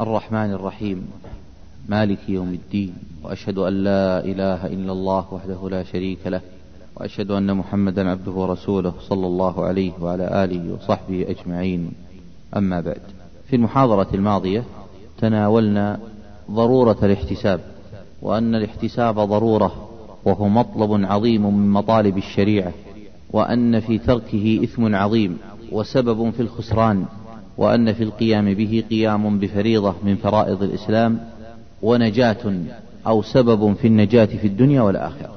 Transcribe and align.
الرحمن 0.00 0.52
الرحيم. 0.52 1.10
مالك 1.88 2.18
يوم 2.28 2.48
الدين. 2.48 2.94
وأشهد 3.24 3.58
أن 3.58 3.84
لا 3.84 4.24
إله 4.24 4.66
إلا 4.66 4.92
الله 4.92 5.24
وحده 5.32 5.68
لا 5.70 5.82
شريك 5.84 6.26
له. 6.26 6.40
وأشهد 6.96 7.30
أن 7.30 7.56
محمدا 7.56 8.10
عبده 8.10 8.32
ورسوله 8.32 8.92
صلى 9.08 9.26
الله 9.26 9.64
عليه 9.64 9.92
وعلى 10.00 10.44
آله 10.44 10.74
وصحبه 10.74 11.26
أجمعين. 11.28 11.92
أما 12.56 12.80
بعد. 12.80 13.00
في 13.50 13.56
المحاضرة 13.56 14.08
الماضية 14.14 14.64
تناولنا 15.20 15.98
ضرورة 16.50 16.96
الاحتساب 17.02 17.60
وأن 18.22 18.54
الاحتساب 18.54 19.14
ضرورة 19.14 19.88
وهو 20.24 20.48
مطلب 20.48 21.04
عظيم 21.04 21.58
من 21.58 21.70
مطالب 21.70 22.18
الشريعة 22.18 22.72
وأن 23.30 23.80
في 23.80 23.98
تركه 23.98 24.60
إثم 24.64 24.94
عظيم 24.94 25.38
وسبب 25.72 26.30
في 26.30 26.40
الخسران 26.40 27.04
وأن 27.58 27.92
في 27.92 28.02
القيام 28.02 28.54
به 28.54 28.84
قيام 28.90 29.38
بفريضة 29.38 29.94
من 30.02 30.16
فرائض 30.16 30.62
الإسلام 30.62 31.18
ونجاة 31.82 32.54
أو 33.06 33.22
سبب 33.22 33.74
في 33.74 33.86
النجاة 33.86 34.24
في 34.24 34.46
الدنيا 34.46 34.82
والآخرة. 34.82 35.30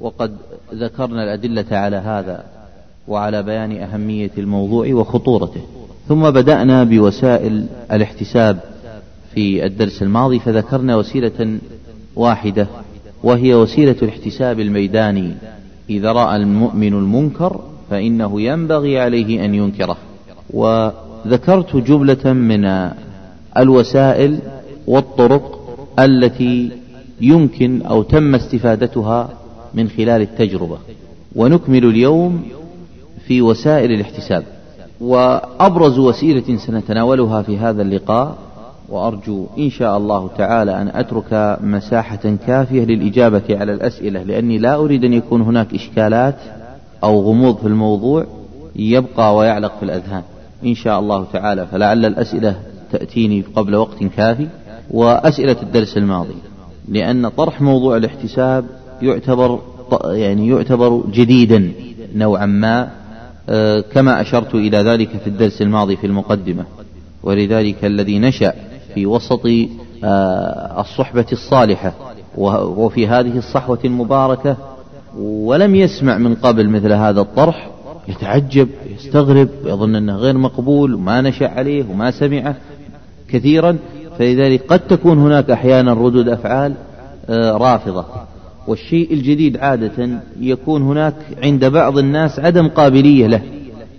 وقد 0.00 0.36
ذكرنا 0.74 1.24
الأدلة 1.24 1.66
على 1.70 1.96
هذا 1.96 2.44
وعلى 3.08 3.42
بيان 3.42 3.76
أهمية 3.76 4.30
الموضوع 4.38 4.92
وخطورته. 4.92 5.60
ثم 6.08 6.30
بدأنا 6.30 6.84
بوسائل 6.84 7.66
الاحتساب 7.92 8.60
في 9.34 9.66
الدرس 9.66 10.02
الماضي 10.02 10.38
فذكرنا 10.38 10.96
وسيلة 10.96 11.58
واحدة 12.16 12.66
وهي 13.22 13.54
وسيلة 13.54 13.96
الاحتساب 14.02 14.60
الميداني. 14.60 15.34
إذا 15.90 16.12
رأى 16.12 16.36
المؤمن 16.36 16.92
المنكر 16.92 17.60
فإنه 17.90 18.40
ينبغي 18.40 19.00
عليه 19.00 19.44
أن 19.44 19.54
ينكره. 19.54 19.96
و 20.54 20.90
ذكرت 21.26 21.76
جملة 21.76 22.32
من 22.32 22.90
الوسائل 23.56 24.38
والطرق 24.86 25.58
التي 25.98 26.70
يمكن 27.20 27.82
أو 27.82 28.02
تم 28.02 28.34
استفادتها 28.34 29.28
من 29.74 29.88
خلال 29.88 30.22
التجربة. 30.22 30.78
ونكمل 31.36 31.84
اليوم 31.84 32.42
في 33.26 33.42
وسائل 33.42 33.92
الاحتساب. 33.92 34.44
وأبرز 35.00 35.98
وسيلة 35.98 36.56
سنتناولها 36.56 37.42
في 37.42 37.58
هذا 37.58 37.82
اللقاء 37.82 38.36
وأرجو 38.88 39.46
إن 39.58 39.70
شاء 39.70 39.96
الله 39.96 40.30
تعالى 40.38 40.82
أن 40.82 40.88
أترك 40.94 41.58
مساحة 41.62 42.36
كافية 42.46 42.84
للإجابة 42.84 43.42
على 43.50 43.72
الأسئلة 43.72 44.22
لأني 44.22 44.58
لا 44.58 44.74
أريد 44.74 45.04
أن 45.04 45.12
يكون 45.12 45.40
هناك 45.40 45.74
إشكالات 45.74 46.34
أو 47.04 47.20
غموض 47.20 47.56
في 47.56 47.66
الموضوع 47.66 48.26
يبقى 48.76 49.36
ويعلق 49.36 49.72
في 49.78 49.82
الأذهان. 49.82 50.22
إن 50.64 50.74
شاء 50.74 50.98
الله 50.98 51.26
تعالى 51.32 51.66
فلعل 51.66 52.04
الأسئلة 52.04 52.56
تأتيني 52.92 53.44
قبل 53.56 53.74
وقت 53.74 54.04
كافي 54.04 54.48
وأسئلة 54.90 55.56
الدرس 55.62 55.96
الماضي 55.96 56.34
لأن 56.88 57.28
طرح 57.28 57.60
موضوع 57.60 57.96
الاحتساب 57.96 58.64
يعتبر 59.02 59.60
يعني 60.04 60.48
يعتبر 60.48 61.02
جديدا 61.12 61.72
نوعا 62.14 62.46
ما 62.46 62.88
آه، 63.50 63.80
كما 63.80 64.20
أشرت 64.20 64.54
إلى 64.54 64.78
ذلك 64.78 65.08
في 65.08 65.26
الدرس 65.26 65.62
الماضي 65.62 65.96
في 65.96 66.06
المقدمة. 66.06 66.64
ولذلك 67.22 67.84
الذي 67.84 68.18
نشأ 68.18 68.54
في 68.94 69.06
وسط 69.06 69.46
آه، 70.04 70.80
الصحبة 70.80 71.26
الصالحة 71.32 71.92
وفي 72.36 73.06
هذه 73.06 73.38
الصحوة 73.38 73.78
المباركة 73.84 74.56
ولم 75.18 75.74
يسمع 75.74 76.18
من 76.18 76.34
قبل 76.34 76.68
مثل 76.68 76.92
هذا 76.92 77.20
الطرح 77.20 77.70
يتعجب 78.08 78.68
يستغرب 78.94 79.48
ويظن 79.64 79.94
أنه 79.94 80.16
غير 80.16 80.38
مقبول 80.38 80.94
وما 80.94 81.20
نشأ 81.20 81.48
عليه 81.48 81.84
وما 81.90 82.10
سمعه 82.10 82.56
كثيرا. 83.28 83.76
فلذلك 84.18 84.62
قد 84.68 84.80
تكون 84.80 85.18
هناك 85.18 85.50
أحيانا 85.50 85.92
ردود 85.92 86.28
أفعال 86.28 86.74
آه، 87.28 87.52
رافضة. 87.52 88.04
والشيء 88.66 89.12
الجديد 89.12 89.56
عادة 89.56 90.08
يكون 90.40 90.82
هناك 90.82 91.14
عند 91.42 91.64
بعض 91.64 91.98
الناس 91.98 92.38
عدم 92.38 92.68
قابلية 92.68 93.26
له 93.26 93.42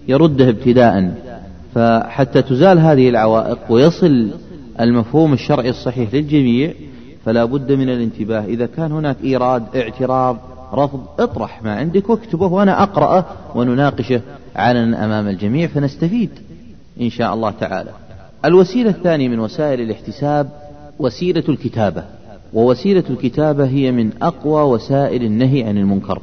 يرده 0.08 0.50
ابتداء. 0.50 1.14
فحتى 1.76 2.42
تزال 2.42 2.80
هذه 2.80 3.10
العوائق 3.10 3.58
ويصل 3.70 4.32
المفهوم 4.80 5.34
الشرعي 5.34 5.70
الصحيح 5.70 6.14
للجميع 6.14 6.74
فلا 7.26 7.46
بد 7.46 7.72
من 7.72 7.90
الانتباه. 7.90 8.46
إذا 8.46 8.66
كان 8.66 8.92
هناك 8.92 9.18
إيراد 9.24 9.64
اعتراض 9.76 10.38
رفض 10.74 11.00
اطرح 11.20 11.64
ما 11.64 11.76
عندك 11.76 12.10
واكتبه 12.10 12.48
وأنا 12.48 12.84
أقرأه 12.84 13.26
ونناقشه 13.56 14.22
علنا 14.56 15.06
أمام 15.06 15.28
الجميع 15.28 15.68
فنستفيد 15.68 16.30
إن 17.02 17.10
شاء 17.10 17.34
الله 17.34 17.52
تعالى. 17.52 17.92
الوسيلة 18.46 18.90
الثانية 18.90 19.28
من 19.28 19.40
وسائل 19.40 19.82
الاحتساب 19.82 20.50
وسيلة 21.00 21.44
الكتابة 21.50 22.04
ووسيلة 22.54 23.04
الكتابة 23.10 23.68
هي 23.68 23.92
من 23.92 24.12
أقوى 24.22 24.62
وسائل 24.62 25.24
النهي 25.24 25.64
عن 25.64 25.78
المنكر. 25.78 26.22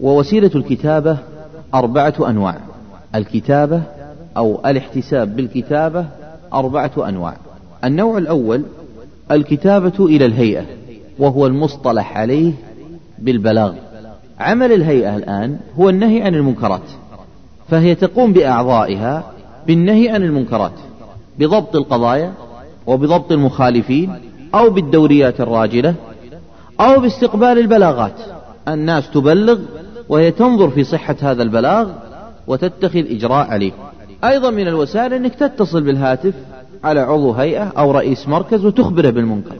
ووسيلة 0.00 0.50
الكتابة 0.54 1.18
أربعة 1.74 2.14
أنواع 2.28 2.58
الكتابة 3.14 3.82
أو 4.36 4.60
الاحتساب 4.66 5.36
بالكتابة 5.36 6.06
أربعة 6.52 7.08
أنواع. 7.08 7.36
النوع 7.84 8.18
الأول 8.18 8.62
الكتابة 9.30 10.06
إلى 10.06 10.26
الهيئة 10.26 10.64
وهو 11.18 11.46
المصطلح 11.46 12.16
عليه 12.18 12.52
بالبلاغ. 13.18 13.74
عمل 14.40 14.72
الهيئة 14.72 15.16
الآن 15.16 15.58
هو 15.78 15.88
النهي 15.88 16.22
عن 16.22 16.34
المنكرات 16.34 16.82
فهي 17.68 17.94
تقوم 17.94 18.32
بأعضائها 18.32 19.32
بالنهي 19.66 20.08
عن 20.08 20.22
المنكرات 20.22 20.72
بضبط 21.38 21.76
القضايا 21.76 22.32
وبضبط 22.86 23.32
المخالفين 23.32 24.12
أو 24.54 24.70
بالدوريات 24.70 25.40
الراجلة 25.40 25.94
أو 26.80 27.00
باستقبال 27.00 27.58
البلاغات. 27.58 28.14
الناس 28.68 29.10
تبلغ 29.10 29.58
وهي 30.08 30.30
تنظر 30.30 30.70
في 30.70 30.84
صحة 30.84 31.16
هذا 31.22 31.42
البلاغ 31.42 31.90
وتتخذ 32.46 32.98
إجراء 33.10 33.46
عليه. 33.50 33.72
أيضا 34.24 34.50
من 34.50 34.68
الوسائل 34.68 35.12
أنك 35.12 35.34
تتصل 35.34 35.82
بالهاتف 35.82 36.34
على 36.84 37.00
عضو 37.00 37.32
هيئة 37.32 37.72
أو 37.78 37.90
رئيس 37.90 38.28
مركز 38.28 38.64
وتخبره 38.64 39.10
بالمنكر. 39.10 39.56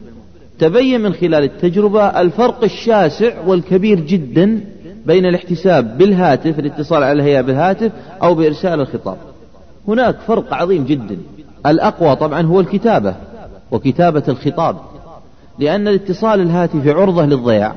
تبين 0.59 1.01
من 1.01 1.13
خلال 1.13 1.43
التجربة 1.43 2.21
الفرق 2.21 2.63
الشاسع 2.63 3.33
والكبير 3.47 3.99
جدا 3.99 4.59
بين 5.05 5.25
الاحتساب 5.25 5.97
بالهاتف 5.97 6.59
الاتصال 6.59 7.03
على 7.03 7.11
الهيئة 7.11 7.41
بالهاتف 7.41 7.91
أو 8.23 8.35
بإرسال 8.35 8.81
الخطاب. 8.81 9.17
هناك 9.87 10.15
فرق 10.27 10.53
عظيم 10.53 10.85
جدا. 10.85 11.17
الأقوى 11.65 12.15
طبعا 12.15 12.41
هو 12.41 12.59
الكتابة 12.59 13.15
وكتابة 13.71 14.23
الخطاب 14.27 14.77
لأن 15.59 15.87
الاتصال 15.87 16.41
الهاتفي 16.41 16.91
عرضة 16.91 17.25
للضياع 17.25 17.75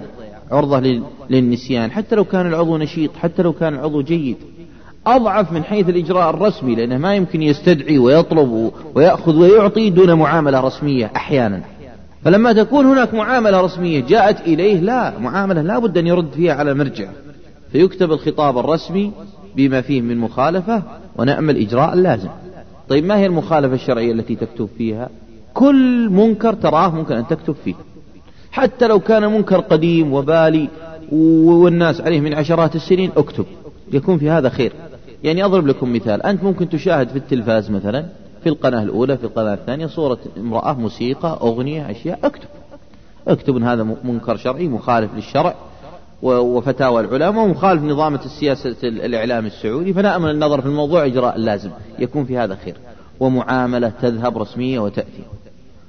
عرضة 0.50 1.02
للنسيان 1.30 1.90
حتى 1.90 2.14
لو 2.16 2.24
كان 2.24 2.46
العضو 2.46 2.76
نشيط 2.76 3.16
حتى 3.16 3.42
لو 3.42 3.52
كان 3.52 3.74
العضو 3.74 4.02
جيد. 4.02 4.36
أضعف 5.06 5.52
من 5.52 5.64
حيث 5.64 5.88
الإجراء 5.88 6.30
الرسمي 6.30 6.74
لأنه 6.74 6.98
ما 6.98 7.14
يمكن 7.14 7.42
يستدعي 7.42 7.98
ويطلب 7.98 8.72
ويأخذ 8.94 9.36
ويعطي 9.36 9.90
دون 9.90 10.14
معاملة 10.14 10.60
رسمية 10.60 11.10
أحيانا. 11.16 11.62
فلما 12.24 12.52
تكون 12.52 12.86
هناك 12.86 13.14
معاملة 13.14 13.60
رسمية 13.60 14.00
جاءت 14.00 14.40
إليه 14.40 14.80
لا 14.80 15.18
معاملة 15.18 15.62
لا 15.62 15.78
بد 15.78 15.98
أن 15.98 16.06
يرد 16.06 16.30
فيها 16.30 16.54
على 16.54 16.74
مرجع 16.74 17.08
فيكتب 17.72 18.12
الخطاب 18.12 18.58
الرسمي 18.58 19.12
بما 19.56 19.80
فيه 19.80 20.00
من 20.00 20.18
مخالفة 20.18 20.82
ونعمل 21.16 21.56
إجراء 21.56 21.94
اللازم 21.94 22.28
طيب 22.88 23.04
ما 23.04 23.18
هي 23.18 23.26
المخالفة 23.26 23.74
الشرعية 23.74 24.12
التي 24.12 24.34
تكتب 24.36 24.68
فيها؟ 24.78 25.08
كل 25.54 26.08
منكر 26.10 26.54
تراه 26.54 26.94
ممكن 26.94 27.14
أن 27.16 27.26
تكتب 27.26 27.54
فيه. 27.64 27.74
حتى 28.50 28.86
لو 28.86 29.00
كان 29.00 29.32
منكر 29.32 29.60
قديم 29.60 30.12
وبالي 30.12 30.68
والناس 31.12 32.00
عليه 32.00 32.20
من 32.20 32.34
عشرات 32.34 32.76
السنين 32.76 33.10
اكتب. 33.16 33.44
يكون 33.92 34.18
في 34.18 34.30
هذا 34.30 34.48
خير. 34.48 34.72
يعني 35.24 35.44
أضرب 35.44 35.66
لكم 35.66 35.92
مثال. 35.92 36.22
أنت 36.22 36.44
ممكن 36.44 36.68
تشاهد 36.68 37.08
في 37.08 37.16
التلفاز 37.16 37.70
مثلا 37.70 38.04
في 38.42 38.48
القناة 38.48 38.82
الأولى 38.82 39.16
في 39.16 39.24
القناة 39.24 39.54
الثانية 39.54 39.86
صورة 39.86 40.18
امرأة 40.36 40.72
موسيقى 40.72 41.38
أغنية 41.42 41.90
أشياء 41.90 42.18
اكتب. 42.24 42.48
اكتب 43.28 43.56
أن 43.56 43.64
هذا 43.64 43.96
منكر 44.04 44.36
شرعي 44.36 44.68
مخالف 44.68 45.14
للشرع 45.14 45.54
وفتاوى 46.22 47.00
العلماء 47.00 47.44
ومخالف 47.44 47.82
نظامة 47.82 48.20
السياسة 48.24 48.76
الإعلام 48.82 49.46
السعودي. 49.46 49.92
فنأمل 49.92 50.30
النظر 50.30 50.60
في 50.60 50.66
الموضوع 50.66 51.06
إجراء 51.06 51.36
اللازم 51.36 51.70
يكون 51.98 52.24
في 52.24 52.38
هذا 52.38 52.54
خير. 52.64 52.76
ومعاملة 53.20 53.92
تذهب 54.02 54.38
رسمية 54.38 54.78
وتأتي. 54.78 55.22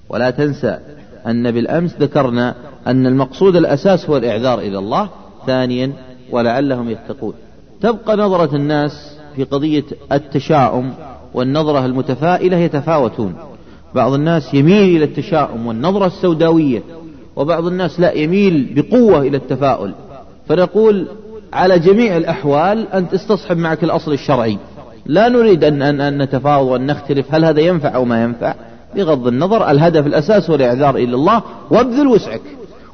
ولا 0.09 0.29
تنسى 0.29 0.79
أن 1.27 1.51
بالأمس 1.51 1.95
ذكرنا 1.95 2.55
أن 2.87 3.07
المقصود 3.07 3.55
الأساس 3.55 4.09
هو 4.09 4.17
الإعذار 4.17 4.59
إلى 4.59 4.77
الله 4.79 5.09
ثانيا 5.45 5.93
ولعلهم 6.31 6.89
يتقون. 6.89 7.33
تبقى 7.81 8.17
نظرة 8.17 8.55
الناس 8.55 9.19
في 9.35 9.43
قضية 9.43 9.83
التشاؤم 10.11 10.93
والنظرة 11.33 11.85
المتفائلة 11.85 12.57
يتفاوتون. 12.57 13.33
بعض 13.95 14.13
الناس 14.13 14.53
يميل 14.53 14.95
إلى 14.95 15.05
التشاؤم 15.05 15.67
والنظرة 15.67 16.05
السوداوية 16.05 16.83
وبعض 17.35 17.65
الناس 17.65 17.99
لا 17.99 18.11
يميل 18.11 18.73
بقوة 18.75 19.21
إلى 19.21 19.37
التفاؤل. 19.37 19.93
فنقول 20.47 21.07
على 21.53 21.79
جميع 21.79 22.17
الأحوال 22.17 22.87
أن 22.93 23.09
تستصحب 23.09 23.57
معك 23.57 23.83
الأصل 23.83 24.13
الشرعي. 24.13 24.57
لا 25.05 25.29
نريد 25.29 25.63
أن, 25.63 25.81
أن, 25.81 26.01
أن 26.01 26.21
نتفاوض 26.21 26.67
وأن 26.67 26.85
نختلف 26.85 27.35
هل 27.35 27.45
هذا 27.45 27.61
ينفع 27.61 27.95
أو 27.95 28.05
ما 28.05 28.23
ينفع. 28.23 28.53
بغض 28.95 29.27
النظر 29.27 29.71
الهدف 29.71 30.07
الأساس 30.07 30.49
هو 30.49 30.55
الإعذار 30.55 30.95
إلى 30.95 31.15
الله 31.15 31.41
وابذل 31.71 32.07
وسعك 32.07 32.41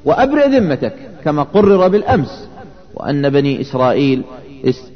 وأبرئ 0.06 0.48
ذمتك 0.48 0.94
كما 1.24 1.44
قرر 1.44 1.88
بالأمس 1.88 2.48
وأن 2.96 3.30
بني 3.30 3.62
إسرائيل 3.62 4.24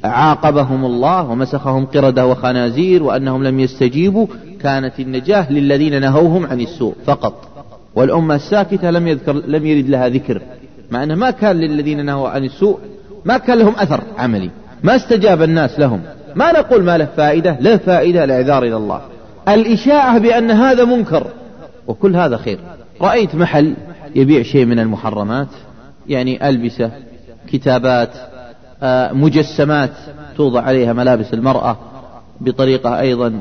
عاقبهم 0.04 0.84
الله 0.84 1.30
ومسخهم 1.30 1.86
قردة 1.86 2.26
وخنازير 2.26 3.02
وأنهم 3.02 3.44
لم 3.44 3.60
يستجيبوا 3.60 4.26
كانت 4.60 5.00
النجاة 5.00 5.52
للذين 5.52 6.00
نهوهم 6.00 6.46
عن 6.46 6.60
السوء 6.60 6.94
فقط. 7.06 7.48
والأمة 7.94 8.34
الساكتة 8.34 8.90
لم 8.90 9.08
يذكر 9.08 9.32
لم 9.32 9.66
يرد 9.66 9.88
لها 9.88 10.08
ذكر. 10.08 10.42
مع 10.90 11.02
أنه 11.02 11.14
ما 11.14 11.30
كان 11.30 11.56
للذين 11.56 12.04
نهوا 12.04 12.28
عن 12.28 12.44
السوء 12.44 12.78
ما 13.24 13.38
كان 13.38 13.58
لهم 13.58 13.74
أثر 13.76 14.00
عملي. 14.18 14.50
ما 14.82 14.96
استجاب 14.96 15.42
الناس 15.42 15.78
لهم. 15.78 16.00
ما 16.34 16.52
نقول 16.52 16.82
ما 16.82 16.98
له 16.98 17.08
فائدة 17.16 17.56
له 17.60 17.76
فائدة 17.76 18.24
الإعذار 18.24 18.62
إلى 18.62 18.76
الله. 18.76 19.00
الإشاعة 19.48 20.18
بأن 20.18 20.50
هذا 20.50 20.84
منكر. 20.84 21.26
وكل 21.86 22.16
هذا 22.16 22.36
خير. 22.36 22.58
رأيت 23.00 23.34
محل 23.34 23.74
يبيع 24.14 24.42
شيء 24.42 24.64
من 24.64 24.78
المحرمات 24.78 25.48
يعني 26.08 26.48
ألبسة 26.48 26.90
كتابات 27.48 28.10
مجسمات 29.12 29.90
توضع 30.36 30.60
عليها 30.60 30.92
ملابس 30.92 31.34
المرأة 31.34 31.76
بطريقة 32.40 33.00
أيضا 33.00 33.40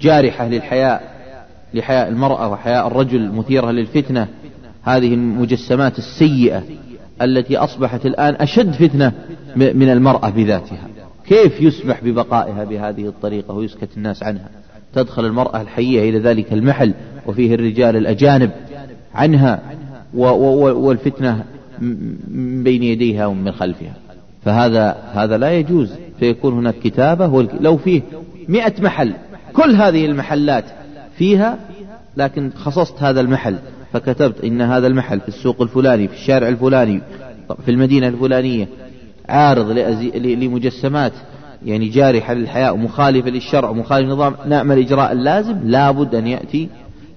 جارحة 0.00 0.48
للحياء 0.48 1.18
لحياء 1.74 2.08
المرأة 2.08 2.48
وحياء 2.48 2.86
الرجل 2.86 3.32
مثيرة 3.32 3.70
للفتنة. 3.70 4.28
هذه 4.82 5.14
المجسمات 5.14 5.98
السيئة 5.98 6.62
التي 7.22 7.56
أصبحت 7.56 8.06
الآن 8.06 8.34
أشد 8.34 8.72
فتنة 8.72 9.12
من 9.56 9.90
المرأة 9.90 10.30
بذاتها. 10.30 10.88
كيف 11.26 11.60
يسمح 11.60 12.04
ببقائها 12.04 12.64
بهذه 12.64 13.06
الطريقة 13.08 13.54
ويسكت 13.54 13.88
الناس 13.96 14.22
عنها؟ 14.22 14.48
تدخل 14.94 15.24
المرأة 15.24 15.60
الحية 15.60 16.10
إلى 16.10 16.18
ذلك 16.18 16.52
المحل 16.52 16.94
وفيه 17.26 17.54
الرجال 17.54 17.96
الأجانب 17.96 18.50
عنها 19.14 19.62
والفتنة 20.14 21.44
من 22.28 22.62
بين 22.64 22.82
يديها 22.82 23.26
ومن 23.26 23.52
خلفها. 23.52 23.92
فهذا 24.48 24.96
هذا 25.14 25.38
لا 25.38 25.52
يجوز 25.52 25.92
فيكون 26.18 26.54
هناك 26.54 26.74
كتابة 26.78 27.48
لو 27.60 27.76
فيه 27.76 28.02
مئة 28.48 28.82
محل 28.82 29.12
كل 29.52 29.76
هذه 29.76 30.06
المحلات 30.06 30.64
فيها 31.16 31.58
لكن 32.16 32.50
خصصت 32.56 33.02
هذا 33.02 33.20
المحل 33.20 33.56
فكتبت 33.92 34.44
إن 34.44 34.60
هذا 34.60 34.86
المحل 34.86 35.20
في 35.20 35.28
السوق 35.28 35.62
الفلاني 35.62 36.08
في 36.08 36.14
الشارع 36.14 36.48
الفلاني 36.48 37.00
في 37.64 37.70
المدينة 37.70 38.08
الفلانية 38.08 38.68
عارض 39.28 39.70
لمجسمات 40.16 41.12
يعني 41.64 41.88
جارحة 41.88 42.34
للحياة 42.34 42.72
ومخالفة 42.72 43.30
للشرع 43.30 43.68
ومخالفة 43.68 44.08
للنظام 44.08 44.34
نعمل 44.46 44.78
الإجراء 44.78 45.12
اللازم 45.12 45.58
لابد 45.64 46.14
أن 46.14 46.26
يأتي 46.26 46.68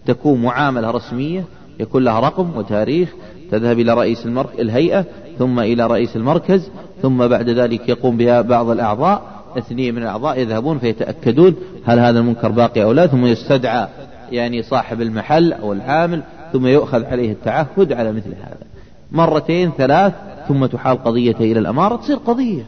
تكون 0.05 0.41
معاملة 0.41 0.91
رسمية 0.91 1.43
يكون 1.79 2.03
لها 2.03 2.19
رقم 2.19 2.57
وتاريخ 2.57 3.09
تذهب 3.51 3.79
إلى 3.79 3.93
رئيس 3.93 4.25
المرك... 4.25 4.59
الهيئة 4.59 5.05
ثم 5.39 5.59
إلى 5.59 5.87
رئيس 5.87 6.15
المركز 6.15 6.69
ثم 7.01 7.27
بعد 7.27 7.49
ذلك 7.49 7.89
يقوم 7.89 8.17
بها 8.17 8.41
بعض 8.41 8.69
الأعضاء 8.69 9.21
اثنين 9.57 9.95
من 9.95 10.03
الأعضاء 10.03 10.39
يذهبون 10.39 10.79
فيتأكدون 10.79 11.55
هل 11.85 11.99
هذا 11.99 12.19
المنكر 12.19 12.51
باقي 12.51 12.83
أو 12.83 12.91
لا 12.91 13.07
ثم 13.07 13.25
يستدعى 13.25 13.87
يعني 14.31 14.63
صاحب 14.63 15.01
المحل 15.01 15.53
أو 15.53 15.73
العامل 15.73 16.23
ثم 16.53 16.67
يؤخذ 16.67 17.05
عليه 17.05 17.31
التعهد 17.31 17.93
على 17.93 18.11
مثل 18.11 18.29
هذا. 18.29 18.65
مرتين 19.11 19.71
ثلاث 19.77 20.13
ثم 20.47 20.65
تحال 20.65 21.03
قضيته 21.03 21.43
إلى 21.43 21.59
الأمارة 21.59 21.95
تصير 21.95 22.17
قضية 22.17 22.63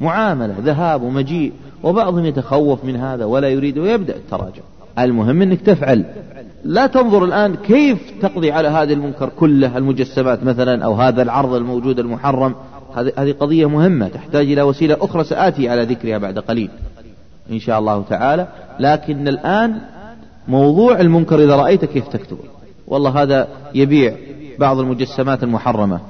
معاملة 0.00 0.54
ذهاب 0.60 1.02
ومجيء 1.02 1.52
وبعضهم 1.82 2.24
يتخوف 2.24 2.84
من 2.84 2.96
هذا 2.96 3.24
ولا 3.24 3.48
يريد 3.48 3.78
ويبدأ 3.78 4.16
التراجع. 4.16 4.62
المهم 5.04 5.42
أنك 5.42 5.60
تفعل. 5.60 6.04
لا 6.64 6.86
تنظر 6.86 7.24
الآن 7.24 7.54
كيف 7.54 7.98
تقضي 8.22 8.52
على 8.52 8.68
هذا 8.68 8.92
المنكر 8.92 9.28
كله 9.28 9.76
المجسمات 9.78 10.44
مثلا 10.44 10.84
أو 10.84 10.94
هذا 10.94 11.22
العرض 11.22 11.54
الموجود 11.54 11.98
المحرم. 11.98 12.54
هذه 12.94 13.32
قضية 13.32 13.68
مهمة 13.68 14.08
تحتاج 14.08 14.52
إلى 14.52 14.62
وسيلة 14.62 14.96
أخرى 15.00 15.24
سآتي 15.24 15.68
على 15.68 15.82
ذكرها 15.82 16.18
بعد 16.18 16.38
قليل. 16.38 16.70
إن 17.50 17.58
شاء 17.58 17.78
الله 17.78 18.04
تعالى. 18.08 18.48
لكن 18.80 19.28
الآن 19.28 19.80
موضوع 20.48 21.00
المنكر 21.00 21.44
إذا 21.44 21.56
رأيت 21.56 21.84
كيف 21.84 22.08
تكتبه؟ 22.08 22.44
والله 22.86 23.22
هذا 23.22 23.48
يبيع 23.74 24.14
بعض 24.58 24.78
المجسمات 24.78 25.42
المحرمة 25.42 26.00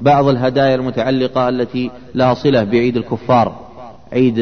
بعض 0.00 0.28
الهدايا 0.28 0.74
المتعلقة 0.74 1.48
التي 1.48 1.90
لها 2.14 2.34
صلة 2.34 2.64
بعيد 2.64 2.96
الكفار 2.96 3.60
عيد 4.12 4.34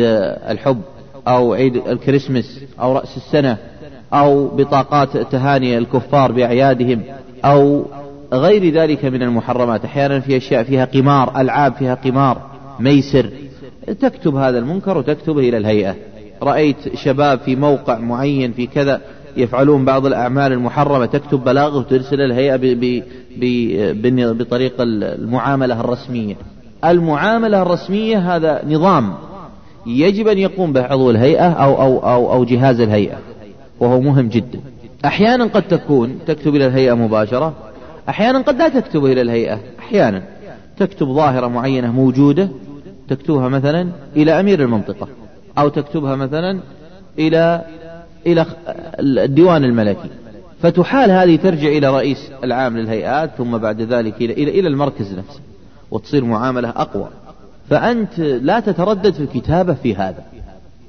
الحب 0.48 0.80
أو 1.28 1.54
عيد 1.54 1.76
الكريسماس 1.76 2.60
أو 2.80 2.92
رأس 2.92 3.16
السنة. 3.16 3.56
أو 4.12 4.46
بطاقات 4.46 5.16
تهاني 5.16 5.78
الكفار 5.78 6.32
بأعيادهم 6.32 7.02
أو 7.44 7.84
غير 8.32 8.74
ذلك 8.74 9.04
من 9.04 9.22
المحرمات. 9.22 9.84
أحيانا 9.84 10.20
في 10.20 10.36
أشياء 10.36 10.62
فيها 10.62 10.84
قمار 10.84 11.40
ألعاب 11.40 11.72
فيها 11.72 11.94
قمار 11.94 12.38
ميسر. 12.80 13.30
تكتب 14.00 14.36
هذا 14.36 14.58
المنكر 14.58 14.98
وتكتبه 14.98 15.40
إلى 15.40 15.56
الهيئة. 15.56 15.94
رأيت 16.42 16.76
شباب 16.94 17.38
في 17.38 17.56
موقع 17.56 17.98
معين 17.98 18.52
في 18.52 18.66
كذا 18.66 19.00
يفعلون 19.36 19.84
بعض 19.84 20.06
الأعمال 20.06 20.52
المحرمة. 20.52 21.06
تكتب 21.06 21.44
بلاغ 21.44 21.78
وترسل 21.78 22.20
الهيئة 22.20 22.56
بطريق 24.32 24.74
المعاملة 24.80 25.80
الرسمية. 25.80 26.34
المعاملة 26.84 27.62
الرسمية 27.62 28.36
هذا 28.36 28.62
نظام 28.68 29.14
يجب 29.86 30.28
أن 30.28 30.38
يقوم 30.38 30.72
به 30.72 30.82
عضو 30.82 31.10
الهيئة 31.10 31.50
أو, 31.50 31.82
أو, 31.82 31.98
أو, 31.98 32.32
أو 32.32 32.44
جهاز 32.44 32.80
الهيئة. 32.80 33.31
وهو 33.82 34.00
مهم 34.00 34.28
جدا. 34.28 34.60
أحيانا 35.04 35.44
قد 35.44 35.62
تكون 35.62 36.18
تكتب 36.26 36.56
إلى 36.56 36.66
الهيئة 36.66 36.94
مباشرة 36.94 37.54
أحيانا 38.08 38.38
قد 38.38 38.58
لا 38.58 38.68
تكتب 38.68 39.04
إلى 39.04 39.20
الهيئة 39.20 39.60
أحيانا 39.78 40.22
تكتب 40.78 41.06
ظاهرة 41.06 41.46
معينة 41.46 41.92
موجودة 41.92 42.48
تكتبها 43.08 43.48
مثلا 43.48 43.88
إلى 44.16 44.40
أمير 44.40 44.62
المنطقة 44.62 45.08
أو 45.58 45.68
تكتبها 45.68 46.16
مثلا 46.16 46.60
إلى 47.18 47.64
إلى 48.26 48.46
الديوان 49.00 49.64
الملكي. 49.64 50.08
فتحال 50.62 51.10
هذه 51.10 51.36
ترجع 51.36 51.68
إلى 51.68 51.90
رئيس 51.90 52.30
العام 52.44 52.78
للهيئات 52.78 53.30
ثم 53.38 53.58
بعد 53.58 53.80
ذلك 53.80 54.14
إلى 54.20 54.32
إلى, 54.32 54.68
المركز 54.68 55.14
نفسه 55.14 55.40
وتصير 55.90 56.24
معاملة 56.24 56.68
أقوى. 56.68 57.08
فأنت 57.70 58.18
لا 58.18 58.60
تتردد 58.60 59.14
في 59.14 59.20
الكتابة 59.20 59.74
في 59.74 59.94
هذا. 59.94 60.24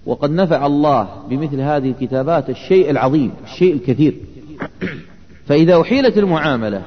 وقد 0.06 0.32
نفع 0.32 0.66
الله 0.66 1.08
بمثل 1.30 1.62
هذه 1.62 1.90
الكتابات 1.90 2.50
الشيء 2.50 2.90
العظيم 2.90 3.32
الشيء 3.44 3.74
الكثير. 3.74 4.14
فإذا 5.46 5.82
أحيلت 5.82 6.18
المعاملة 6.18 6.82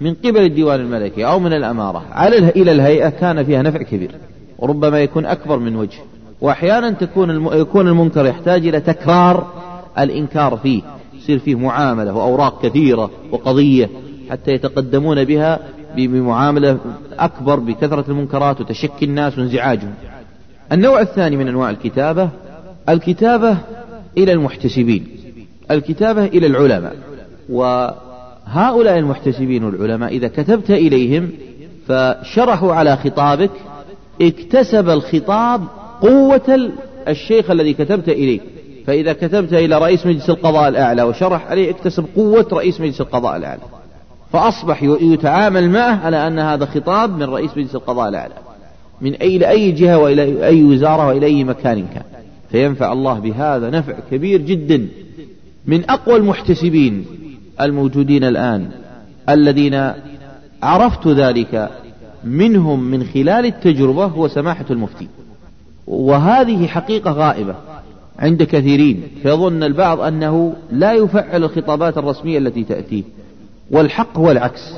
من 0.00 0.14
قبل 0.14 0.38
الديوان 0.40 0.80
الملكي 0.80 1.26
أو 1.26 1.38
من 1.38 1.52
الأمارة 1.52 2.02
على 2.12 2.38
إلى 2.38 2.72
الهيئة 2.72 3.08
كان 3.08 3.44
فيها 3.44 3.62
نفع 3.62 3.82
كبير 3.82 4.10
وربما 4.58 4.98
يكون 4.98 5.26
أكبر 5.26 5.58
من 5.58 5.76
وجه. 5.76 5.98
وأحيانا 6.40 6.90
تكون 6.90 7.30
الم... 7.30 7.48
يكون 7.52 7.88
المنكر 7.88 8.26
يحتاج 8.26 8.66
إلى 8.66 8.80
تكرار 8.80 9.52
الإنكار 9.98 10.56
فيه 10.56 10.82
يصير 11.18 11.38
فيه 11.38 11.54
معاملة 11.54 12.14
وأوراق 12.14 12.66
كثيرة 12.66 13.10
وقضية 13.32 13.90
حتى 14.30 14.50
يتقدمون 14.50 15.24
بها 15.24 15.60
بمعاملة 15.96 16.78
أكبر 17.18 17.58
بكثرة 17.58 18.04
المنكرات 18.08 18.60
وتشكي 18.60 19.04
الناس 19.04 19.38
وانزعاجهم. 19.38 19.94
النوع 20.72 21.00
الثاني 21.00 21.36
من 21.36 21.48
أنواع 21.48 21.70
الكتابة 21.70 22.30
الكتابة 22.88 23.56
إلى 24.18 24.32
المحتسبين 24.32 25.06
الكتابة 25.70 26.24
إلى 26.24 26.46
العلماء. 26.46 26.96
وهؤلاء 27.48 28.98
المحتسبين 28.98 29.64
والعلماء 29.64 30.10
إذا 30.10 30.28
كتبت 30.28 30.70
إليهم 30.70 31.30
فشرحوا 31.88 32.74
على 32.74 32.96
خطابك 32.96 33.50
اكتسب 34.22 34.88
الخطاب 34.88 35.60
قوة 36.00 36.70
الشيخ 37.08 37.50
الذي 37.50 37.74
كتبت 37.74 38.08
إليه. 38.08 38.40
فإذا 38.86 39.12
كتبت 39.12 39.52
إلى 39.52 39.78
رئيس 39.78 40.06
مجلس 40.06 40.30
القضاء 40.30 40.68
الأعلى 40.68 41.02
وشرح 41.02 41.46
عليه 41.46 41.70
اكتسب 41.70 42.06
قوة 42.16 42.46
رئيس 42.52 42.80
مجلس 42.80 43.00
القضاء 43.00 43.36
الأعلى. 43.36 43.60
فأصبح 44.32 44.82
يتعامل 44.82 45.70
معه 45.70 46.06
على 46.06 46.26
أن 46.26 46.38
هذا 46.38 46.66
خطاب 46.66 47.18
من 47.18 47.22
رئيس 47.22 47.50
مجلس 47.56 47.74
القضاء 47.74 48.08
الأعلى. 48.08 48.34
من 49.00 49.14
أي 49.14 49.38
لأي 49.38 49.72
جهة 49.72 49.98
وإلى 49.98 50.46
أي 50.46 50.62
وزارة 50.62 51.06
وإلى 51.08 51.26
أي 51.26 51.44
مكان 51.44 51.86
كان. 51.94 52.02
فينفع 52.54 52.92
الله 52.92 53.18
بهذا 53.18 53.70
نفع 53.70 53.94
كبير 54.10 54.40
جدا 54.40 54.88
من 55.66 55.90
أقوى 55.90 56.16
المحتسبين 56.16 57.04
الموجودين 57.60 58.24
الآن 58.24 58.68
الذين 59.28 59.92
عرفت 60.62 61.08
ذلك 61.08 61.70
منهم 62.24 62.84
من 62.90 63.04
خلال 63.04 63.46
التجربة 63.46 64.04
هو 64.04 64.28
سماحة 64.28 64.64
المفتي. 64.70 65.08
وهذه 65.86 66.66
حقيقة 66.66 67.12
غائبة 67.12 67.54
عند 68.18 68.42
كثيرين. 68.42 69.02
فيظن 69.22 69.62
البعض 69.62 70.00
أنه 70.00 70.54
لا 70.72 70.92
يفعل 70.92 71.44
الخطابات 71.44 71.98
الرسمية 71.98 72.38
التي 72.38 72.64
تأتيه 72.64 73.02
والحق 73.70 74.18
هو 74.18 74.30
العكس. 74.30 74.74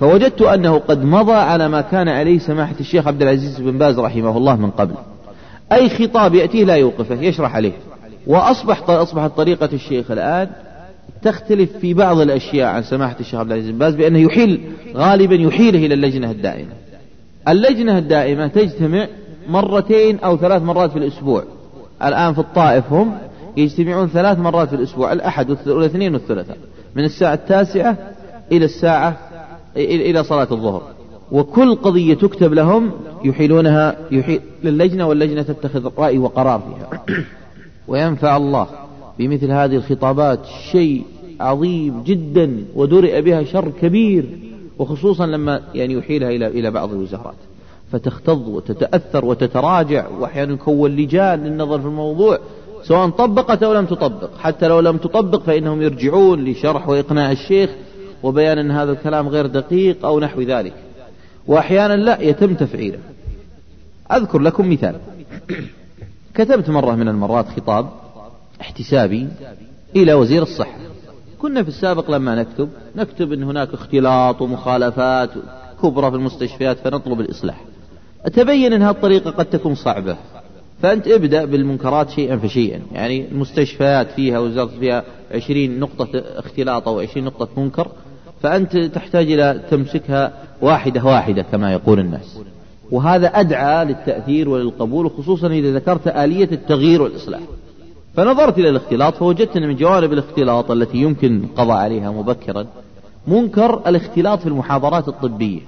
فوجدت 0.00 0.42
أنه 0.42 0.78
قد 0.78 1.04
مضى 1.04 1.32
على 1.32 1.68
ما 1.68 1.80
كان 1.80 2.08
عليه 2.08 2.38
سماحة 2.38 2.76
الشيخ 2.80 3.06
عبد 3.06 3.22
العزيز 3.22 3.60
بن 3.60 3.78
باز 3.78 3.98
رحمه 3.98 4.36
الله 4.36 4.56
من 4.56 4.70
قبل. 4.70 4.94
أي 5.72 5.88
خطاب 5.88 6.34
يأتيه 6.34 6.64
لا 6.64 6.74
يوقفه 6.74 7.22
يشرح 7.22 7.56
عليه. 7.56 7.72
وأصبح 8.26 8.90
أصبحت 8.90 9.30
طريقة 9.36 9.68
الشيخ 9.72 10.10
الآن 10.10 10.48
تختلف 11.22 11.76
في 11.76 11.94
بعض 11.94 12.20
الأشياء 12.20 12.68
عن 12.68 12.82
سماحة 12.82 13.16
الشيخ 13.20 13.40
عبد 13.40 13.52
العزيز 13.52 13.70
بن 13.70 13.78
باز 13.78 13.94
بأنه 13.94 14.18
يحيل 14.18 14.72
غالبا 14.94 15.34
يحيله 15.34 15.86
إلى 15.86 15.94
اللجنة 15.94 16.30
الدائمة. 16.30 16.72
اللجنة 17.48 17.98
الدائمة 17.98 18.46
تجتمع 18.46 19.08
مرتين 19.48 20.18
أو 20.18 20.36
ثلاث 20.36 20.62
مرات 20.62 20.90
في 20.90 20.98
الأسبوع. 20.98 21.44
الآن 22.04 22.34
في 22.34 22.38
الطائف 22.38 22.92
هم 22.92 23.18
يجتمعون 23.56 24.08
ثلاث 24.08 24.38
مرات 24.38 24.68
في 24.68 24.74
الأسبوع 24.74 25.12
الأحد 25.12 25.56
والإثنين 25.66 26.14
والثلاثاء 26.14 26.56
من 26.94 27.04
الساعة 27.04 27.34
التاسعة 27.34 27.96
إلى 28.52 28.64
الساعة 28.64 29.16
إلى 29.76 30.24
صلاة 30.24 30.48
الظهر. 30.50 30.82
وكل 31.32 31.74
قضية 31.74 32.14
تكتب 32.14 32.54
لهم 32.54 32.90
يحيلونها 33.24 33.96
يحيل 34.10 34.40
للجنة 34.64 35.06
واللجنة 35.08 35.42
تتخذ 35.42 35.90
رأي 35.98 36.18
وقرار 36.18 36.60
فيها. 36.60 37.02
وينفع 37.88 38.36
الله 38.36 38.66
بمثل 39.18 39.50
هذه 39.50 39.76
الخطابات 39.76 40.40
شيء 40.72 41.02
عظيم 41.40 42.02
جدا 42.02 42.64
ودرئ 42.74 43.22
بها 43.22 43.44
شر 43.44 43.68
كبير 43.80 44.24
وخصوصا 44.78 45.26
لما 45.26 45.60
يعني 45.74 45.94
يحيلها 45.94 46.30
إلى 46.30 46.46
إلى 46.46 46.70
بعض 46.70 46.92
الوزارات. 46.92 47.34
فتختض 47.92 48.48
وتتأثر 48.48 49.24
وتتراجع 49.24 50.08
وأحيانا 50.08 50.52
يكون 50.52 50.90
لجان 50.96 51.44
للنظر 51.44 51.80
في 51.80 51.86
الموضوع 51.86 52.38
سواء 52.82 53.08
طبقت 53.08 53.62
أو 53.62 53.74
لم 53.74 53.86
تطبق. 53.86 54.30
حتى 54.38 54.68
لو 54.68 54.80
لم 54.80 54.96
تطبق 54.96 55.42
فإنهم 55.42 55.82
يرجعون 55.82 56.44
لشرح 56.44 56.88
وإقناع 56.88 57.32
الشيخ 57.32 57.70
وبيان 58.22 58.58
أن 58.58 58.70
هذا 58.70 58.92
الكلام 58.92 59.28
غير 59.28 59.46
دقيق 59.46 60.06
أو 60.06 60.20
نحو 60.20 60.40
ذلك. 60.40 60.87
وأحيانا 61.48 61.94
لا 61.94 62.20
يتم 62.20 62.54
تفعيله. 62.54 62.98
أذكر 64.12 64.38
لكم 64.38 64.70
مثال. 64.70 64.96
كتبت 66.34 66.70
مرة 66.70 66.94
من 66.94 67.08
المرات 67.08 67.48
خطاب 67.48 67.88
احتسابي 68.60 69.28
إلى 69.96 70.14
وزير 70.14 70.42
الصحة. 70.42 70.78
كنا 71.38 71.62
في 71.62 71.68
السابق 71.68 72.10
لما 72.10 72.34
نكتب 72.34 72.68
نكتب 72.96 73.32
أن 73.32 73.42
هناك 73.42 73.74
اختلاط 73.74 74.42
ومخالفات 74.42 75.30
كبرى 75.82 76.10
في 76.10 76.16
المستشفيات 76.16 76.78
فنطلب 76.78 77.20
الإصلاح. 77.20 77.64
تبين 78.32 78.72
أن 78.72 78.82
هذه 78.82 78.90
الطريقة 78.90 79.30
قد 79.30 79.46
تكون 79.46 79.74
صعبة. 79.74 80.16
فأنت 80.82 81.08
ابدأ 81.08 81.44
بالمنكرات 81.44 82.10
شيئا 82.10 82.36
فشيئا. 82.36 82.80
يعني 82.92 83.28
المستشفيات 83.28 84.10
فيها 84.10 84.38
وزارة 84.38 84.70
فيها 84.80 85.04
عشرين 85.34 85.80
نقطة 85.80 86.08
اختلاط 86.14 86.88
أو 86.88 87.00
عشرين 87.00 87.24
نقطة 87.24 87.48
منكر. 87.56 87.88
فأنت 88.42 88.76
تحتاج 88.76 89.32
إلى 89.32 89.60
تمسكها 89.70 90.32
واحدة 90.60 91.04
واحدة 91.04 91.42
كما 91.42 91.72
يقول 91.72 92.00
الناس. 92.00 92.38
وهذا 92.90 93.26
أدعى 93.26 93.84
للتأثير 93.84 94.48
وللقبول 94.48 95.06
وخصوصا 95.06 95.46
إذا 95.46 95.74
ذكرت 95.74 96.08
آلية 96.08 96.48
التغيير 96.52 97.02
والإصلاح. 97.02 97.40
فنظرت 98.16 98.58
إلى 98.58 98.68
الاختلاط 98.68 99.14
فوجدت 99.14 99.56
أن 99.56 99.68
من 99.68 99.76
جوانب 99.76 100.12
الاختلاط 100.12 100.70
التي 100.70 100.98
يمكن 100.98 101.44
القضاء 101.44 101.76
عليها 101.76 102.10
مبكرا 102.10 102.66
منكر 103.26 103.88
الاختلاط 103.88 104.40
في 104.40 104.46
المحاضرات 104.46 105.08
الطبية. 105.08 105.60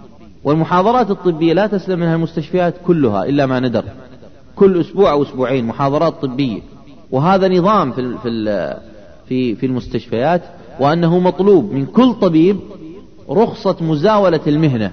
والمحاضرات 0.44 1.10
الطبية 1.10 1.52
لا 1.52 1.66
تسلم 1.66 2.00
منها 2.00 2.14
المستشفيات 2.14 2.74
كلها 2.86 3.24
إلا 3.24 3.46
ما 3.46 3.60
ندر. 3.60 3.84
كل 4.56 4.80
أسبوع 4.80 5.12
أو 5.12 5.22
أسبوعين 5.22 5.64
محاضرات 5.64 6.14
طبية. 6.22 6.60
وهذا 7.10 7.48
نظام 7.48 7.92
في 7.92 8.18
في 9.28 9.54
في 9.54 9.66
المستشفيات 9.66 10.42
وأنه 10.80 11.18
مطلوب 11.18 11.72
من 11.72 11.86
كل 11.86 12.14
طبيب 12.14 12.56
رخصة 13.30 13.76
مزاولة 13.80 14.40
المهنة 14.46 14.90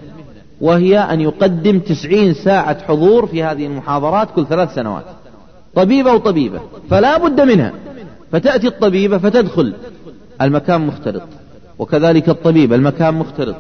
وهي 0.62 1.00
أن 1.00 1.22
يقدم 1.22 1.80
تسعين 1.80 2.34
ساعة 2.34 2.84
حضور 2.84 3.26
في 3.28 3.44
هذه 3.44 3.66
المحاضرات 3.66 4.32
كل 4.36 4.46
ثلاث 4.46 4.74
سنوات. 4.76 5.06
طبيبة 5.76 6.14
وطبيبة 6.14 6.60
فلا 6.90 7.18
بد 7.18 7.42
منها. 7.42 7.74
فتأتي 8.32 8.68
الطبيبة 8.68 9.18
فتدخل. 9.18 9.74
المكان 10.42 10.88
مختلط. 10.88 11.24
وكذلك 11.80 12.30
الطبيب 12.30 12.74
المكان 12.74 13.14
مختلط. 13.14 13.56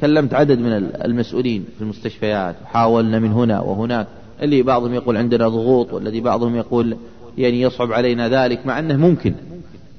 كلمت 0.00 0.34
عدد 0.34 0.58
من 0.58 0.72
المسؤولين 1.04 1.64
في 1.76 1.84
المستشفيات 1.84 2.54
وحاولنا 2.64 3.18
من 3.18 3.32
هنا 3.32 3.60
وهناك. 3.60 4.06
اللي 4.42 4.62
بعضهم 4.62 4.94
يقول 4.94 5.16
عندنا 5.16 5.48
ضغوط 5.48 5.92
والذي 5.92 6.20
بعضهم 6.20 6.56
يقول 6.56 6.96
يعني 7.38 7.60
يصعب 7.60 7.92
علينا 7.92 8.28
ذلك 8.28 8.66
مع 8.66 8.78
أنه 8.78 8.96
ممكن 8.96 9.34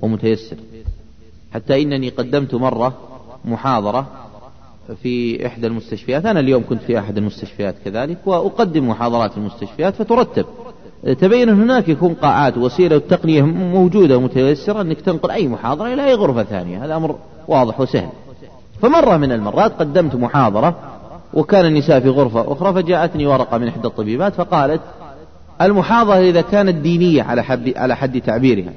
ومتيسر. 0.02 0.56
حتى 1.54 1.84
إنني 1.84 2.10
قدمت 2.10 2.56
مرة 2.56 2.94
محاضرة 3.46 4.08
في 5.04 5.48
إحدى 5.48 5.68
المستشفيات. 5.68 6.25
أنا 6.25 6.39
اليوم 6.39 6.63
كنت 6.70 6.82
في 6.82 7.00
أحد 7.00 7.18
المستشفيات 7.18 7.75
كذلك 7.86 8.18
وأقدم 8.25 8.89
محاضرات 8.89 9.38
المستشفيات 9.38 9.96
فترتب. 9.96 10.46
تبين 11.20 11.50
هناك 11.50 11.89
يكون 11.89 12.13
قاعات 12.13 12.58
وسيلة 12.58 12.96
التقنية 12.96 13.42
موجودة 13.42 14.18
ومتيسرة 14.18 14.82
أنك 14.82 15.01
تنقل 15.01 15.32
أي 15.32 15.48
محاضرة 15.48 15.94
إلى 15.94 16.06
أي 16.06 16.13
غرفة 16.13 16.44
ثانية. 16.44 16.86
هذا 16.86 16.96
أمر 16.96 17.16
واضح 17.48 17.80
وسهل. 17.80 18.10
فمرة 18.82 19.18
من 19.18 19.32
المرات 19.32 19.72
قدمت 19.80 20.16
محاضرة 20.16 20.75
وكان 21.34 21.66
النساء 21.66 22.00
في 22.00 22.10
غرفة 22.10 22.51
أخرى 22.51 22.74
فجاءتني 22.74 23.25
ورقة 23.27 23.58
من 23.58 23.68
إحدى 23.68 23.88
الطبيبات 23.88 24.34
فقالت 24.34 24.82
المحاضرة 25.62 26.16
إذا 26.16 26.42
كانت 26.42 26.75
دينية 26.75 27.24
على 27.75 27.96
حد 27.96 28.22
تعبيرها. 28.22 28.72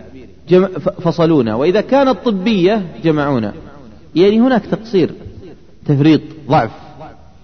فصلونا. 1.02 1.54
وإذا 1.54 1.80
كانت 1.80 2.18
طبية 2.24 2.86
جمعونا. 3.04 3.52
يعني 4.14 4.40
هناك 4.40 4.66
تقصير 4.66 5.10
تفريط 5.86 6.20
ضعف. 6.48 6.70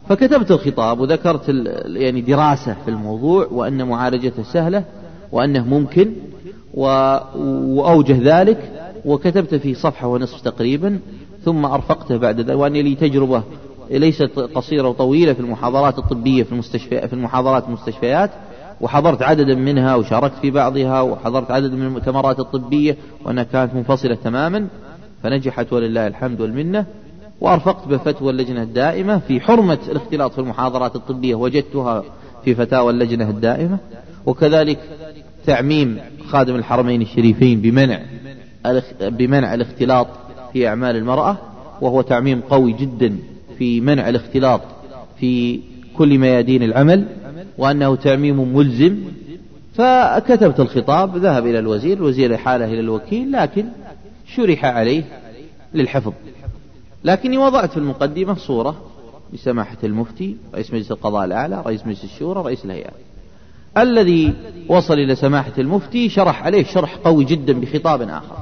فكتبت 0.09 0.51
الخطاب 0.51 1.01
وذكرت 1.01 1.49
يعني 1.87 2.21
دراسة 2.21 2.77
في 2.85 2.91
الموضوع 2.91 3.47
وأن 3.51 3.89
معالجته 3.89 4.43
سهلة 4.43 4.85
وأنه 5.33 5.65
ممكن 5.65 6.13
وأوجه 6.75 8.41
ذلك. 8.41 8.73
وكتبت 9.05 9.55
في 9.55 9.75
صفحة 9.75 10.07
ونصف 10.07 10.41
تقريبا 10.41 10.99
ثم 11.45 11.65
أرفقته 11.65 12.17
بعد 12.17 12.41
ذلك. 12.41 12.59
وأن 12.59 12.73
لي 12.73 12.95
تجربة 12.95 13.43
ليست 13.91 14.31
قصيرة 14.55 14.89
وطويلة 14.89 15.33
في 15.33 15.41
المحاضرات 15.41 15.99
الطبية 15.99 16.43
في 16.43 16.53
المستشفى 16.53 17.09
في 17.09 17.13
المحاضرات 17.13 17.65
المستشفيات. 17.69 18.31
وحضرت 18.81 19.23
عددا 19.23 19.55
منها 19.55 19.95
وشاركت 19.95 20.35
في 20.43 20.51
بعضها 20.51 21.01
وحضرت 21.01 21.51
عدد 21.51 21.73
من 21.73 21.83
المؤتمرات 21.83 22.41
الطبية 22.41 22.97
وأنها 23.25 23.45
كانت 23.45 23.75
منفصلة 23.75 24.15
تماما 24.15 24.67
فنجحت 25.23 25.73
ولله 25.73 26.07
الحمد 26.07 26.41
والمنة. 26.41 26.87
وأرفقت 27.41 27.89
بفتوى 27.89 28.31
اللجنة 28.31 28.63
الدائمة 28.63 29.19
في 29.19 29.41
حرمة 29.41 29.79
الاختلاط 29.89 30.33
في 30.33 30.39
المحاضرات 30.39 30.97
الطبية 30.97 31.35
وجدتها 31.35 32.05
في 32.45 32.55
فتاوى 32.55 32.93
اللجنة 32.93 33.31
الدائمة. 33.31 33.79
وكذلك 34.27 34.79
تعميم 35.47 35.99
خادم 36.29 36.55
الحرمين 36.57 37.03
الشريفين 37.03 37.61
بمنع 37.61 38.01
بمنع 39.01 39.55
الاختلاط 39.55 40.07
في 40.53 40.69
أعمال 40.69 40.97
المرأة. 40.97 41.37
وهو 41.81 42.03
تعميم 42.03 42.41
قوي 42.41 42.73
جدا 42.73 43.17
في 43.59 43.81
منع 43.81 44.09
الاختلاط 44.09 44.61
في 45.21 45.61
كل 45.97 46.19
ميادين 46.19 46.63
العمل. 46.63 47.07
وأنه 47.59 47.97
تعميم 47.97 48.57
ملزم. 48.57 48.99
فكتبت 49.75 50.61
الخطاب 50.61 51.17
ذهب 51.17 51.47
إلى 51.47 51.59
الوزير 51.59 51.97
الوزير 51.97 52.37
حاله 52.37 52.65
إلى 52.65 52.81
الوكيل 52.81 53.33
لكن 53.33 53.67
شرح 54.27 54.65
عليه 54.65 55.03
للحفظ. 55.75 56.13
لكني 57.05 57.39
وضعت 57.39 57.71
في 57.71 57.77
المقدمة 57.77 58.35
صورة 58.35 58.77
بسماحة 59.33 59.77
المفتي 59.85 60.37
رئيس 60.55 60.75
مجلس 60.75 60.91
القضاء 60.91 61.25
الأعلى 61.25 61.63
رئيس 61.67 61.87
مجلس 61.87 62.05
الشورى 62.05 62.43
رئيس 62.43 62.65
الهيئات 62.65 62.93
الذي 63.79 64.35
وصل 64.69 64.95
إلى 64.95 65.15
سماحة 65.15 65.53
المفتي 65.59 66.09
شرح 66.09 66.45
عليه 66.45 66.65
شرح 66.65 66.97
قوي 66.97 67.25
جدا 67.25 67.61
بخطاب 67.61 68.03
آخر. 68.03 68.37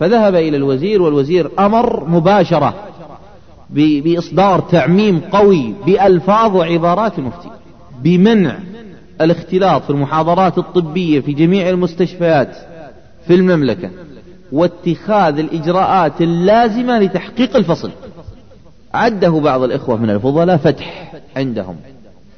فذهب 0.00 0.34
إلى 0.34 0.56
الوزير 0.56 1.02
والوزير 1.02 1.50
أمر 1.58 2.08
مباشرة 2.08 2.74
بإصدار 3.70 4.60
تعميم 4.60 5.20
قوي 5.20 5.74
بألفاظ 5.86 6.56
وعبارات 6.56 7.18
المفتي. 7.18 7.48
بمنع 8.02 8.58
الاختلاط 9.20 9.82
في 9.82 9.90
المحاضرات 9.90 10.58
الطبية 10.58 11.20
في 11.20 11.32
جميع 11.32 11.68
المستشفيات 11.68 12.56
في 13.26 13.34
المملكة 13.34 13.90
واتخاذ 14.52 15.38
الإجراءات 15.38 16.20
اللازمة 16.20 16.98
لتحقيق 16.98 17.56
الفصل. 17.56 17.90
عده 18.94 19.30
بعض 19.30 19.62
الإخوة 19.62 19.96
من 19.96 20.10
الفضلاء 20.10 20.56
فتح 20.56 21.12
عندهم 21.36 21.76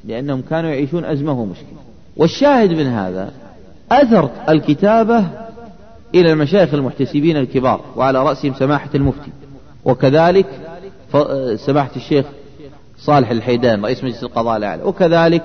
لأنهم 0.05 0.41
كانوا 0.49 0.69
يعيشون 0.69 1.05
أزمة 1.05 1.41
ومشكلة 1.41 1.77
والشاهد 2.17 2.71
من 2.71 2.87
هذا 2.87 3.31
أثر 3.91 4.29
الكتابة 4.49 5.25
إلى 6.15 6.31
المشايخ 6.31 6.73
المحتسبين 6.73 7.37
الكبار 7.37 7.81
وعلى 7.95 8.23
رأسهم 8.23 8.53
سماحة 8.53 8.89
المفتي. 8.95 9.31
وكذلك 9.85 10.45
سماحة 11.55 11.91
الشيخ 11.95 12.25
صالح 12.99 13.29
الحيدان 13.31 13.85
رئيس 13.85 14.03
مجلس 14.03 14.23
القضاء 14.23 14.57
الأعلى. 14.57 14.83
وكذلك 14.83 15.43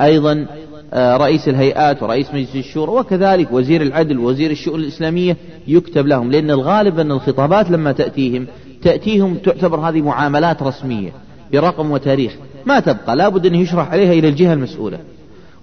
أيضا 0.00 0.46
آه، 0.94 1.16
رئيس 1.16 1.48
الهيئات 1.48 2.02
ورئيس 2.02 2.26
مجلس 2.34 2.56
الشورى. 2.56 2.92
وكذلك 2.92 3.52
وزير 3.52 3.82
العدل 3.82 4.18
ووزير 4.18 4.50
الشؤون 4.50 4.80
الإسلامية 4.80 5.36
يكتب 5.68 6.06
لهم. 6.06 6.30
لأن 6.30 6.50
الغالب 6.50 7.00
أن 7.00 7.10
الخطابات 7.10 7.70
لما 7.70 7.92
تأتيهم 7.92 8.46
تأتيهم 8.82 9.34
تعتبر 9.34 9.80
هذه 9.80 10.00
معاملات 10.00 10.62
رسمية 10.62 11.10
برقم 11.52 11.90
وتاريخ. 11.90 12.32
ما 12.66 12.80
تبقى 12.80 13.16
لابد 13.16 13.46
أن 13.46 13.54
يشرح 13.54 13.92
عليها 13.92 14.12
إلى 14.12 14.28
الجهة 14.28 14.52
المسؤولة. 14.52 14.98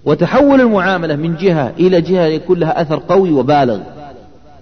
وتحول 0.06 0.62
المعاملة 0.62 1.16
من 1.16 1.36
جهة 1.36 1.74
إلى 1.80 2.02
جهة 2.02 2.26
يكون 2.26 2.60
لها 2.60 2.82
أثر 2.82 3.02
قوي 3.10 3.32
وبالغ. 3.32 3.80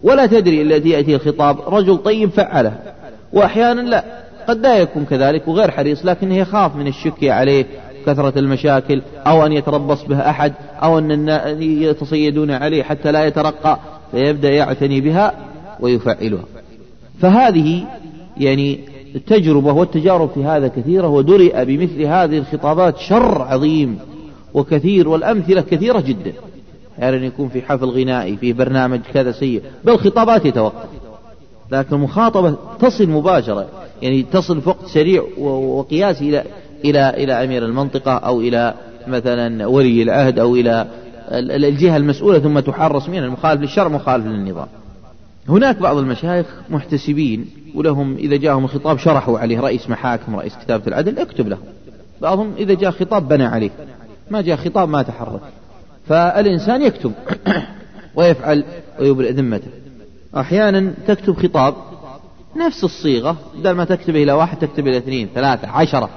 ولا 0.04 0.26
تدري 0.26 0.62
الذي 0.62 0.90
يأتي 0.90 1.16
الخطاب 1.16 1.58
رجل 1.68 1.98
طيب 1.98 2.30
فعله. 2.30 2.74
وأحيانا 3.34 3.82
لا. 3.82 4.27
قد 4.48 4.58
لا 4.58 4.78
يكون 4.78 5.06
كذلك 5.06 5.48
وغير 5.48 5.72
حريص 5.72 6.06
لكنه 6.06 6.38
يخاف 6.38 6.76
من 6.76 6.88
الشكي 6.88 7.32
عليه 7.32 7.66
كثرة 8.06 8.40
المشاكل 8.40 9.02
أو 9.28 9.46
أن 9.46 9.52
يتربص 9.52 10.04
به 10.04 10.30
أحد 10.30 10.54
أو 10.84 11.00
أن 11.00 11.62
يتصيدون 11.62 12.52
عليه 12.52 12.84
حتى 12.84 13.12
لا 13.12 13.26
يترقى 13.26 13.80
فيبدأ 14.12 14.50
يعتني 14.50 15.02
بها 15.02 15.34
ويفعلها. 15.80 16.44
فهذه 17.20 17.84
يعني 18.38 18.80
التجربة 19.16 19.74
والتجارب 19.74 20.30
في 20.30 20.44
هذا 20.44 20.68
كثيرة 20.68 21.08
ودرئ 21.08 21.66
بمثل 21.66 22.02
هذه 22.02 22.38
الخطابات 22.38 22.98
شر 22.98 23.42
عظيم 23.42 24.00
وكثير 24.54 25.08
والأمثلة 25.08 25.62
كثيرة 25.62 26.00
جدا. 26.00 26.34
يعني 27.00 27.26
يكون 27.26 27.50
في 27.50 27.62
حفل 27.62 27.86
غنائي 27.86 28.38
في 28.38 28.54
برنامج 28.54 29.00
كذا 29.14 29.32
سيء 29.32 29.62
بل 29.84 29.98
خطابات 29.98 30.46
يتوقف. 30.46 30.90
لكن 31.72 31.96
المخاطبة 31.96 32.56
تصل 32.80 33.10
مباشرة 33.10 33.68
يعني 34.02 34.24
تصل 34.24 34.62
في 34.62 34.70
وقت 34.70 34.86
سريع 34.86 35.24
وقياسي 35.38 36.30
إلى 36.30 36.44
إلى 36.86 37.10
إلى 37.10 37.44
أمير 37.44 37.66
المنطقة 37.66 38.12
أو 38.12 38.42
إلى 38.42 38.74
مثلا 39.08 39.68
ولي 39.68 40.04
العهد 40.04 40.40
أو 40.40 40.56
إلى 40.56 40.88
الجهة 41.32 41.98
المسؤولة 41.98 42.40
ثم 42.40 42.60
تحرص 42.60 43.10
من 43.10 43.18
المخالف 43.18 43.62
للشرع 43.62 43.88
مخالف 43.88 44.26
للنظام. 44.26 44.68
هناك 45.50 45.78
بعض 45.78 45.98
المشايخ 45.98 46.46
محتسبين 46.70 47.46
ولهم 47.76 48.16
إذا 48.16 48.36
جاءهم 48.38 48.64
الخطاب 48.66 48.98
شرحوا 48.98 49.40
عليه 49.40 49.60
رئيس 49.60 49.90
محاكم 49.90 50.36
رئيس 50.36 50.56
كتابة 50.56 50.88
العدل 50.88 51.20
اكتب 51.20 51.48
لهم 51.48 51.62
بعضهم 52.22 52.54
إذا 52.58 52.74
جاء 52.74 52.92
خطاب 52.92 53.28
بنى 53.28 53.46
عليه 53.46 53.70
ما 54.32 54.42
جاء 54.42 54.58
خطاب 54.58 54.90
ما 54.90 55.02
تحرك. 55.02 55.42
فالإنسان 56.08 56.82
يكتب 56.82 57.12
ويفعل 58.16 58.64
ويبرئ 59.00 59.32
ذمته. 59.32 59.68
أحيانا 60.36 60.94
تكتب 61.08 61.36
خطاب 61.36 61.76
نفس 62.58 62.84
الصيغة 62.84 63.38
بدل 63.60 63.72
ما 63.72 63.86
تكتبه 63.86 64.24
إلى 64.24 64.32
واحد 64.32 64.58
تكتب 64.58 64.88
إلى 64.88 64.98
اثنين 64.98 65.30
ثلاثة 65.36 65.68
عشرة. 65.68 66.10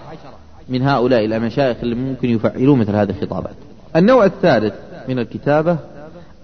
من 0.69 0.83
هؤلاء 0.83 1.25
المشايخ 1.25 1.77
اللي 1.83 1.95
ممكن 1.95 2.31
يفعلون 2.31 2.79
مثل 2.79 2.97
هذه 2.97 3.11
الخطابات. 3.11 3.55
النوع 3.97 4.25
الثالث 4.25 4.75
من 5.09 5.19
الكتابة 5.19 5.79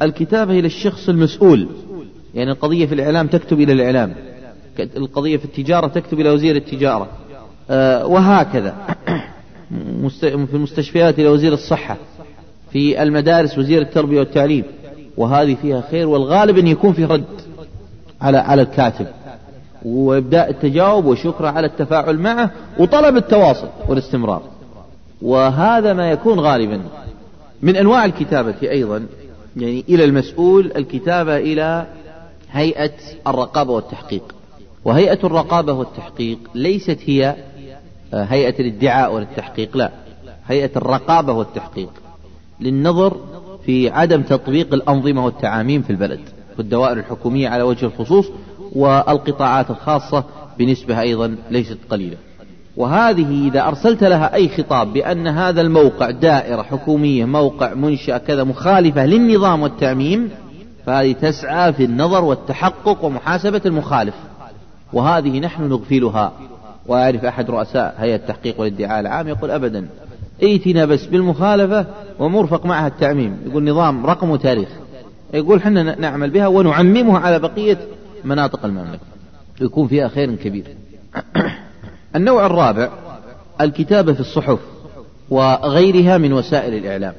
الكتابة 0.02 0.58
إلى 0.58 0.66
الشخص 0.66 1.08
المسؤول. 1.08 1.68
يعني 2.35 2.50
القضية 2.50 2.87
في 2.87 2.94
الإعلام 2.94 3.26
تكتب 3.26 3.61
إلى 3.61 3.73
الإعلام. 3.73 4.14
القضية 4.78 5.37
في 5.37 5.44
التجارة 5.44 5.87
تكتب 5.87 6.20
إلى 6.20 6.30
وزير 6.30 6.56
التجارة. 6.56 7.08
آه 7.70 8.06
وهكذا. 8.06 8.75
في 10.20 10.54
المستشفيات 10.54 11.18
إلى 11.18 11.28
وزير 11.28 11.52
الصحة. 11.52 11.96
في 12.73 13.02
المدارس 13.02 13.58
وزير 13.58 13.82
التربية 13.82 14.18
والتعليم. 14.18 14.64
وهذه 15.16 15.56
فيها 15.62 15.85
خير 15.90 16.08
والغالب 16.08 16.58
أن 16.58 16.66
يكون 16.66 16.92
في 16.92 17.04
رد. 17.04 17.45
على 18.20 18.38
على 18.38 18.62
الكاتب. 18.62 19.06
وإبداء 19.85 20.50
التجاوب 20.50 21.04
وشكره 21.04 21.49
على 21.49 21.66
التفاعل 21.66 22.18
معه 22.18 22.50
وطلب 22.78 23.16
التواصل 23.16 23.68
والاستمرار. 23.88 24.42
وهذا 25.23 25.92
ما 25.92 26.11
يكون 26.11 26.40
غالبا 26.40 26.80
من 27.62 27.76
أنواع 27.76 28.04
الكتابة 28.04 28.54
أيضا 28.62 29.06
يعني 29.56 29.85
إلى 29.88 30.04
المسؤول 30.04 30.73
الكتابة 30.76 31.37
إلى 31.37 31.87
هيئة 32.52 32.92
الرقابة 33.26 33.73
والتحقيق. 33.73 34.35
وهيئة 34.85 35.18
الرقابة 35.25 35.73
والتحقيق 35.73 36.38
ليست 36.54 36.99
هي 37.06 37.37
آه، 38.14 38.25
هيئة 38.25 38.61
الادعاء 38.61 39.14
والتحقيق 39.14 39.76
لا. 39.76 39.90
هيئة 40.46 40.70
الرقابة 40.76 41.32
والتحقيق 41.32 41.90
للنظر 42.61 43.16
في 43.64 43.90
عدم 43.90 44.23
تطبيق 44.23 44.75
الأنظمة 44.75 45.25
والتعاميم 45.25 45.82
في 45.82 45.90
البلد. 45.90 46.20
والدوائر 46.58 46.98
الحكومية 46.98 47.48
على 47.48 47.62
وجه 47.62 47.86
الخصوص 47.86 48.26
والقطاعات 48.72 49.70
الخاصة 49.70 50.25
بنسبة 50.58 51.00
أيضا 51.00 51.36
ليست 51.50 51.78
قليلة. 51.90 52.16
وهذه 52.76 53.48
إذا 53.48 53.68
أرسلت 53.68 54.04
لها 54.04 54.34
أي 54.34 54.48
خطاب 54.48 54.92
بأن 54.92 55.28
هذا 55.28 55.61
الموقع 55.61 56.11
دائرة 56.11 56.62
حكومية 56.62 57.24
موقع 57.24 57.74
منشأة 57.74 58.18
كذا 58.18 58.44
مخالفة 58.44 59.07
للنظام 59.07 59.62
والتعميم 59.62 60.31
فهذه 60.87 61.12
تسعى 61.12 61.72
في 61.72 61.85
النظر 61.85 62.24
والتحقق 62.24 63.04
ومحاسبة 63.04 63.61
المخالف. 63.66 64.14
وهذه 64.92 65.40
نحن 65.40 65.68
نغفلها. 65.68 66.33
وأعرف 66.87 67.24
أحد 67.24 67.50
رؤساء 67.50 67.94
هيئة 67.98 68.16
التحقيق 68.16 68.61
والادعاء 68.61 69.00
العام 69.00 69.28
يقول 69.28 69.50
أبدا 69.50 69.88
ائتنا 70.42 70.85
بس 70.85 71.07
بالمخالفة 71.07 71.87
ومرفق 72.18 72.66
معها 72.66 72.87
التعميم. 72.87 73.37
يقول 73.46 73.64
نظام 73.64 74.07
رقم 74.07 74.31
وتاريخ. 74.31 74.68
يقول 75.34 75.62
حنا 75.62 76.00
نعمل 76.00 76.30
بها 76.30 76.46
ونعممها 76.46 77.18
على 77.18 77.38
بقية 77.38 77.78
مناطق 78.24 78.64
المملكة. 78.64 79.00
يكون 79.60 79.88
فيها 79.88 80.08
خير 80.08 80.34
كبير. 80.34 80.64
النوع 82.16 82.46
الرابع 82.46 82.90
الكتابة 83.60 84.12
في 84.12 84.20
الصحف 84.20 84.58
وغيرها 85.30 86.18
من 86.18 86.32
وسائل 86.32 86.74
الإعلام. 86.74 87.12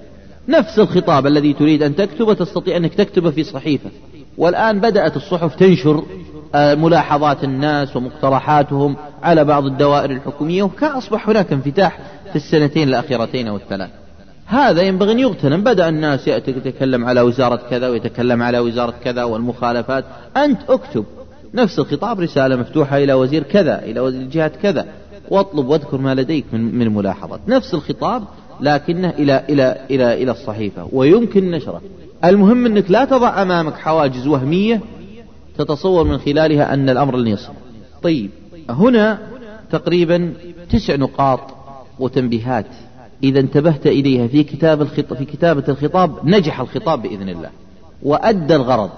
نفس 0.49 0.79
الخطاب 0.79 1.27
الذي 1.27 1.53
تريد 1.53 1.83
أن 1.83 1.95
تكتبه 1.95 2.33
تستطيع 2.33 2.77
أنك 2.77 2.93
تكتبه 2.93 3.31
في 3.31 3.43
صحيفة. 3.43 3.89
والآن 4.37 4.79
بدأت 4.79 5.15
الصحف 5.15 5.55
تنشر 5.55 6.03
آه، 6.55 6.75
ملاحظات 6.75 7.43
الناس 7.43 7.95
ومقترحاتهم 7.95 8.95
على 9.23 9.43
بعض 9.43 9.65
الدوائر 9.65 10.11
الحكومية 10.11 10.63
وكان 10.63 10.91
أصبح 10.91 11.29
هناك 11.29 11.53
انفتاح 11.53 11.99
في 12.29 12.35
السنتين 12.35 12.87
الأخيرتين 12.87 13.47
أو 13.47 13.55
الثلاث 13.55 13.89
هذا 14.47 14.81
ينبغي 14.81 15.11
أن 15.11 15.19
يغتنم. 15.19 15.63
بدأ 15.63 15.89
الناس 15.89 16.27
يأتي 16.27 16.51
يتكلم 16.51 17.05
على 17.05 17.21
وزارة 17.21 17.61
كذا 17.69 17.89
ويتكلم 17.89 18.43
على 18.43 18.59
وزارة 18.59 18.93
كذا 19.03 19.23
والمخالفات. 19.23 20.05
أنت 20.37 20.59
اكتب 20.69 21.05
نفس 21.53 21.79
الخطاب 21.79 22.19
رسالة 22.19 22.55
مفتوحة 22.55 22.97
إلى 22.97 23.13
وزير 23.13 23.43
كذا 23.43 23.83
إلى 23.83 23.99
وزير 23.99 24.23
جهة 24.23 24.51
كذا. 24.61 24.85
واطلب 25.29 25.67
واذكر 25.67 25.97
ما 25.97 26.15
لديك 26.15 26.45
من 26.53 26.75
من 26.75 26.93
ملاحظات. 26.93 27.39
نفس 27.47 27.73
الخطاب 27.73 28.23
لكنه 28.61 29.09
إلى 29.09 29.43
إلى 29.49 29.77
إلى 29.89 30.13
إلى 30.23 30.31
الصحيفة. 30.31 30.87
ويمكن 30.91 31.51
نشره. 31.51 31.81
المهم 32.25 32.65
أنك 32.65 32.91
لا 32.91 33.05
تضع 33.05 33.41
أمامك 33.41 33.73
حواجز 33.73 34.27
وهمية 34.27 34.81
تتصور 35.57 36.03
من 36.03 36.17
خلالها 36.17 36.73
أن 36.73 36.89
الأمر 36.89 37.17
لن 37.17 37.27
يصل 37.27 37.53
طيب 38.03 38.29
هنا 38.69 39.19
تقريبا 39.71 40.33
تسع 40.69 40.95
نقاط 40.95 41.39
وتنبيهات. 41.99 42.65
إذا 43.23 43.39
انتبهت 43.39 43.87
إليها 43.87 44.27
في 44.27 44.43
كتاب 44.43 44.81
الخطاب 44.81 45.17
في 45.17 45.25
كتابة 45.25 45.63
الخطاب 45.69 46.11
نجح 46.23 46.59
الخطاب 46.59 47.01
بإذن 47.01 47.29
الله. 47.29 47.49
وأدى 48.03 48.55
الغرض. 48.55 48.89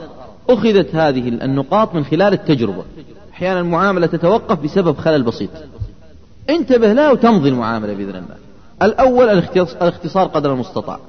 أخذت 0.50 0.96
هذه 0.96 1.28
النقاط 1.28 1.96
من 1.96 2.06
خلال 2.06 2.34
التجربة. 2.34 2.84
أحيانا 3.34 3.60
المعاملة 3.60 4.08
تتوقف 4.08 4.60
بسبب 4.60 4.98
خلل 4.98 5.24
بسيط. 5.24 5.50
انتبه 6.50 6.94
لها 6.94 7.12
وتمضي 7.12 7.50
المعاملة 7.50 7.94
بإذن 7.94 8.10
الله. 8.10 8.36
الأول 8.84 9.30
الاختصار 9.30 10.28
قدر 10.28 10.54
المستطاع. 10.54 11.00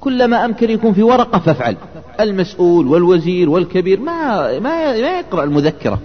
كلما 0.00 0.44
أمكن 0.44 0.70
يكون 0.70 0.92
في 0.92 1.02
ورقة 1.02 1.38
فافعل. 1.38 1.76
المسؤول 2.20 2.86
والوزير 2.86 3.50
والكبير 3.50 4.00
ما 4.00 4.58
ما 4.58 5.00
ما 5.00 5.18
يقرأ 5.18 5.44
المذكرة. 5.44 5.98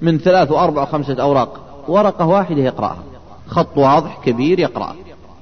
من 0.00 0.18
ثلاث 0.18 0.50
وأربع 0.50 0.82
وخمسة 0.82 1.22
أوراق. 1.22 1.84
ورقة 1.88 2.26
واحدة 2.26 2.62
يقرأها. 2.62 3.02
خط 3.48 3.78
واضح 3.78 4.20
كبير 4.24 4.58
يقرأه 4.58 4.94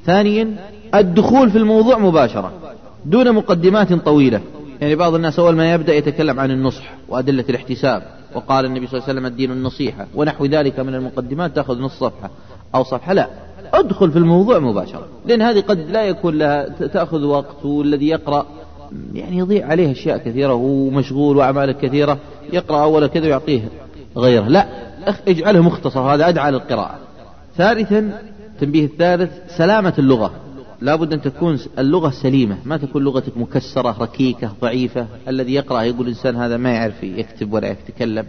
ثانيا 0.07 0.57
الدخول 0.95 1.51
في 1.51 1.59
الموضوع 1.59 1.99
مباشرة 1.99 2.53
دون 3.05 3.33
مقدمات 3.33 3.93
طويلة. 3.93 4.41
يعني 4.81 4.95
بعض 4.95 5.15
الناس 5.15 5.39
أول 5.39 5.57
ما 5.57 5.73
يبدأ 5.73 5.95
يتكلم 5.95 6.41
عن 6.41 6.51
النصح 6.51 6.95
وأدلة 7.09 7.45
الاحتساب 7.49 8.03
وقال 8.35 8.65
النبي 8.65 8.87
صلى 8.87 8.95
الله 8.95 9.09
عليه 9.09 9.19
وسلم 9.19 9.27
الدين 9.27 9.51
النصيحة 9.51 10.07
ونحو 10.15 10.45
ذلك 10.45 10.81
من 10.81 10.95
المقدمات 10.95 11.57
تأخذ 11.57 11.81
نص 11.81 11.93
صفحة 11.93 12.31
أو 12.75 12.83
صفحة. 12.83 13.13
لا 13.13 13.29
ادخل 13.75 14.11
في 14.11 14.19
الموضوع 14.19 14.59
مباشرة 14.59 15.07
لأن 15.27 15.43
هذه 15.43 15.61
قد 15.61 15.91
لا 15.91 16.03
يكون 16.03 16.39
لها 16.39 16.69
تأخذ 16.69 17.25
وقت 17.25 17.65
والذي 17.65 18.09
يقرأ. 18.09 18.47
يعني 19.15 19.39
يضيع 19.39 19.67
عليه 19.67 19.93
أشياء 19.93 20.19
كثيرة 20.19 20.55
ومشغول 20.55 21.37
وأعمال 21.37 21.73
كثيرة 21.73 22.19
يقرأ 22.53 22.83
أول 22.83 23.07
كذا 23.07 23.25
ويعطيه 23.25 23.69
غيره. 24.17 24.49
لا 24.49 24.67
اجعله 25.29 25.63
مختصر 25.63 26.01
هذا 26.01 26.29
أدعى 26.29 26.51
للقراءة. 26.51 26.99
ثالثا 27.57 28.13
التنبيه 28.55 28.85
الثالث 28.85 29.31
سلامة 29.57 29.95
اللغة. 29.99 30.33
لا 30.81 30.97
بد 30.97 31.13
أن 31.13 31.23
تكون 31.23 31.59
اللغة 31.79 32.11
سليمة 32.11 32.57
ما 32.65 32.77
تكون 32.77 33.05
لغتك 33.05 33.37
مكسرة 33.37 33.97
ركيكة 34.01 34.53
ضعيفة. 34.63 35.07
الذي 35.29 35.55
يقرأ 35.55 35.83
يقول 35.83 36.01
الإنسان 36.01 36.37
هذا 36.37 36.57
ما 36.57 36.71
يعرف 36.71 37.03
يكتب 37.03 37.53
ولا 37.53 37.71
يتكلم. 37.71 38.27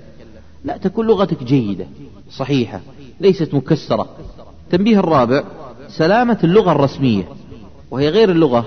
لا 0.64 0.78
تكون 0.78 1.08
لغتك 1.08 1.44
جيدة 1.44 1.86
صحيحة 2.32 2.82
ليست 3.22 3.54
مكسرة. 3.54 4.08
التنبيه 4.66 5.00
الرابع 5.00 5.44
سلامة 5.88 6.38
اللغة 6.44 6.72
الرسمية 6.72 7.24
وهي 7.92 8.10
غير 8.10 8.32
اللغة 8.32 8.66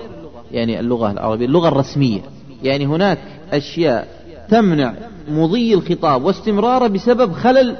يعني 0.51 0.79
اللغة 0.79 1.11
العربية 1.11 1.45
اللغة 1.45 1.67
الرسمية. 1.67 2.21
يعني 2.63 2.85
هناك 2.85 3.19
أشياء 3.51 4.07
تمنع 4.49 4.93
مضي 5.29 5.73
الخطاب 5.73 6.23
واستمراره 6.23 6.87
بسبب 6.87 7.31
خلل 7.33 7.75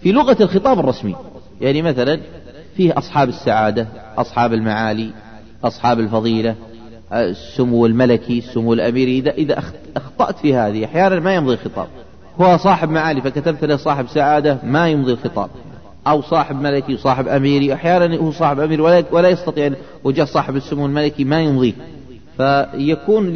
في 0.00 0.12
لغة 0.12 0.36
الخطاب 0.40 0.78
الرسمي. 0.78 1.16
يعني 1.60 1.82
مثلا 1.82 2.20
فيه 2.76 2.98
أصحاب 2.98 3.28
السعادة 3.28 3.86
أصحاب 4.18 4.52
المعالي 4.52 5.10
أصحاب 5.64 6.00
الفضيلة 6.00 6.54
السمو 7.12 7.86
الملكي 7.86 8.38
السمو 8.38 8.72
الأميري. 8.72 9.18
إذا 9.18 9.30
إذا 9.30 9.62
أخطأت 9.96 10.38
في 10.38 10.54
هذه 10.54 10.84
أحيانا 10.84 11.20
ما 11.20 11.34
يمضي 11.34 11.54
الخطاب. 11.54 11.86
هو 12.40 12.56
صاحب 12.56 12.90
معالي 12.90 13.20
فكتبت 13.20 13.64
له 13.64 13.76
صاحب 13.76 14.06
سعادة 14.08 14.58
ما 14.64 14.88
يمضي 14.88 15.12
الخطاب. 15.12 15.50
أو 16.06 16.22
صاحب 16.22 16.56
ملكي 16.62 16.94
وصاحب 16.94 17.28
أميري. 17.28 17.74
أحيانا 17.74 18.16
هو 18.16 18.32
صاحب 18.32 18.60
أمير 18.60 18.82
ولا, 18.82 19.04
ولا 19.12 19.28
يستطيع 19.28 19.70
وجاء 20.04 20.26
صاحب 20.26 20.56
السمو 20.56 20.86
الملكي 20.86 21.24
ما 21.24 21.40
يمضيه 21.42 21.72
فيكون 22.36 23.32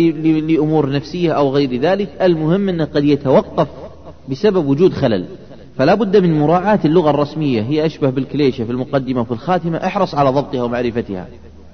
لأمور 0.46 0.90
نفسية 0.90 1.32
أو 1.32 1.50
غير 1.50 1.80
ذلك 1.80 2.08
المهم 2.22 2.68
أنه 2.68 2.84
قد 2.84 3.04
يتوقف 3.04 3.68
بسبب 4.28 4.66
وجود 4.66 4.92
خلل. 4.92 5.24
فلا 5.78 5.94
بد 5.94 6.16
من 6.16 6.38
مراعاة 6.38 6.80
اللغة 6.84 7.10
الرسمية 7.10 7.62
هي 7.62 7.86
أشبه 7.86 8.10
بالكليشة 8.10 8.64
في 8.64 8.70
المقدمة 8.70 9.20
وفي 9.20 9.32
الخاتمة 9.32 9.78
احرص 9.78 10.14
على 10.14 10.30
ضبطها 10.30 10.62
ومعرفتها. 10.62 11.26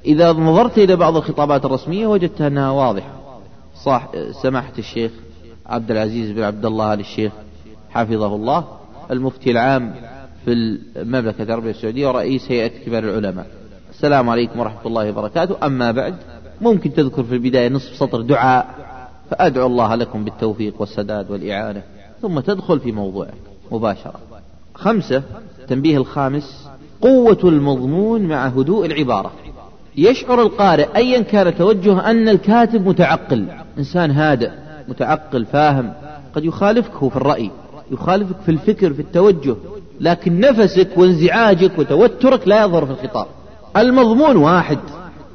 إذا 0.04 0.32
نظرت 0.32 0.78
إلى 0.78 0.96
بعض 0.96 1.16
الخطابات 1.16 1.64
الرسمية 1.64 2.06
وجدتها 2.06 2.46
أنها 2.46 2.70
واضحة. 2.70 3.12
صح 3.84 4.08
سماحة 4.42 4.72
الشيخ 4.78 5.12
عبد 5.66 5.90
العزيز 5.90 6.30
بن 6.30 6.42
عبد 6.42 6.66
الله 6.66 6.94
آل 6.94 7.00
الشيخ 7.00 7.32
حفظه 7.90 8.34
الله 8.34 8.64
المفتي 9.10 9.50
العام 9.50 9.94
في 10.44 10.52
المملكة 10.96 11.42
العربية 11.42 11.70
السعودية 11.70 12.08
ورئيس 12.08 12.52
هيئة 12.52 12.84
كبار 12.86 13.04
العلماء. 13.04 13.46
السلام 13.90 14.30
عليكم 14.30 14.60
ورحمة 14.60 14.86
الله 14.86 15.10
وبركاته. 15.10 15.66
أما 15.66 15.90
بعد 15.90 16.14
ممكن 16.60 16.94
تذكر 16.94 17.22
في 17.22 17.34
البداية 17.34 17.68
نصف 17.68 17.96
سطر 17.96 18.20
دعاء 18.20 18.66
فأدعو 19.30 19.66
الله 19.66 19.94
لكم 19.94 20.24
بالتوفيق 20.24 20.74
والسداد 20.80 21.30
والإعانة 21.30 21.82
ثم 22.22 22.40
تدخل 22.40 22.80
في 22.80 22.92
موضوعك. 22.92 23.53
مباشرة. 23.72 24.14
خمسة 24.74 25.22
تنبيه 25.68 25.96
الخامس 25.96 26.68
قوة 27.00 27.38
المضمون 27.44 28.22
مع 28.22 28.46
هدوء 28.46 28.86
العبارة. 28.86 29.32
يشعر 29.96 30.42
القارئ 30.42 30.88
أيا 30.96 31.20
كان 31.20 31.54
توجه 31.56 32.10
أن 32.10 32.28
الكاتب 32.28 32.88
متعقل. 32.88 33.46
إنسان 33.78 34.10
هادئ 34.10 34.50
متعقل 34.88 35.46
فاهم. 35.46 35.92
قد 36.34 36.44
يخالفك 36.44 37.08
في 37.10 37.16
الرأي 37.16 37.50
يخالفك 37.90 38.36
في 38.46 38.50
الفكر 38.50 38.92
في 38.92 39.02
التوجه. 39.02 39.56
لكن 40.00 40.40
نفسك 40.40 40.88
وانزعاجك 40.96 41.78
وتوترك 41.78 42.48
لا 42.48 42.64
يظهر 42.64 42.86
في 42.86 42.92
الخطاب. 42.92 43.26
المضمون 43.76 44.36
واحد 44.36 44.78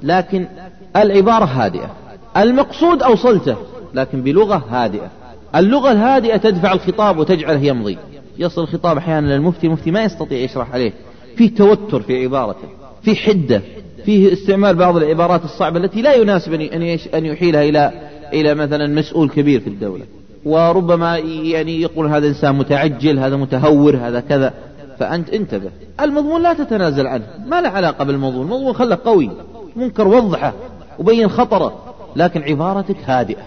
لكن 0.04 0.48
العبارة 0.96 1.46
هادئة. 1.46 1.92
المقصود 2.38 3.04
أوصلته 3.04 3.56
لكن 3.94 4.22
بلغة 4.22 4.64
هادئة. 4.70 5.10
اللغة 5.56 5.92
الهادئة 5.92 6.38
تدفع 6.38 6.72
الخطاب 6.72 7.18
وتجعله 7.18 7.60
يمضي 7.60 7.98
يصل 8.40 8.62
الخطاب 8.62 8.98
أحيانا 8.98 9.28
للمفتي 9.28 9.68
المفتي 9.68 9.92
ما 9.92 10.04
يستطيع 10.04 10.38
يشرح 10.38 10.74
عليه. 10.74 10.94
فيه 11.36 11.56
توتر 11.56 12.02
في 12.02 12.24
عبارته 12.24 12.68
في 13.02 13.16
حدة 13.16 13.62
فيه 14.06 14.34
استعمال 14.34 14.76
بعض 14.76 14.98
العبارات 14.98 15.44
الصعبة 15.44 15.80
التي 15.80 16.02
لا 16.02 16.14
يناسب 16.14 16.54
أن 17.14 17.26
يحيلها 17.26 17.64
إلى 17.64 17.92
إلى 18.34 18.56
مثلا 18.56 18.88
مسؤول 18.88 19.30
كبير 19.30 19.60
في 19.60 19.68
الدولة. 19.68 20.06
وربما 20.46 21.18
يعني 21.18 21.82
يقول 21.82 22.08
هذا 22.08 22.28
إنسان 22.28 22.56
متعجل 22.56 23.20
هذا 23.20 23.36
متهور 23.36 23.98
هذا 23.98 24.20
كذا. 24.20 24.54
فأنت 25.00 25.30
انتبه. 25.30 25.70
المضمون 26.02 26.44
لا 26.44 26.54
تتنازل 26.54 27.08
عنه. 27.08 27.24
ما 27.48 27.62
له 27.62 27.70
علاقة 27.70 28.04
بالمضمون. 28.04 28.46
المضمون 28.46 28.74
خله 28.74 28.98
قوي. 29.06 29.32
منكر 29.76 30.08
وضحه. 30.08 30.54
وبين 31.00 31.30
خطره. 31.30 31.80
لكن 32.16 32.42
عبارتك 32.42 32.98
هادئة. 33.06 33.42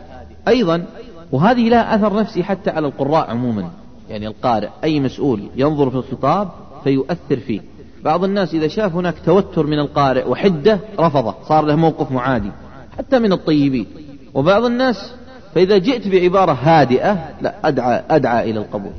أيضا 0.48 0.85
وهذه 1.33 1.68
لها 1.68 1.94
أثر 1.94 2.20
نفسي 2.20 2.44
حتى 2.44 2.70
على 2.70 2.87
القراء 2.87 3.31
عموما. 3.31 3.70
يعني 4.12 4.27
القارئ 4.27 4.68
أي 4.85 5.01
مسؤول 5.01 5.51
ينظر 5.57 5.90
في 5.90 5.96
الخطاب 5.96 6.48
فيؤثر 6.85 7.37
فيه. 7.37 7.61
بعض 8.05 8.25
الناس 8.25 8.55
إذا 8.55 8.68
شاف 8.68 8.94
هناك 8.94 9.14
توتر 9.25 9.66
من 9.66 9.79
القارئ 9.79 10.29
وحدة 10.29 10.81
رفضه 10.98 11.35
صار 11.48 11.64
له 11.64 11.77
موقف 11.77 12.12
معادي 12.12 12.51
حتى 12.98 13.18
من 13.18 13.33
الطيبين. 13.33 13.87
وبعض 14.35 14.64
الناس 14.64 15.12
فإذا 15.55 15.79
جئت 15.79 16.09
بعبارة 16.09 16.53
هادئة 16.53 17.31
لا 17.42 17.55
أدعى, 17.64 18.03
أدعى 18.11 18.51
إلى 18.51 18.61
القبول. 18.61 18.92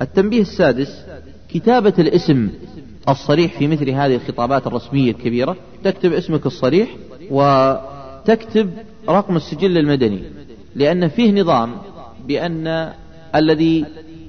التنبيه 0.00 0.40
السادس 0.40 1.04
كتابة 1.48 1.94
الاسم 1.98 2.48
الصريح 3.08 3.58
في 3.58 3.66
مثل 3.66 3.90
هذه 3.90 4.14
الخطابات 4.14 4.66
الرسمية 4.66 5.10
الكبيرة. 5.10 5.56
تكتب 5.84 6.12
اسمك 6.12 6.46
الصريح 6.46 6.88
وتكتب 7.30 8.70
رقم 9.08 9.36
السجل 9.36 9.78
المدني 9.78 10.22
لأن 10.74 11.08
فيه 11.08 11.40
نظام 11.40 11.70
بأن 12.26 12.92
الذي 13.34 13.84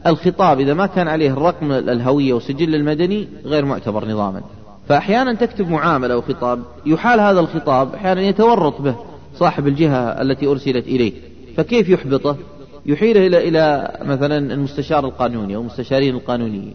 الخطاب 0.08 0.60
إذا 0.60 0.74
ما 0.74 0.86
كان 0.86 1.08
عليه 1.08 1.34
الرقم 1.34 1.72
الهوية 1.72 2.34
والسجل 2.34 2.76
المدني 2.76 3.28
غير 3.46 3.66
معتبر 3.66 4.08
نظاما. 4.08 4.42
فأحيانا 4.88 5.34
تكتب 5.34 5.70
معاملة 5.70 6.14
أو 6.14 6.22
خطاب 6.22 6.60
يحال 6.86 7.20
هذا 7.20 7.40
الخطاب 7.40 7.94
أحيانا 7.94 8.22
يتورط 8.22 8.82
به 8.82 8.96
صاحب 9.36 9.68
الجهة 9.68 10.22
التي 10.22 10.48
أرسلت 10.48 10.88
إليه. 10.88 11.14
فكيف 11.58 11.90
يحبطه؟ 11.90 12.38
يحيله 12.86 13.28
إلى 13.28 13.48
إلى 13.48 13.98
مثلا 14.06 14.54
المستشار 14.54 15.06
القانوني 15.06 15.56
أو 15.56 15.62
المستشارين 15.62 16.16
القانونيين. 16.16 16.74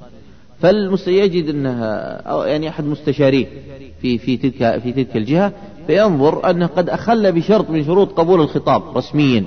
فالمستيجد 0.60 1.48
أنها 1.48 2.16
أو 2.16 2.42
يعني 2.42 2.68
أحد 2.68 2.84
مستشاريه 2.84 3.46
في 4.02 4.18
في 4.18 4.36
تلك 4.36 4.78
في 4.78 4.92
تلك 4.92 5.16
الجهة 5.16 5.52
فينظر 5.86 6.50
أنه 6.50 6.66
قد 6.66 6.88
أخل 6.88 7.32
بشرط 7.32 7.70
من 7.70 7.84
شروط 7.84 8.12
قبول 8.12 8.40
الخطاب 8.40 8.96
رسميا 8.96 9.44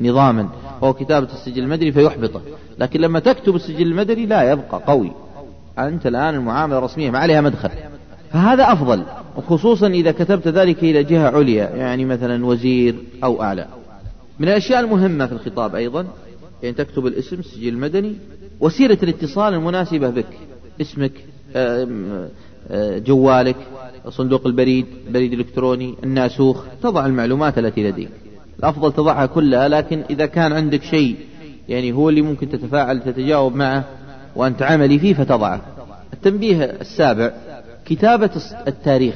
نظاما. 0.00 0.48
وهو 0.80 0.92
كتابة 0.92 1.28
السجل 1.32 1.62
المدني 1.62 1.92
فيحبطه. 1.92 2.40
لكن 2.78 3.00
لما 3.00 3.18
تكتب 3.18 3.56
السجل 3.56 3.86
المدني 3.86 4.26
لا 4.26 4.52
يبقى 4.52 4.82
قوي. 4.86 5.12
أنت 5.78 6.06
الآن 6.06 6.34
المعاملة 6.34 6.78
الرسمية 6.78 7.10
ما 7.10 7.18
عليها 7.18 7.40
مدخل. 7.40 7.70
فهذا 8.32 8.72
أفضل 8.72 9.02
وخصوصا 9.36 9.86
إذا 9.86 10.12
كتبت 10.12 10.48
ذلك 10.48 10.82
إلى 10.82 11.04
جهة 11.04 11.36
عليا 11.36 11.70
يعني 11.76 12.04
مثلا 12.04 12.46
وزير 12.46 12.94
أو 13.24 13.42
أعلى. 13.42 13.66
من 14.38 14.48
الأشياء 14.48 14.80
المهمة 14.80 15.26
في 15.26 15.32
الخطاب 15.32 15.74
أيضا 15.74 16.06
يعني 16.62 16.74
تكتب 16.74 17.06
الاسم 17.06 17.38
السجل 17.38 17.68
المدني 17.68 18.14
وسيلة 18.60 18.98
الاتصال 19.02 19.54
المناسبة 19.54 20.10
بك 20.10 20.26
اسمك 20.80 21.12
جوالك 23.06 23.56
صندوق 24.08 24.46
البريد 24.46 24.86
بريد 25.10 25.32
الإلكتروني 25.32 25.94
الناسوخ 26.04 26.64
تضع 26.82 27.06
المعلومات 27.06 27.58
التي 27.58 27.90
لديك. 27.90 28.10
الأفضل 28.58 28.92
تضعها 28.92 29.26
كلها 29.26 29.68
لكن 29.68 30.02
إذا 30.10 30.26
كان 30.26 30.52
عندك 30.52 30.82
شيء 30.82 31.16
يعني 31.68 31.92
هو 31.92 32.08
اللي 32.08 32.22
ممكن 32.22 32.48
تتفاعل 32.48 33.00
تتجاوب 33.00 33.56
معه 33.56 33.84
وأنت 34.36 34.62
عملي 34.62 34.98
فيه 34.98 35.14
فتضعه. 35.14 35.60
التنبيه 36.12 36.64
السابع 36.64 37.32
كتابة 37.84 38.30
التاريخ. 38.68 39.14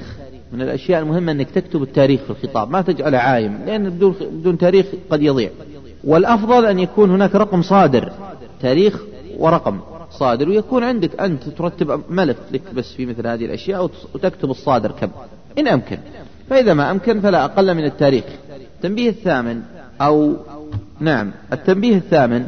من 0.53 0.63
الأشياء 0.63 1.03
المهمة 1.03 1.33
أنك 1.33 1.51
تكتب 1.51 1.83
التاريخ 1.83 2.21
في 2.23 2.31
الخطاب 2.31 2.71
ما 2.71 2.83
تجعله 2.83 3.19
عايم 3.19 3.59
لأن 3.67 3.91
بدون, 3.91 4.15
بدون 4.33 4.59
تاريخ 4.59 4.87
قد 5.11 5.23
يضيع. 5.23 5.51
والأفضل 6.05 6.67
أن 6.67 6.79
يكون 6.79 7.11
هناك 7.11 7.35
رقم 7.35 7.63
صادر 7.63 8.13
تاريخ 8.61 9.03
ورقم 9.39 9.81
صادر 10.11 10.49
ويكون 10.49 10.85
عندك 10.85 11.21
أنت 11.21 11.43
ترتب 11.43 12.01
ملف 12.11 12.37
لك 12.53 12.63
بس 12.75 12.93
في 12.93 13.07
مثل 13.07 13.27
هذه 13.27 13.45
الأشياء 13.45 13.91
وتكتب 14.15 14.51
الصادر 14.51 14.91
كم 14.91 15.09
إن 15.59 15.69
أمكن. 15.69 15.99
فإذا 16.51 16.75
ما 16.75 16.91
أمكن 16.91 17.21
فلا 17.21 17.45
أقل 17.45 17.75
من 17.75 17.85
التاريخ. 17.85 18.25
التنبيه 18.83 19.11
الثامن 19.11 19.63
أو 20.01 20.37
نعم 21.01 21.31
التنبيه 21.53 21.97
الثامن 21.97 22.47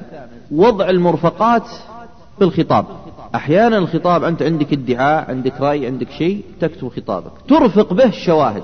وضع 0.50 0.90
المرفقات 0.90 1.66
في 2.38 2.44
الخطاب. 2.44 2.86
أحيانا 3.34 3.78
الخطاب 3.78 4.24
أنت 4.24 4.42
عندك 4.42 4.72
ادعاء 4.72 5.30
عندك 5.30 5.60
رأي 5.60 5.86
عندك 5.86 6.10
شيء 6.10 6.44
تكتب 6.60 6.88
خطابك. 6.88 7.30
ترفق 7.48 7.92
به 7.92 8.04
الشواهد. 8.04 8.62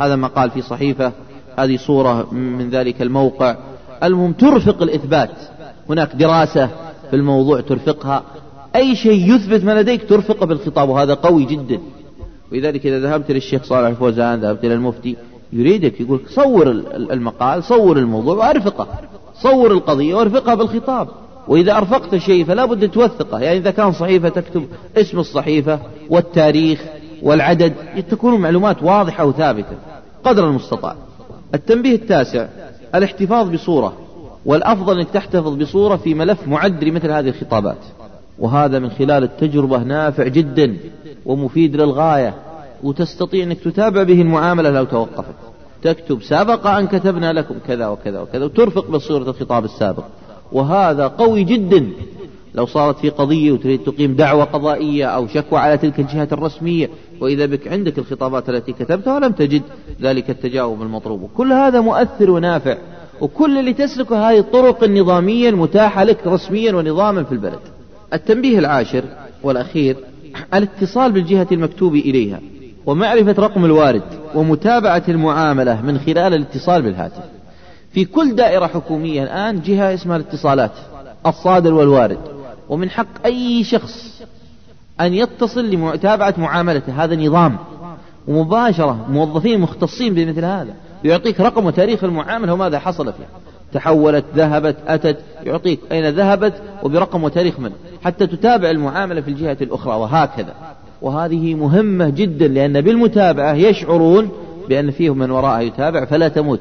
هذا 0.00 0.16
ما 0.16 0.28
قال 0.28 0.50
في 0.50 0.62
صحيفة 0.62 1.12
هذه 1.58 1.76
صورة 1.76 2.34
من 2.34 2.70
ذلك 2.70 3.02
الموقع. 3.02 3.56
المهم 4.02 4.32
ترفق 4.32 4.82
الإثبات. 4.82 5.30
هناك 5.88 6.16
دراسة 6.16 6.66
في 7.10 7.16
الموضوع 7.16 7.60
ترفقها. 7.60 8.22
أي 8.76 8.96
شيء 8.96 9.34
يثبت 9.34 9.64
ما 9.64 9.80
لديك 9.80 10.08
ترفقه 10.08 10.46
بالخطاب 10.46 10.88
وهذا 10.88 11.14
قوي 11.14 11.44
جدا. 11.44 11.78
ولذلك 12.52 12.86
إذا 12.86 13.00
ذهبت 13.00 13.30
للشيخ 13.30 13.64
صالح 13.64 13.88
الفوزان 13.88 14.40
ذهبت 14.40 14.64
إلى 14.64 14.74
المفتي 14.74 15.16
يريدك 15.52 16.00
يقول 16.00 16.20
صور 16.28 16.70
المقال 16.94 17.64
صور 17.64 17.98
الموضوع 17.98 18.34
وأرفقه 18.34 18.86
صور 19.34 19.72
القضية 19.72 20.14
وارفقها 20.14 20.54
بالخطاب 20.54 21.08
وإذا 21.48 21.76
أرفقت 21.76 22.16
شيء 22.16 22.44
فلا 22.44 22.64
بد 22.64 22.90
توثقه. 22.90 23.40
يعني 23.40 23.58
إذا 23.58 23.70
كان 23.70 23.92
صحيفة 23.92 24.28
تكتب 24.28 24.66
اسم 24.96 25.18
الصحيفة 25.18 25.78
والتاريخ 26.10 26.84
والعدد 27.22 27.74
تكون 28.10 28.40
معلومات 28.40 28.82
واضحة 28.82 29.24
وثابتة 29.24 29.76
قدر 30.24 30.48
المستطاع. 30.48 30.96
التنبيه 31.54 31.94
التاسع 31.94 32.46
الاحتفاظ 32.94 33.48
بصورة. 33.48 33.92
والأفضل 34.46 34.98
أنك 34.98 35.10
تحتفظ 35.10 35.54
بصورة 35.54 35.96
في 35.96 36.14
ملف 36.14 36.48
معد 36.48 36.84
لمثل 36.84 37.10
هذه 37.10 37.28
الخطابات. 37.28 37.78
وهذا 38.38 38.78
من 38.78 38.90
خلال 38.90 39.22
التجربة 39.22 39.78
نافع 39.78 40.28
جدا 40.28 40.76
ومفيد 41.26 41.76
للغاية. 41.76 42.34
وتستطيع 42.82 43.44
أنك 43.44 43.60
تتابع 43.60 44.02
به 44.02 44.22
المعاملة 44.22 44.70
لو 44.70 44.84
توقفت. 44.84 45.34
تكتب 45.82 46.22
سبق 46.22 46.66
أن 46.66 46.86
كتبنا 46.86 47.32
لكم 47.32 47.54
كذا 47.66 47.86
وكذا 47.86 48.20
وكذا 48.20 48.44
وترفق 48.44 48.90
بصورة 48.90 49.30
الخطاب 49.30 49.64
السابق. 49.64 50.04
وهذا 50.52 51.06
قوي 51.06 51.44
جدا. 51.44 51.86
لو 52.54 52.66
صارت 52.66 52.98
في 52.98 53.10
قضية 53.10 53.52
وتريد 53.52 53.80
تقيم 53.80 54.14
دعوة 54.14 54.44
قضائية 54.44 55.06
أو 55.06 55.26
شكوى 55.26 55.58
على 55.58 55.78
تلك 55.78 56.00
الجهات 56.00 56.32
الرسمية 56.32 56.90
وإذا 57.20 57.46
بك 57.46 57.68
عندك 57.68 57.98
الخطابات 57.98 58.48
التي 58.48 58.72
كتبتها 58.72 59.14
ولم 59.14 59.32
تجد 59.32 59.62
ذلك 60.02 60.30
التجاوب 60.30 60.82
المطلوب. 60.82 61.30
كل 61.36 61.52
هذا 61.52 61.80
مؤثر 61.80 62.30
ونافع 62.30 62.76
وكل 63.20 63.58
اللي 63.58 63.72
تسلكه 63.72 64.30
هذه 64.30 64.38
الطرق 64.38 64.84
النظامية 64.84 65.48
المتاحة 65.48 66.04
لك 66.04 66.26
رسميا 66.26 66.72
ونظاما 66.72 67.22
في 67.22 67.32
البلد. 67.32 67.60
التنبيه 68.12 68.58
العاشر 68.58 69.04
والأخير 69.42 69.96
الاتصال 70.54 71.12
بالجهة 71.12 71.46
المكتوب 71.52 71.94
إليها. 71.94 72.40
ومعرفة 72.86 73.34
رقم 73.38 73.64
الوارد 73.64 74.02
ومتابعة 74.34 75.02
المعاملة 75.08 75.82
من 75.82 75.98
خلال 75.98 76.34
الاتصال 76.34 76.82
بالهاتف. 76.82 77.22
في 77.92 78.04
كل 78.04 78.34
دائرة 78.34 78.66
حكومية 78.66 79.22
الآن 79.22 79.60
جهة 79.60 79.94
اسمها 79.94 80.16
الاتصالات 80.16 80.70
الصادر 81.26 81.74
والوارد. 81.74 82.18
ومن 82.68 82.90
حق 82.90 83.24
أي 83.24 83.64
شخص 83.64 84.22
أن 85.00 85.14
يتصل 85.14 85.70
لمتابعة 85.70 86.34
معاملته 86.38 87.04
هذا 87.04 87.16
نظام. 87.16 87.56
ومباشرة 88.28 89.06
موظفين 89.08 89.60
مختصين 89.60 90.14
بمثل 90.14 90.44
هذا. 90.44 90.74
يعطيك 91.04 91.40
رقم 91.40 91.66
وتاريخ 91.66 92.04
المعاملة 92.04 92.52
وماذا 92.52 92.78
حصل 92.78 93.12
فيها 93.12 93.28
تحولت 93.72 94.24
ذهبت 94.34 94.76
أتت 94.86 95.18
يعطيك 95.42 95.80
أين 95.92 96.08
ذهبت 96.08 96.62
وبرقم 96.82 97.24
وتاريخ 97.24 97.60
من 97.60 97.72
حتى 98.04 98.26
تتابع 98.26 98.70
المعاملة 98.70 99.20
في 99.20 99.28
الجهة 99.28 99.56
الأخرى 99.60 99.96
وهكذا. 99.96 100.54
وهذه 101.02 101.54
مهمة 101.54 102.08
جدا 102.08 102.48
لأن 102.48 102.80
بالمتابعة 102.80 103.54
يشعرون 103.54 104.30
بأن 104.68 104.90
فيهم 104.90 105.18
من 105.18 105.30
وراءه 105.30 105.60
يتابع 105.60 106.04
فلا 106.04 106.28
تموت. 106.28 106.60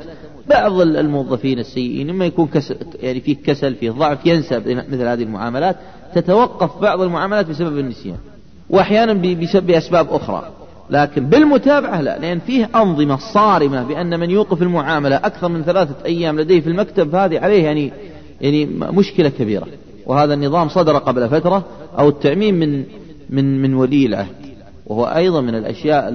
بعض 0.49 0.82
الموظفين 0.82 1.60
السيئين 1.60 2.10
إما 2.10 2.25
يكون 2.25 2.47
كسل 2.47 2.75
يعني 3.01 3.19
فيه 3.19 3.36
كسل 3.45 3.75
فيه 3.75 3.91
ضعف 3.91 4.25
ينسى 4.25 4.60
مثل 4.65 5.08
هذه 5.08 5.23
المعاملات. 5.23 5.75
تتوقف 6.15 6.82
بعض 6.82 7.01
المعاملات 7.01 7.49
بسبب 7.49 7.77
النسيان. 7.77 8.17
وأحيانا 8.69 9.13
بأسباب 9.54 10.08
أخرى. 10.10 10.43
لكن 10.89 11.25
بالمتابعة 11.25 12.01
لا 12.01 12.19
لأن 12.19 12.39
فيه 12.39 12.69
أنظمة 12.75 13.17
صارمة 13.34 13.84
بأن 13.84 14.19
من 14.19 14.30
يوقف 14.30 14.62
المعاملة 14.62 15.15
أكثر 15.15 15.49
من 15.49 15.63
ثلاثة 15.63 15.95
أيام 16.06 16.39
لديه 16.39 16.62
في 16.62 16.67
المكتب 16.67 17.15
هذه 17.15 17.39
عليه 17.39 17.63
يعني 17.63 17.91
يعني 18.41 18.65
مشكلة 18.75 19.30
كبيرة. 19.30 19.67
وهذا 20.06 20.34
النظام 20.34 20.69
صدر 20.69 20.97
قبل 20.97 21.30
فترة 21.30 21.63
أو 21.99 22.10
التعميم 22.10 22.56
من 22.56 22.84
من 23.32 23.62
من 23.62 23.74
ولي 23.74 24.06
العهد 24.06 24.52
وهو 24.86 25.06
أيضا 25.06 25.41
من 25.41 25.56
الأشياء 25.56 26.13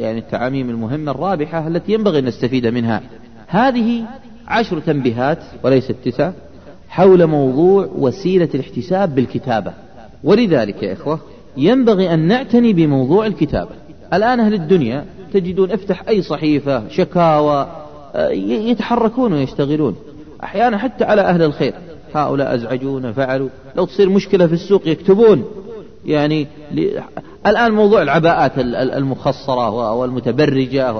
يعني 0.00 0.18
التعاميم 0.18 0.70
المهمة 0.70 1.12
الرابحة 1.12 1.68
التي 1.68 1.92
ينبغي 1.92 2.18
أن 2.18 2.24
نستفيد 2.24 2.66
منها. 2.66 3.02
هذه 3.46 4.04
عشر 4.48 4.78
تنبيهات 4.78 5.38
وليست 5.62 5.96
تسع 6.04 6.32
حول 6.88 7.26
موضوع 7.26 7.88
وسيلة 7.98 8.48
الاحتساب 8.54 9.14
بالكتابة. 9.14 9.72
ولذلك 10.24 10.82
يا 10.82 10.92
إخوة 10.92 11.20
ينبغي 11.56 12.14
أن 12.14 12.18
نعتني 12.18 12.72
بموضوع 12.72 13.26
الكتابة. 13.26 13.70
الآن 14.12 14.40
أهل 14.40 14.54
الدنيا 14.54 15.04
تجدون 15.32 15.70
افتح 15.70 16.08
أي 16.08 16.22
صحيفة 16.22 16.88
شكاوى 16.88 17.68
آه، 18.14 18.30
يتحركون 18.30 19.32
ويشتغلون. 19.32 19.96
أحيانا 20.42 20.78
حتى 20.78 21.04
على 21.04 21.20
أهل 21.20 21.42
الخير. 21.42 21.74
هؤلاء 22.14 22.54
أزعجون 22.54 23.12
فعلوا. 23.12 23.48
لو 23.76 23.84
تصير 23.84 24.08
مشكلة 24.08 24.46
في 24.46 24.52
السوق 24.52 24.88
يكتبون. 24.88 25.44
يعني 26.06 26.46
الآن 27.46 27.72
موضوع 27.72 28.02
العباءات 28.02 28.52
المخصرة 28.58 29.92
والمتبرجة 29.92 30.94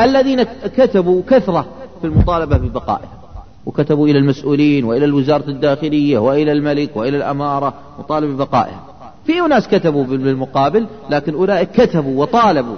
الذين 0.00 0.42
كتبوا 0.76 1.22
كثرة 1.28 1.66
في 2.00 2.06
المطالبة 2.06 2.56
ببقائها 2.56 3.20
وكتبوا 3.66 4.08
إلى 4.08 4.18
المسؤولين 4.18 4.84
وإلى 4.84 5.04
الوزارة 5.04 5.48
الداخلية 5.50 6.18
وإلى 6.18 6.52
الملك 6.52 6.96
وإلى 6.96 7.16
الأمارة 7.16 7.74
مطالبة 7.98 8.32
ببقائها. 8.34 8.82
في 9.26 9.32
ناس 9.40 9.68
كتبوا 9.68 10.04
بالمقابل 10.04 10.86
لكن 11.10 11.34
أولئك 11.34 11.70
كتبوا 11.70 12.22
وطالبوا 12.22 12.76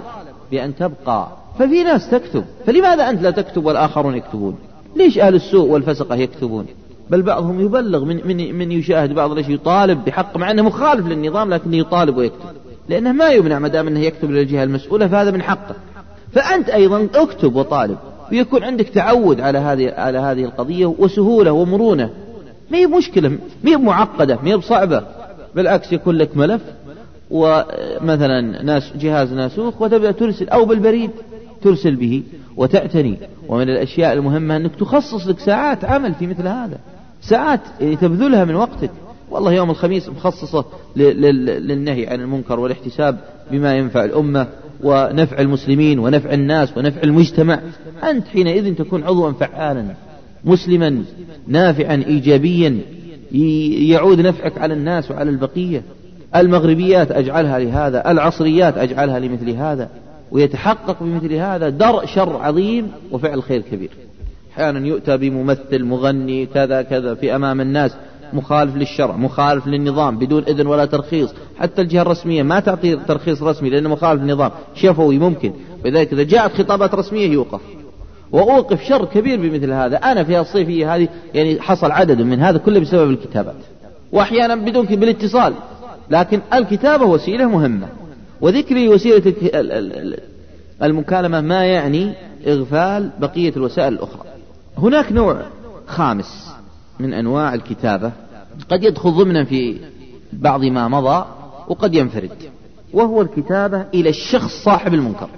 بأن 0.51 0.75
تبقى. 0.75 1.27
ففي 1.59 1.83
ناس 1.83 2.09
تكتب 2.09 2.45
فلماذا 2.65 3.09
أنت 3.09 3.21
لا 3.21 3.31
تكتب 3.31 3.65
والآخرون 3.65 4.15
يكتبون؟ 4.15 4.55
ليش 4.95 5.17
أهل 5.19 5.35
السوء 5.35 5.69
والفسقة 5.69 6.15
يكتبون؟ 6.15 6.65
بل 7.09 7.21
بعضهم 7.21 7.61
يبلغ 7.61 8.05
من 8.05 8.27
من 8.27 8.55
من 8.55 8.71
يشاهد 8.71 9.13
بعض 9.13 9.31
الأشياء 9.31 9.53
يطالب 9.53 10.05
بحق 10.05 10.37
مع 10.37 10.51
إنه 10.51 10.61
مخالف 10.61 11.07
للنظام 11.07 11.53
لكنه 11.53 11.77
يطالب 11.77 12.17
ويكتب. 12.17 12.49
لأنه 12.89 13.11
ما 13.11 13.29
يمنع 13.29 13.59
ما 13.59 13.67
دام 13.67 13.87
إنه 13.87 13.99
يكتب 13.99 14.31
للجهة 14.31 14.63
المسؤولة 14.63 15.07
فهذا 15.07 15.31
من 15.31 15.41
حقه. 15.41 15.75
فأنت 16.31 16.69
أيضا 16.69 17.07
اكتب 17.15 17.55
وطالب 17.55 17.97
ويكون 18.31 18.63
عندك 18.63 18.89
تعود 18.89 19.41
على 19.41 19.57
هذه 19.57 19.93
على 19.97 20.17
هذه 20.17 20.43
القضية 20.43 20.85
وسهولة 20.85 21.51
ومرونة. 21.51 22.09
ما 22.71 22.77
هي 22.77 22.87
مشكلة 22.87 23.29
ما 23.29 23.71
هي 23.71 23.77
معقدة 23.77 24.39
ما 24.43 24.49
هي 24.49 24.57
بصعبة. 24.57 25.03
بالعكس 25.55 25.93
يكون 25.93 26.15
لك 26.15 26.37
ملف 26.37 26.61
ومثلا 27.31 28.63
ناس 28.63 28.93
جهاز 28.95 29.33
ناسوخ 29.33 29.81
وتبدأ 29.81 30.11
ترسل 30.11 30.49
أو 30.49 30.65
بالبريد 30.65 31.11
ترسل 31.61 31.95
به 31.95 32.23
وتعتني. 32.57 33.17
ومن 33.47 33.69
الأشياء 33.69 34.13
المهمة 34.13 34.57
أنك 34.57 34.75
تخصص 34.75 35.27
لك 35.27 35.39
ساعات 35.39 35.85
عمل 35.85 36.13
في 36.13 36.27
مثل 36.27 36.47
هذا. 36.47 36.77
ساعات 37.29 37.59
تبذلها 38.01 38.45
من 38.45 38.55
وقتك. 38.55 38.91
والله 39.31 39.53
يوم 39.53 39.69
الخميس 39.69 40.09
مخصصة 40.09 40.65
للنهي 40.95 42.07
عن 42.07 42.21
المنكر 42.21 42.59
والاحتساب 42.59 43.19
بما 43.51 43.77
ينفع 43.77 44.05
الأمة 44.05 44.47
ونفع 44.83 45.39
المسلمين 45.39 45.99
ونفع 45.99 46.33
الناس 46.33 46.77
ونفع 46.77 47.01
المجتمع. 47.03 47.59
أنت 48.03 48.27
حينئذ 48.27 48.75
تكون 48.75 49.03
عضوا 49.03 49.31
فعالا 49.31 49.85
مسلما 50.45 51.03
نافعا 51.47 52.03
إيجابيا. 52.07 52.79
يعود 53.91 54.19
نفعك 54.19 54.57
على 54.57 54.73
الناس 54.73 55.11
وعلى 55.11 55.29
البقية. 55.29 55.83
المغربيات 56.35 57.11
أجعلها 57.11 57.59
لهذا 57.59 58.11
العصريات 58.11 58.77
أجعلها 58.77 59.19
لمثل 59.19 59.49
هذا. 59.49 59.89
ويتحقق 60.31 61.03
بمثل 61.03 61.33
هذا 61.33 61.69
درء 61.69 62.05
شر 62.05 62.37
عظيم 62.37 62.91
وفعل 63.11 63.43
خير 63.43 63.61
كبير. 63.61 63.89
أحيانا 64.53 64.87
يؤتى 64.87 65.17
بممثل 65.17 65.83
مغني 65.83 66.45
كذا 66.45 66.81
كذا 66.81 67.15
في 67.15 67.35
أمام 67.35 67.61
الناس 67.61 67.95
مخالف 68.33 68.75
للشرع 68.75 69.15
مخالف 69.15 69.67
للنظام 69.67 70.17
بدون 70.17 70.43
إذن 70.43 70.67
ولا 70.67 70.85
ترخيص. 70.85 71.29
حتى 71.57 71.81
الجهة 71.81 72.01
الرسمية 72.01 72.43
ما 72.43 72.59
تعطي 72.59 72.95
ترخيص 72.95 73.43
رسمي 73.43 73.69
لأنه 73.69 73.89
مخالف 73.89 74.21
للنظام. 74.21 74.51
شفوي 74.75 75.17
ممكن. 75.17 75.53
ولذلك 75.85 76.13
إذا 76.13 76.23
جاءت 76.23 76.53
خطابات 76.53 76.95
رسمية 76.95 77.31
يوقف. 77.31 77.61
وأوقف 78.31 78.83
شر 78.83 79.05
كبير 79.05 79.41
بمثل 79.41 79.71
هذا. 79.71 79.97
أنا 79.97 80.23
في 80.23 80.39
الصيفية 80.39 80.95
هذه 80.95 81.07
يعني 81.33 81.61
حصل 81.61 81.91
عدد 81.91 82.21
من 82.21 82.39
هذا 82.39 82.57
كله 82.57 82.79
بسبب 82.79 83.09
الكتابات. 83.09 83.55
وأحيانا 84.11 84.55
بدون 84.55 84.85
بالاتصال. 84.85 85.53
لكن 86.09 86.41
الكتابة 86.53 87.05
وسيلة 87.05 87.49
مهمة. 87.49 87.87
وذكري 88.41 88.89
وسيلة 88.89 89.33
المكالمة 90.83 91.41
ما 91.41 91.65
يعني 91.65 92.13
إغفال 92.47 93.09
بقية 93.19 93.53
الوسائل 93.57 93.93
الأخرى. 93.93 94.32
هناك 94.77 95.11
نوع 95.11 95.41
خامس 95.87 96.53
من 96.99 97.13
أنواع 97.13 97.53
الكتابة 97.53 98.11
قد 98.69 98.83
يدخل 98.83 99.11
ضمنا 99.11 99.43
في 99.43 99.77
بعض 100.33 100.63
ما 100.63 100.87
مضى 100.87 101.25
وقد 101.67 101.95
ينفرد 101.95 102.31
وهو 102.93 103.21
الكتابة 103.21 103.85
إلى 103.93 104.09
الشخص 104.09 104.63
صاحب 104.63 104.93
المنكر 104.93 105.29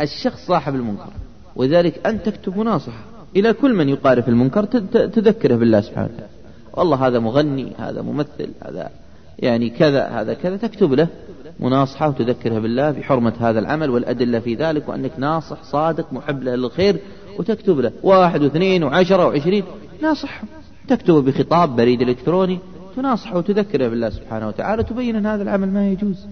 الشخص 0.00 0.46
صاحب 0.46 0.74
المنكر 0.74 1.10
ولذلك 1.56 2.06
أن 2.06 2.22
تكتب 2.22 2.58
مناصحة 2.58 3.04
إلى 3.36 3.52
كل 3.52 3.74
من 3.74 3.88
يقارف 3.88 4.28
المنكر 4.28 4.64
تذكره 5.06 5.56
بالله 5.56 5.80
سبحانه 5.80 6.08
وتعالى 6.14 6.32
والله 6.72 7.06
هذا 7.06 7.18
مغني 7.18 7.72
هذا 7.78 8.02
ممثل 8.02 8.50
هذا 8.64 8.90
يعني 9.38 9.70
كذا 9.70 10.06
هذا 10.08 10.34
كذا 10.34 10.56
تكتب 10.56 10.92
له 10.92 11.08
مناصحة 11.60 12.08
وتذكره 12.08 12.58
بالله 12.58 12.90
بحرمة 12.90 13.32
هذا 13.40 13.58
العمل 13.58 13.90
والأدلة 13.90 14.40
في 14.40 14.54
ذلك 14.54 14.88
وأنك 14.88 15.12
ناصح 15.18 15.62
صادق 15.62 16.12
محب 16.12 16.42
للخير 16.42 17.00
وتكتب 17.38 17.80
له 17.80 17.92
واحد 18.02 18.42
واثنين 18.42 18.84
وعشرة 18.84 19.26
وعشرين. 19.26 19.64
ناصح 20.02 20.42
تكتب 20.88 21.14
بخطاب 21.14 21.76
بريد 21.76 22.02
إلكتروني 22.02 22.58
تناصحه 22.96 23.38
وتذكره 23.38 23.88
بالله 23.88 24.10
سبحانه 24.10 24.48
وتعالى 24.48 24.82
تبين 24.82 25.16
أن 25.16 25.26
هذا 25.26 25.42
العمل 25.42 25.68
ما 25.68 25.88
يجوز. 25.88 26.26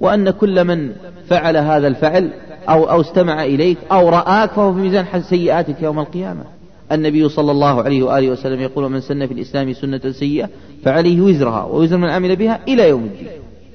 وأن 0.00 0.30
كل 0.30 0.64
من 0.64 0.92
فعل 1.28 1.56
هذا 1.56 1.86
الفعل 1.88 2.30
أو 2.68 2.84
أو 2.84 3.00
استمع 3.00 3.44
إليك 3.44 3.78
أو 3.92 4.08
رآك 4.08 4.50
فهو 4.50 4.74
في 4.74 4.78
ميزان 4.78 5.22
سيئاتك 5.22 5.82
يوم 5.82 5.98
القيامة. 5.98 6.44
النبي 6.92 7.28
صلى 7.28 7.50
الله 7.50 7.82
عليه 7.82 8.02
وآله 8.02 8.30
وسلم 8.30 8.60
يقول 8.60 8.90
من 8.90 9.00
سن 9.00 9.26
في 9.26 9.34
الإسلام 9.34 9.72
سنة 9.72 10.10
سيئة 10.10 10.48
فعليه 10.84 11.20
وزرها 11.20 11.64
ووزر 11.64 11.96
من 11.96 12.08
عمل 12.08 12.36
بها 12.36 12.60
إلى 12.68 12.88
يوم 12.88 13.04
الدين. 13.04 13.28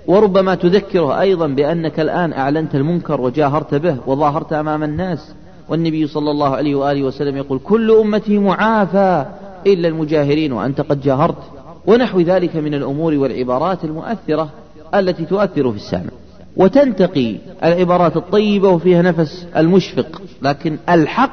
وربما 0.08 0.56
تذكره 0.56 1.22
أيضا 1.22 1.48
بأنك 1.48 2.00
الآن 2.00 2.34
أعلنت 2.34 2.76
المنكر 2.76 3.22
وجاهرت 3.22 3.76
به 3.76 3.98
وظاهرت 4.08 4.54
أمام 4.54 4.84
الناس. 4.84 5.34
والنبي 5.70 6.08
صلى 6.08 6.32
الله 6.32 6.56
عليه 6.56 6.76
وآله 6.76 7.04
وسلم 7.04 7.38
يقول 7.38 7.60
كل 7.60 7.92
أمتي 7.92 8.38
معافى 8.38 9.26
إلا 9.68 9.88
المجاهرين 9.88 10.54
وأنت 10.54 10.82
قد 10.82 11.02
جاهرت 11.02 11.44
ونحو 11.86 12.20
ذلك 12.20 12.56
من 12.56 12.74
الأمور 12.74 13.14
والعبارات 13.14 13.84
المؤثرة 13.84 14.50
التي 14.96 15.26
تؤثر 15.26 15.72
في 15.72 15.78
السامع 15.78 16.10
وتنتقي 16.58 17.36
العبارات 17.64 18.18
الطيبة 18.18 18.70
وفيها 18.70 19.02
نفس 19.02 19.48
المشفق 19.58 20.22
لكن 20.42 20.78
الحق 20.90 21.32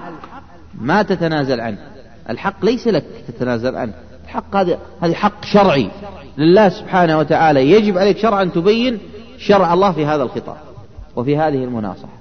ما 0.80 1.02
تتنازل 1.02 1.60
عنه 1.60 1.78
الحق 2.30 2.64
ليس 2.64 2.88
لك 2.88 3.04
تتنازل 3.28 3.76
عنه 3.76 3.92
الحق 4.24 4.56
هذا 4.56 4.78
حق 5.14 5.44
شرعي 5.44 5.88
لله 6.38 6.68
سبحانه 6.68 7.18
وتعالى 7.18 7.70
يجب 7.70 7.98
عليك 7.98 8.18
شرعا 8.18 8.44
تبين 8.44 8.98
شرع 9.38 9.74
الله 9.74 9.92
في 9.92 10.06
هذا 10.06 10.22
الخطاب 10.22 10.56
وفي 11.16 11.36
هذه 11.36 11.64
المناصحة 11.64 12.15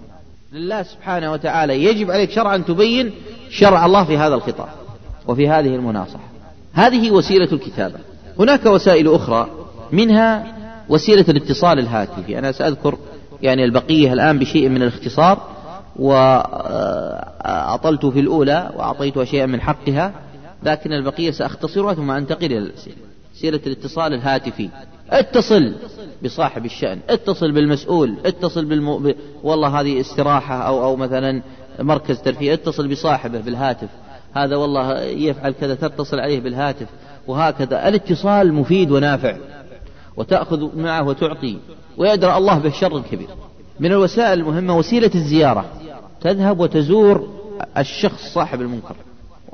لله 0.56 0.84
سبحانه 0.84 1.32
وتعالى 1.32 1.84
يجب 1.84 2.12
عليك 2.12 2.32
شرعا 2.32 2.58
تبين 2.58 3.12
شرع 3.50 3.86
الله 3.86 4.04
في 4.04 4.18
هذا 4.18 4.36
الخطاب 4.36 4.70
وفي 5.28 5.50
هذه 5.50 5.76
المناصحة. 5.76 6.24
هذه 6.74 7.12
وسيلة 7.12 7.52
الكتابة. 7.52 8.00
هناك 8.39 8.65
وسائل 8.65 9.15
أخرى 9.15 9.48
منها 9.91 10.56
وسيلة 10.89 11.26
الاتصال 11.30 11.80
الهاتفي. 11.80 12.39
أنا 12.39 12.52
سأذكر 12.52 12.98
يعني 13.41 13.63
البقية 13.63 14.13
الآن 14.13 14.39
بشيء 14.39 14.70
من 14.70 14.82
الاختصار 14.82 15.41
وأطلت 15.96 18.06
في 18.06 18.20
الأولى 18.20 18.72
وأعطيتها 18.76 19.26
شيئا 19.26 19.46
من 19.46 19.62
حقها 19.62 20.13
لكن 20.63 20.94
البقية 20.94 21.32
سأختصرها 21.32 21.94
ثم 21.94 22.12
أنتقل 22.12 22.46
إلى 22.46 22.58
الأسئلة. 22.58 22.96
وسيلة 23.36 23.62
الاتصال 23.68 24.13
الهاتفي. 24.13 24.70
اتصل 25.10 25.74
بصاحب 26.24 26.65
الشأن 26.65 27.00
اتصل 27.10 27.52
بالمسؤول 27.52 28.15
اتصل 28.26 28.65
بالم... 28.65 29.15
والله 29.44 29.80
هذه 29.82 30.00
استراحة 30.00 30.68
أو 30.68 30.84
أو 30.84 30.96
مثلا 30.96 31.41
مركز 31.80 32.22
ترفيه 32.22 32.54
اتصل 32.54 32.88
بصاحبه 32.88 33.39
بالهاتف 33.39 33.89
هذا 34.34 34.56
والله 34.56 35.02
يفعل 35.02 35.52
كذا 35.52 35.76
تتصل 35.76 36.20
عليه 36.20 36.39
بالهاتف 36.39 36.88
وهكذا 37.28 37.88
الاتصال 37.88 38.54
مفيد 38.54 38.91
ونافع 38.91 39.38
وتأخذ 40.18 40.78
معه 40.78 41.08
وتعطي 41.08 41.58
ويدرى 41.98 42.38
الله 42.38 42.60
به 42.60 42.70
شر 42.70 43.02
كبير. 43.12 43.28
من 43.80 43.91
الوسائل 43.91 44.39
المهمة 44.39 44.78
وسيلة 44.78 45.12
الزيارة 45.15 45.65
تذهب 46.22 46.60
وتزور 46.60 47.28
الشخص 47.78 48.34
صاحب 48.34 48.62
المنكر. 48.62 48.96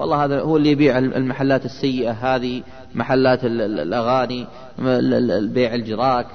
والله 0.01 0.25
هذا 0.25 0.41
هو 0.41 0.57
اللي 0.57 0.71
يبيع 0.71 0.97
المحلات 0.97 1.65
السيئة 1.65 2.11
هذه 2.11 2.63
محلات 2.95 3.39
الأغاني 3.43 4.47
بيع 5.39 5.75
الجراك 5.75 6.27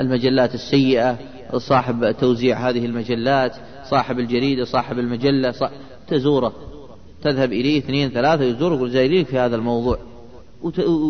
المجلات 0.00 0.54
السيئة 0.54 1.18
صاحب 1.56 2.10
توزيع 2.20 2.68
هذه 2.68 2.86
المجلات 2.86 3.52
صاحب 3.90 4.18
الجريدة 4.18 4.64
صاحب 4.64 4.98
المجلة 4.98 5.54
تزوره. 6.08 6.52
تذهب 7.22 7.52
إليه 7.52 7.78
اثنين 7.78 8.10
ثلاثة 8.10 8.44
يزوره 8.44 8.74
يقول 8.74 8.90
زايرين 8.90 9.24
في 9.24 9.38
هذا 9.38 9.56
الموضوع. 9.56 9.98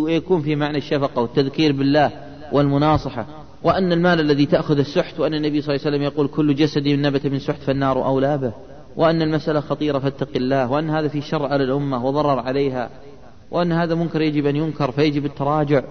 ويكون 0.04 0.42
في 0.42 0.56
معنى 0.56 0.78
الشفقة 0.78 1.22
والتذكير 1.22 1.72
بالله 1.72 2.10
والمناصحة. 2.52 3.26
وأن 3.62 3.92
المال 3.92 4.20
الذي 4.20 4.46
تأخذ 4.46 4.78
السحت 4.78 5.20
وأن 5.20 5.34
النبي 5.34 5.60
صلى 5.60 5.74
الله 5.74 5.86
عليه 5.86 5.96
وسلم 5.96 6.02
يقول 6.02 6.28
كل 6.28 6.54
جسد 6.54 6.88
نبت 6.88 7.26
من 7.26 7.38
سحت 7.38 7.62
فالنار 7.62 8.06
أولى 8.06 8.38
به. 8.38 8.52
وأن 8.96 9.22
المسألة 9.22 9.60
خطيرة 9.60 9.98
فاتق 9.98 10.28
الله 10.36 10.70
وأن 10.70 10.90
هذا 10.90 11.08
في 11.08 11.20
شر 11.20 11.46
على 11.46 11.64
الأمة 11.64 12.04
وضرر 12.04 12.38
عليها 12.38 12.90
وأن 13.50 13.72
هذا 13.72 13.94
منكر 13.94 14.20
يجب 14.20 14.46
أن 14.46 14.56
ينكر 14.56 14.90
فيجب 14.90 15.24
التراجع 15.24 15.82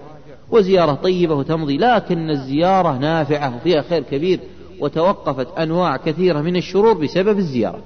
وزيارة 0.52 0.94
طيبة 0.94 1.36
وتمضي 1.36 1.78
لكن 1.78 2.30
الزيارة 2.30 2.98
نافعة 2.98 3.56
وفيها 3.56 3.82
خير 3.82 4.04
كبير 4.04 4.40
وتوقفت 4.80 5.48
أنواع 5.58 5.98
كثيرة 5.98 6.42
من 6.42 6.56
الشرور 6.56 6.94
بسبب 6.94 7.38
الزيارة. 7.38 7.80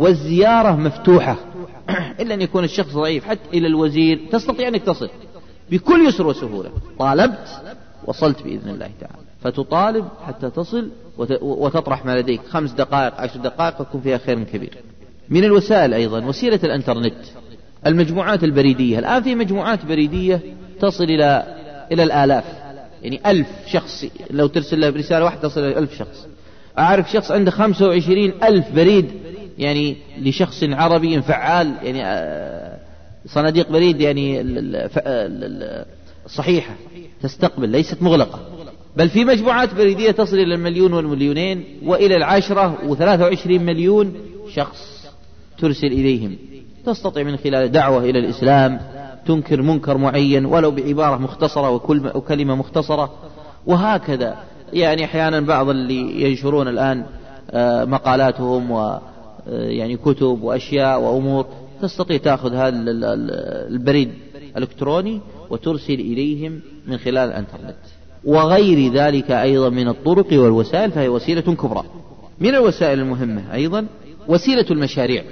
والزيارة 0.00 0.76
مفتوحة 0.76 1.36
إلا 2.20 2.34
أن 2.34 2.42
يكون 2.42 2.64
الشخص 2.64 2.94
ضعيف 2.94 3.24
حتى 3.24 3.58
إلى 3.58 3.66
الوزير 3.66 4.20
تستطيع 4.32 4.68
أنك 4.68 4.82
تصل 4.82 5.10
بكل 5.70 6.06
يسر 6.08 6.26
وسهولة. 6.26 6.70
طالبت 6.98 7.48
وصلت 8.06 8.42
بإذن 8.42 8.70
الله 8.70 8.90
تعالى. 9.00 9.25
فتطالب 9.46 10.08
حتى 10.26 10.50
تصل 10.50 10.90
وتطرح 11.40 12.04
ما 12.04 12.18
لديك. 12.18 12.40
خمس 12.48 12.72
دقائق 12.72 13.14
عشر 13.20 13.40
دقائق 13.40 13.80
يكون 13.80 14.00
فيها 14.00 14.18
خير 14.18 14.42
كبير. 14.42 14.78
من 15.28 15.44
الوسائل 15.44 15.94
أيضا 15.94 16.24
وسيلة 16.24 16.60
الأنترنت 16.64 17.14
المجموعات 17.86 18.44
البريدية. 18.44 18.98
الآن 18.98 19.22
في 19.22 19.34
مجموعات 19.34 19.84
بريدية 19.84 20.40
تصل 20.80 21.04
إلى 21.04 21.56
إلى 21.92 22.02
الآلاف. 22.02 22.44
يعني 23.02 23.20
ألف 23.26 23.48
شخص. 23.66 24.04
لو 24.30 24.46
ترسل 24.46 24.80
له 24.80 24.90
برسالة 24.90 25.24
واحدة 25.24 25.40
تصل 25.40 25.60
إلى 25.60 25.78
ألف 25.78 25.98
شخص. 25.98 26.26
أعرف 26.78 27.10
شخص 27.12 27.30
عنده 27.30 27.50
خمسة 27.50 27.88
وعشرين 27.88 28.32
ألف 28.42 28.70
بريد 28.74 29.10
يعني 29.58 29.96
لشخص 30.18 30.64
عربي 30.64 31.22
فعال 31.22 31.74
يعني 31.82 32.04
آه، 32.04 32.78
صناديق 33.26 33.70
بريد 33.70 34.00
يعني 34.00 34.44
صحيحة 36.26 36.74
تستقبل 37.22 37.68
ليست 37.68 38.02
مغلقة. 38.02 38.55
بل 38.96 39.08
في 39.08 39.24
مجموعات 39.24 39.74
بريدية 39.74 40.10
تصل 40.10 40.36
إلى 40.36 40.54
المليون 40.54 40.92
والمليونين 40.92 41.64
وإلى 41.82 42.16
العشرة 42.16 42.78
وثلاثة 42.86 43.24
وعشرين 43.24 43.64
مليون 43.64 44.14
شخص 44.54 45.06
ترسل 45.58 45.86
إليهم. 45.86 46.36
تستطيع 46.86 47.22
من 47.22 47.36
خلال 47.36 47.72
دعوة 47.72 48.04
إلى 48.04 48.18
الإسلام 48.18 48.80
تنكر 49.26 49.62
منكر 49.62 49.96
معين 49.96 50.46
ولو 50.46 50.70
بعبارة 50.70 51.16
مختصرة 51.16 51.70
وكلمة 52.14 52.54
مختصرة. 52.54 53.14
وهكذا. 53.66 54.36
يعني 54.72 55.04
أحيانا 55.04 55.40
بعض 55.40 55.68
اللي 55.68 56.22
ينشرون 56.22 56.68
الآن 56.68 57.04
آه، 57.50 57.84
مقالاتهم 57.84 58.70
و 58.70 58.80
آه، 58.80 59.00
يعني 59.48 59.96
كتب 59.96 60.42
وأشياء 60.42 61.00
وأمور 61.00 61.46
تستطيع 61.82 62.16
تأخذ 62.16 62.54
هذا 62.54 62.68
البريد 63.68 64.12
الإلكتروني 64.56 65.20
وترسل 65.50 65.94
إليهم 65.94 66.60
من 66.86 66.98
خلال 66.98 67.28
الإنترنت. 67.28 67.76
وغير 68.24 68.92
ذلك 68.92 69.30
أيضا 69.30 69.68
من 69.68 69.88
الطرق 69.88 70.26
والوسائل 70.32 70.90
فهي 70.90 71.08
وسيلة 71.08 71.40
كبرى. 71.40 71.84
من 72.40 72.54
الوسائل 72.54 72.98
المهمة 72.98 73.54
أيضا 73.54 73.86
وسيلة 74.28 74.66
المشاريع. 74.70 75.24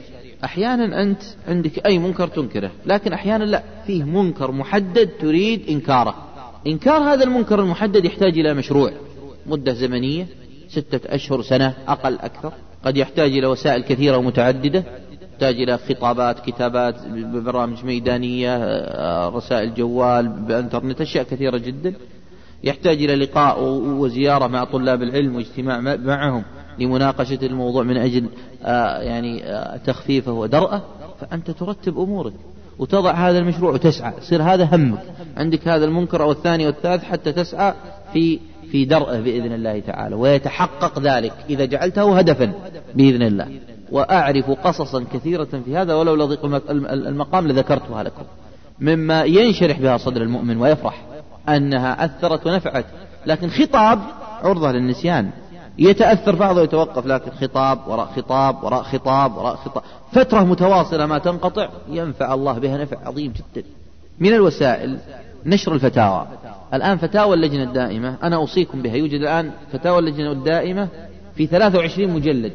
أحيانا 0.44 1.02
أنت 1.02 1.22
عندك 1.48 1.86
أي 1.86 1.98
منكر 1.98 2.28
تنكره 2.28 2.70
لكن 2.86 3.12
أحيانا 3.12 3.44
لا 3.44 3.62
فيه 3.86 4.04
منكر 4.04 4.50
محدد 4.50 5.10
تريد 5.20 5.68
إنكاره. 5.68 6.14
إنكار 6.66 7.02
هذا 7.02 7.24
المنكر 7.24 7.60
المحدد 7.60 8.04
يحتاج 8.04 8.38
إلى 8.38 8.54
مشروع. 8.54 8.92
مدة 9.46 9.72
زمنية 9.72 10.26
ستة 10.68 11.14
أشهر 11.14 11.42
سنة 11.42 11.74
أقل 11.88 12.14
أكثر. 12.14 12.52
قد 12.84 12.96
يحتاج 12.96 13.30
إلى 13.30 13.46
وسائل 13.46 13.82
كثيرة 13.82 14.16
ومتعددة. 14.16 14.84
يحتاج 15.32 15.54
إلى 15.54 15.78
خطابات 15.78 16.40
كتابات 16.40 16.94
ببرامج 17.06 17.84
ميدانية 17.84 18.58
رسائل 19.28 19.74
جوال 19.74 20.28
بإنترنت 20.28 21.00
أشياء 21.00 21.24
كثيرة 21.24 21.58
جدا. 21.58 21.94
يحتاج 22.64 23.02
إلى 23.02 23.14
لقاء 23.14 23.62
وزيارة 23.84 24.46
مع 24.46 24.64
طلاب 24.64 25.02
العلم 25.02 25.36
واجتماع 25.36 25.80
معهم 25.80 26.44
لمناقشة 26.78 27.38
الموضوع 27.42 27.82
من 27.82 27.96
أجل 27.96 28.26
آه، 28.64 28.98
يعني 28.98 29.44
آه، 29.44 29.76
تخفيفه 29.76 30.32
ودرءه. 30.32 30.82
فأنت 31.20 31.50
ترتب 31.50 31.98
أمورك 31.98 32.32
وتضع 32.78 33.12
هذا 33.12 33.38
المشروع 33.38 33.72
وتسعى. 33.72 34.12
يصير 34.18 34.42
هذا 34.42 34.64
همك. 34.64 34.98
عندك 35.36 35.68
هذا 35.68 35.84
المنكر 35.84 36.22
أو 36.22 36.30
الثاني 36.30 36.66
والثالث 36.66 37.04
حتى 37.04 37.32
تسعى 37.32 37.74
في 38.12 38.38
في 38.70 38.84
درءه 38.84 39.20
بإذن 39.20 39.52
الله 39.52 39.80
تعالى. 39.80 40.16
ويتحقق 40.16 40.98
ذلك 40.98 41.32
إذا 41.50 41.64
جعلته 41.64 42.18
هدفا 42.18 42.52
بإذن 42.94 43.22
الله. 43.22 43.48
وأعرف 43.92 44.50
قصصا 44.50 45.04
كثيرة 45.12 45.48
في 45.64 45.76
هذا 45.76 45.94
ولو 45.94 46.14
لضيق 46.14 46.44
المقام 46.90 47.48
لذكرتها 47.48 48.02
لكم. 48.02 48.22
مما 48.80 49.24
ينشرح 49.24 49.80
بها 49.80 49.96
صدر 49.96 50.22
المؤمن 50.22 50.56
ويفرح. 50.56 51.13
أنها 51.48 52.04
أثرت 52.04 52.46
ونفعت. 52.46 52.84
لكن 53.26 53.50
خطاب 53.50 53.98
عرضة 54.42 54.72
للنسيان. 54.72 55.30
يتأثر 55.78 56.34
بعضه 56.34 56.60
ويتوقف 56.60 57.06
لكن 57.06 57.30
خطاب 57.30 57.78
وراء 57.88 58.06
خطاب 58.16 58.64
وراء 58.64 58.82
خطاب 58.82 59.36
وراء 59.36 59.56
خطاب. 59.56 59.82
فترة 60.12 60.40
متواصلة 60.40 61.06
ما 61.06 61.18
تنقطع 61.18 61.68
ينفع 61.88 62.34
الله 62.34 62.58
بها 62.58 62.78
نفع 62.78 62.96
عظيم 63.06 63.32
جدا. 63.32 63.66
من 64.20 64.32
الوسائل 64.32 64.98
نشر 65.46 65.74
الفتاوى. 65.74 66.26
الآن 66.74 66.96
فتاوى 66.96 67.34
اللجنة 67.34 67.62
الدائمة. 67.62 68.16
أنا 68.22 68.36
أوصيكم 68.36 68.82
بها. 68.82 68.94
يوجد 68.94 69.20
الآن 69.20 69.50
فتاوى 69.72 69.98
اللجنة 69.98 70.32
الدائمة 70.32 70.88
في 71.36 71.46
23 71.46 72.10
مجلد. 72.10 72.52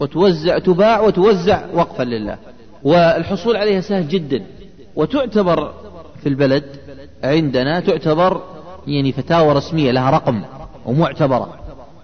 وتوزع 0.00 0.58
تباع 0.58 1.00
وتوزع 1.00 1.62
وقفا 1.74 2.02
لله. 2.02 2.38
والحصول 2.82 3.56
عليها 3.56 3.80
سهل 3.80 4.08
جدا. 4.08 4.42
وتعتبر 4.96 5.74
في 6.22 6.28
البلد 6.28 6.64
عندنا 7.24 7.80
تعتبر 7.80 8.42
يعني 8.86 9.12
فتاوى 9.12 9.52
رسمية 9.52 9.90
لها 9.90 10.10
رقم 10.10 10.42
ومعتبرة 10.86 11.58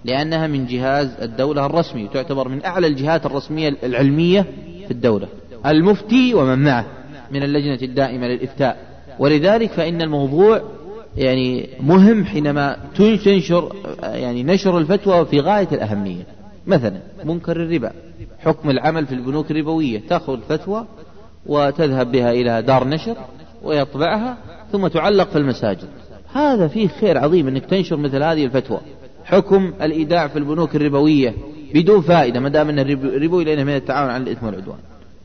لأنها 0.04 0.46
من 0.46 0.66
جهاز 0.66 1.10
الدولة 1.22 1.66
الرسمي 1.66 2.08
تعتبر 2.08 2.48
من 2.48 2.64
أعلى 2.64 2.86
الجهات 2.86 3.26
الرسمية 3.26 3.76
العلمية 3.82 4.46
في 4.84 4.90
الدولة. 4.90 5.28
المفتي 5.66 6.34
ومن 6.34 6.64
معه 6.64 6.86
من 7.30 7.42
اللجنة 7.42 7.78
الدائمة 7.82 8.26
للإفتاء. 8.26 8.78
ولذلك 9.18 9.70
فإن 9.70 10.02
الموضوع 10.02 10.62
يعني 11.16 11.68
مهم 11.80 12.24
حينما 12.24 12.76
تنشر 12.96 13.72
يعني 14.02 14.42
نشر 14.42 14.78
الفتوى 14.78 15.24
في 15.24 15.40
غاية 15.40 15.68
الأهمية. 15.72 16.22
مثلا 16.66 17.00
منكر 17.24 17.56
الربا 17.56 17.92
حكم 18.38 18.70
العمل 18.70 19.06
في 19.06 19.14
البنوك 19.14 19.50
الربوية 19.50 20.02
تأخذ 20.08 20.32
الفتوى 20.32 20.86
وتذهب 21.46 22.12
بها 22.12 22.32
إلى 22.32 22.62
دار 22.62 22.88
نشر 22.88 23.16
ويطبعها 23.62 24.36
ثم 24.74 24.86
تعلق 24.86 25.28
في 25.28 25.38
المساجد. 25.38 25.88
هذا 26.32 26.68
فيه 26.68 26.88
خير 26.88 27.18
عظيم 27.18 27.48
أنك 27.48 27.64
تنشر 27.64 27.96
مثل 27.96 28.22
هذه 28.22 28.44
الفتوى. 28.44 28.80
حكم 29.24 29.72
الإيداع 29.82 30.28
في 30.28 30.38
البنوك 30.38 30.76
الربوية 30.76 31.34
بدون 31.74 32.00
فائدة 32.00 32.40
ما 32.40 32.48
دام 32.48 32.68
أن 32.68 32.78
الربوي 32.78 33.44
لأنه 33.44 33.64
من 33.64 33.76
التعاون 33.76 34.10
على 34.10 34.22
الإثم 34.22 34.46
والعدوان. 34.46 34.78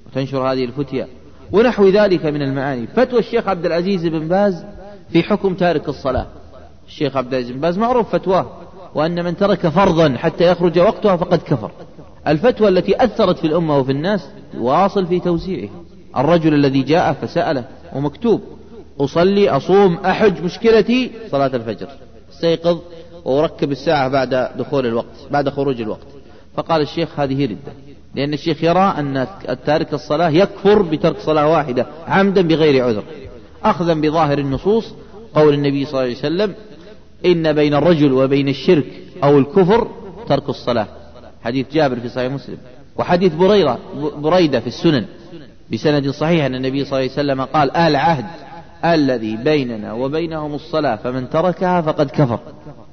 وتنشر 0.08 0.52
هذه 0.52 0.66
الفتية 0.66 1.08
ونحو 1.52 1.88
ذلك 1.88 2.26
من 2.26 2.41
المعاني. 2.41 2.88
فتوى 2.88 3.20
الشيخ 3.20 3.47
عبد 3.47 3.66
العزيز 3.66 4.06
بن 4.06 4.28
باز 4.28 4.66
في 5.12 5.24
حكم 5.24 5.54
تارك 5.54 5.89
الصلاة. 5.89 6.28
الشيخ 6.88 7.18
عبد 7.18 7.34
العزيز 7.34 7.52
بن 7.52 7.60
باز 7.60 7.78
معروف 7.78 8.10
فتواه 8.10 8.45
وأن 8.95 9.26
من 9.26 9.38
ترك 9.38 9.68
فرضا 9.68 10.16
حتى 10.18 10.52
يخرج 10.52 10.80
وقتها 10.80 11.16
فقد 11.16 11.39
كفر. 11.39 11.72
الفتوى 12.28 12.68
التي 12.68 13.04
أثرت 13.04 13.38
في 13.38 13.47
الأمة 13.47 13.78
وفي 13.78 13.91
الناس 13.91 14.30
واصل 14.58 15.08
في 15.08 15.20
توزيعها 15.20 15.70
الرجل 16.18 16.54
الذي 16.54 16.82
جاء 16.82 17.14
فسأله 17.14 17.64
ومكتوب 17.95 18.41
أصلي 19.00 19.50
أصوم 19.50 19.95
أحج 19.95 20.43
مشكلتي 20.43 21.12
صلاة 21.32 21.52
الفجر. 21.56 21.88
أستيقظ 22.34 22.80
وأركب 23.26 23.72
الساعة 23.72 24.08
بعد 24.10 24.50
دخول 24.58 24.86
الوقت 24.86 25.28
بعد 25.32 25.50
خروج 25.50 25.82
الوقت. 25.82 26.08
فقال 26.56 26.82
الشيخ 26.82 27.20
هذه 27.20 27.45
ردة 27.45 27.74
لأن 28.16 28.34
الشيخ 28.34 28.64
يرى 28.64 28.95
أن 28.97 29.28
تارك 29.66 29.93
الصلاة 29.93 30.30
يكفر 30.30 30.82
بترك 30.82 31.20
صلاة 31.20 31.47
واحدة 31.47 31.88
عمدا 32.08 32.41
بغير 32.41 32.86
عذر. 32.86 33.04
أخذا 33.64 33.93
بظاهر 33.93 34.38
النصوص 34.38 34.93
قول 35.36 35.54
النبي 35.54 35.86
صلى 35.86 35.93
الله 35.93 36.02
عليه 36.02 36.18
وسلم 36.18 36.56
إن 37.26 37.54
بين 37.54 37.74
الرجل 37.74 38.14
وبين 38.14 38.47
الشرك 38.47 38.86
أو 39.24 39.39
الكفر 39.39 39.88
ترك 40.28 40.50
الصلاة. 40.50 40.88
حديث 41.43 41.66
جابر 41.74 42.00
في 42.00 42.10
صحيح 42.10 42.32
مسلم. 42.32 42.58
وحديث 42.97 43.34
بريرة 43.34 43.80
بريدة 44.18 44.60
في 44.60 44.68
السنن 44.68 45.06
بسند 45.74 46.10
صحيح 46.10 46.45
أن 46.45 46.56
النبي 46.56 46.86
صلى 46.86 47.00
الله 47.00 47.12
عليه 47.12 47.12
وسلم 47.12 47.41
قال 47.41 47.78
آل 47.78 47.95
عهد. 47.95 48.26
الذي 48.86 49.38
بيننا 49.38 49.93
وبينهم 49.93 50.53
الصلاة 50.55 50.95
فمن 50.95 51.30
تركها 51.30 51.82
فقد 51.82 52.09
كفر. 52.09 52.39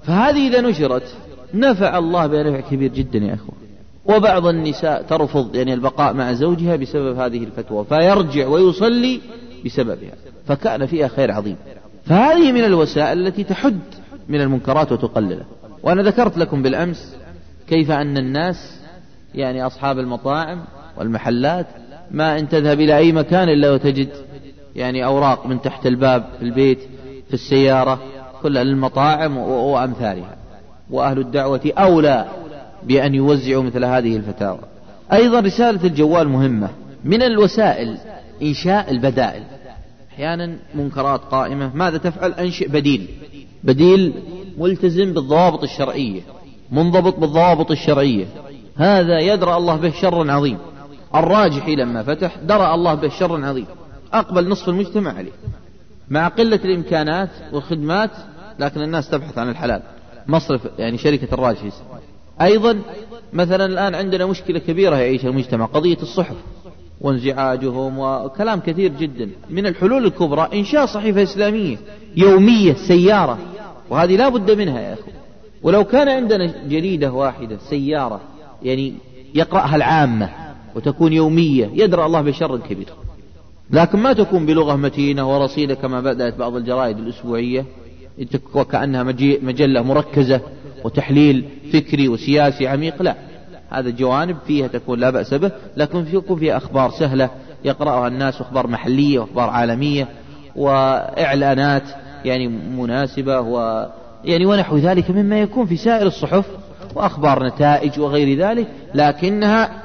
فهذه 0.03 0.49
إذا 0.49 0.61
نشرت 0.61 1.17
نفع 1.55 1.99
الله 1.99 2.27
بها 2.27 2.43
نفع 2.43 2.61
كبير 2.61 2.93
جدا 2.93 3.19
يا 3.19 3.35
أخوة. 3.35 3.55
وبعض 4.05 4.47
النساء 4.47 5.03
ترفض 5.03 5.57
يعني 5.57 5.75
البقاء 5.75 6.13
مع 6.13 6.33
زوجها 6.33 6.77
بسبب 6.77 7.19
هذه 7.19 7.45
الفتوى 7.45 7.85
فيرجع 7.85 8.47
ويصلي 8.47 9.21
بسببها 9.65 10.13
فكان 10.47 10.87
فيها 10.87 11.09
خير 11.09 11.33
عظيم. 11.33 11.57
فهذه 12.05 12.53
من 12.53 12.65
الوسائل 12.65 13.27
التي 13.27 13.45
تحد 13.45 13.81
من 14.29 14.41
المنكرات 14.41 14.93
وتقلله. 14.93 15.45
وأنا 15.83 16.03
ذكرت 16.03 16.39
لكم 16.39 16.63
بالأمس 16.63 17.17
كيف 17.69 17.91
أن 17.91 18.19
الناس 18.19 18.81
يعني 19.35 19.67
أصحاب 19.67 19.99
المطاعم 19.99 20.65
والمحلات 20.97 21.67
ما 22.11 22.39
أن 22.39 22.49
تذهب 22.49 22.81
إلى 22.81 22.97
أي 22.97 23.13
مكان 23.13 23.49
إلا 23.49 23.73
وتجد 23.73 24.09
يعني 24.77 25.05
أوراق 25.05 25.47
من 25.47 25.61
تحت 25.61 25.87
الباب 25.87 26.25
في 26.39 26.45
البيت 26.45 26.79
في 27.29 27.35
السيارة 27.35 27.99
كلها 28.43 28.65
للمطاعم 28.65 29.37
وأمثالها. 29.37 30.37
وأهل 30.91 31.19
الدعوة 31.19 31.61
أولى 31.79 32.27
بأن 32.83 33.15
يوزعوا 33.15 33.63
مثل 33.63 33.85
هذه 33.85 34.17
الفتاوى. 34.17 34.61
أيضا 35.13 35.41
رسالة 35.41 35.85
الجوال 35.85 36.29
مهمة. 36.29 36.69
من 37.05 37.23
الوسائل 37.23 37.97
إنشاء 38.43 38.91
البدائل. 38.91 39.43
أحيانا 40.13 40.57
منكرات 40.75 41.21
قائمة. 41.21 41.71
ماذا 41.75 41.99
تفعل؟ 41.99 42.33
أنشئ 42.33 42.69
بديل. 42.69 43.09
بديل 43.65 44.13
ملتزم 44.59 45.13
بالضوابط 45.13 45.63
الشرعية. 45.63 46.21
منضبط 46.73 47.19
بالضوابط 47.19 47.71
الشرعية. 47.71 48.27
هذا 48.77 49.21
يدرأ 49.21 49.57
الله 49.57 49.77
به 49.77 49.91
شر 49.91 50.31
عظيم. 50.31 50.59
الراجحي 51.15 51.75
لما 51.75 52.03
فتح 52.03 52.37
درأ 52.43 52.75
الله 52.75 52.95
به 52.95 53.09
شر 53.09 53.45
عظيم. 53.45 53.67
أقبل 54.13 54.49
نصف 54.49 54.69
المجتمع 54.69 55.13
عليه. 55.13 55.33
مع 56.11 56.29
قلة 56.29 56.61
الإمكانات 56.65 57.31
والخدمات 57.53 58.11
لكن 58.59 58.83
الناس 58.83 59.11
تبحث 59.11 59.39
عن 59.39 59.49
الحلال. 59.49 59.83
مصرف 60.27 60.61
يعني 60.79 60.99
شركة 60.99 61.35
الراجحي 61.35 61.71
أيضا 62.41 62.79
مثلا 63.33 63.67
الآن 63.67 63.95
عندنا 63.95 64.27
مشكلة 64.27 64.59
كبيرة 64.59 64.97
يعيش 64.97 65.27
المجتمع 65.27 65.65
قضية 65.65 65.99
الصحف 66.03 66.37
وانزعاجهم 67.01 67.99
وكلام 67.99 68.61
كثير 68.61 68.93
جدا. 68.93 69.31
من 69.51 69.67
الحلول 69.67 70.07
الكبرى 70.07 70.49
إنشاء 70.55 70.87
صحيفة 70.87 71.23
إسلامية 71.23 71.77
يومية 72.17 72.75
سيارة 72.75 73.39
وهذه 73.91 74.17
لا 74.17 74.29
بد 74.29 74.51
منها 74.51 74.81
يا 74.81 74.93
أخو 74.93 75.11
ولو 75.63 75.85
كان 75.85 76.09
عندنا 76.09 76.55
جريدة 76.69 77.13
واحدة 77.13 77.59
سيارة 77.71 78.21
يعني 78.63 78.95
يقرأها 79.35 79.77
العامة 79.77 80.31
وتكون 80.75 81.13
يومية 81.13 81.71
يدرى 81.75 82.07
الله 82.07 82.21
بشر 82.21 82.57
كبير. 82.59 82.89
لكن 83.71 83.99
ما 83.99 84.13
تكون 84.13 84.47
بلغة 84.47 84.77
متينة 84.77 85.35
ورصيدة 85.35 85.75
كما 85.75 86.01
بدأت 86.01 86.35
بعض 86.35 86.57
الجرائد 86.57 86.99
الأسبوعية. 86.99 87.65
وكأنها 88.55 89.03
مجلة 89.43 89.83
مركزة 89.83 90.41
وتحليل 90.85 91.45
فكري 91.73 92.09
وسياسي 92.09 92.67
عميق. 92.67 93.03
لا 93.03 93.17
هذا 93.71 93.91
جوانب 93.91 94.37
فيها 94.47 94.67
تكون 94.67 94.99
لا 94.99 95.11
بأس 95.11 95.35
به 95.35 95.51
لكن 95.77 96.07
يكون 96.13 96.39
فيها 96.39 96.57
أخبار 96.57 96.91
سهلة 96.91 97.31
يقرأها 97.65 98.09
الناس 98.09 98.41
أخبار 98.41 98.67
محلية 98.67 99.19
وأخبار 99.19 99.51
عالمية 99.51 100.09
وإعلانات 100.57 101.83
يعني 102.25 102.49
مناسبة 102.49 103.41
و 103.41 103.87
يعني 104.25 104.47
ونحو 104.47 104.77
ذلك 104.77 105.11
مما 105.11 105.41
يكون 105.41 105.67
في 105.67 105.77
سائر 105.77 106.07
الصحف 106.07 106.45
وأخبار 106.95 107.47
نتائج 107.47 108.01
وغير 108.01 108.39
ذلك 108.39 108.67
لكنها 108.95 109.83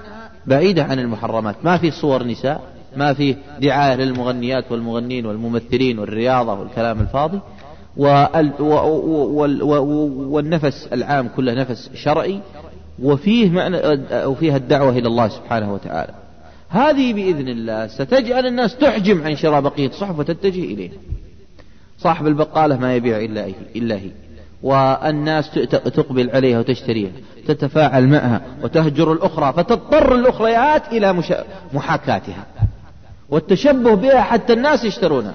بعيدة 0.48 0.84
عن 0.84 1.00
المحرمات. 1.00 1.56
ما 1.64 1.78
في 1.78 1.92
صور 1.92 2.24
نساء. 2.24 2.71
ما 2.96 3.14
في 3.14 3.36
دعاية 3.62 3.96
للمغنيات 3.96 4.72
والمغنين 4.72 5.26
والممثلين 5.26 6.00
والرياضة 6.00 6.60
والكلام 6.60 7.00
الفاضي. 7.00 7.40
والنفس 10.32 10.88
العام 10.94 11.28
كله 11.28 11.54
نفس 11.54 11.90
شرعي. 11.96 12.40
وفيه 13.04 13.50
معنى 13.50 13.78
وفيها 14.26 14.58
الدعوة 14.58 14.90
إلى 14.90 15.08
الله 15.08 15.28
سبحانه 15.28 15.74
وتعالى. 15.74 16.14
هذه 16.70 17.14
بإذن 17.14 17.48
الله 17.48 17.88
ستجعل 17.88 18.46
الناس 18.46 18.78
تحجم 18.78 19.24
عن 19.24 19.36
شراء 19.36 19.62
بقية 19.62 19.92
صحف 19.92 20.20
وتتجه 20.20 20.64
إليه 20.64 20.90
صاحب 21.98 22.28
البقالة 22.28 22.78
ما 22.78 22.96
يبيع 22.96 23.20
إلا 23.20 23.46
هي, 23.46 23.54
إلا 23.76 23.96
هي. 23.96 24.10
والناس 24.64 25.52
تقبل 25.72 26.30
عليها 26.30 26.60
وتشتريها. 26.60 27.12
تتفاعل 27.48 28.08
معها 28.08 28.42
وتهجر 28.64 29.14
الأخرى. 29.14 29.54
فتضطر 29.54 30.16
الأخريات 30.16 30.88
إلى 30.88 31.24
محاكاتها. 31.74 32.46
والتشبه 33.32 33.94
بها 33.94 34.22
حتى 34.22 34.54
الناس 34.54 34.84
يشترونها. 34.84 35.34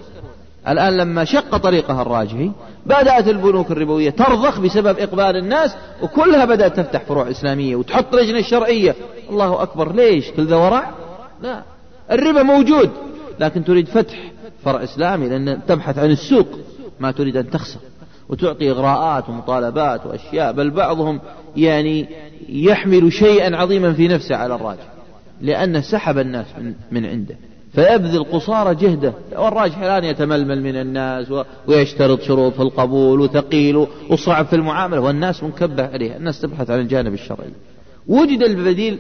الآن 0.69 0.97
لما 0.97 1.25
شق 1.25 1.57
طريقها 1.57 2.03
الراجحي 2.03 2.51
بدأت 2.87 3.29
البنوك 3.29 3.71
الربوية 3.71 4.11
ترضخ 4.11 4.61
بسبب 4.61 4.99
إقبال 4.99 5.37
الناس 5.37 5.77
وكلها 6.03 6.45
بدأت 6.45 6.81
تفتح 6.81 7.03
فروع 7.03 7.31
إسلامية 7.31 7.77
وتحط 7.77 8.15
لجنة 8.15 8.43
شرعية. 8.43 8.95
الله 9.31 9.63
أكبر 9.63 9.93
ليش؟ 9.95 10.31
كل 10.31 10.47
ذا 10.47 10.57
ورع 10.57 10.91
لا. 11.43 11.63
الربا 12.11 12.43
موجود 12.43 12.91
لكن 13.41 13.65
تريد 13.65 13.89
فتح 13.89 14.33
فرع 14.65 14.83
إسلامي 14.83 15.29
لأن 15.29 15.61
تبحث 15.69 15.99
عن 15.99 16.11
السوق. 16.11 16.47
ما 17.01 17.11
تريد 17.11 17.37
أن 17.37 17.51
تخسر. 17.51 17.81
وتعطي 18.29 18.71
إغراءات 18.71 19.29
ومطالبات 19.29 20.07
وأشياء 20.07 20.53
بل 20.53 20.71
بعضهم 20.71 21.21
يعني 21.57 22.09
يحمل 22.49 23.13
شيئا 23.13 23.57
عظيما 23.57 23.93
في 23.93 24.09
نفسه 24.09 24.37
على 24.37 24.55
الراجح 24.55 24.87
لأنه 25.41 25.81
سحب 25.81 26.19
الناس 26.19 26.47
من, 26.59 26.75
من 26.93 27.07
عنده. 27.07 27.37
فيبذل 27.77 28.25
قصارى 28.25 28.75
جهده 28.75 29.13
والراجح 29.33 29.79
الآن 29.79 30.05
يتململ 30.05 30.63
من 30.63 30.77
الناس 30.77 31.27
ويشترط 31.67 32.23
شروط 32.23 32.53
في 32.55 32.63
القبول 32.63 33.21
وثقيل 33.21 33.87
وصعب 34.11 34.47
في 34.47 34.57
المعاملة 34.57 35.01
والناس 35.01 35.43
منكبة 35.43 35.87
عليها 35.87 36.17
الناس 36.17 36.41
تبحث 36.41 36.71
عن 36.71 36.81
الجانب 36.81 37.15
الشرعي. 37.15 37.51
وجد 38.07 38.43
البديل 38.43 38.99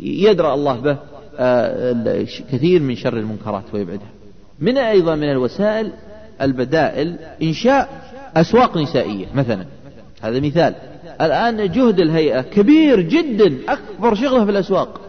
يدرى 0.00 0.54
الله 0.54 0.80
به 0.80 0.98
آه، 1.38 2.26
كثير 2.52 2.82
من 2.82 2.96
شر 2.96 3.16
المنكرات 3.16 3.64
ويبعدها. 3.72 4.10
من 4.60 4.78
أيضا 4.78 5.14
من 5.14 5.30
الوسائل 5.30 5.92
البدائل 6.42 7.16
إنشاء 7.42 8.10
أسواق 8.36 8.76
نسائية 8.76 9.26
مثلا 9.34 9.64
هذا 10.22 10.40
مثال. 10.40 10.74
الآن 11.20 11.72
جهد 11.72 12.00
الهيئة 12.00 12.40
كبير 12.40 13.00
جدا 13.00 13.56
أكبر 13.68 14.14
شغلة 14.14 14.44
في 14.44 14.50
الأسواق. 14.50 15.00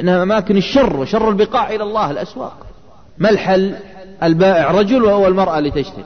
إنها 0.00 0.22
أماكن 0.22 0.56
الشر 0.56 0.96
وشر 0.96 1.28
البقاع 1.28 1.70
إلى 1.70 1.82
الله 1.82 2.10
الأسواق. 2.10 2.66
ما 3.18 3.30
الحل؟ 3.30 3.74
البائع 4.22 4.70
رجل 4.70 5.02
وهو 5.02 5.26
المرأة 5.26 5.60
لتشتري 5.60 6.04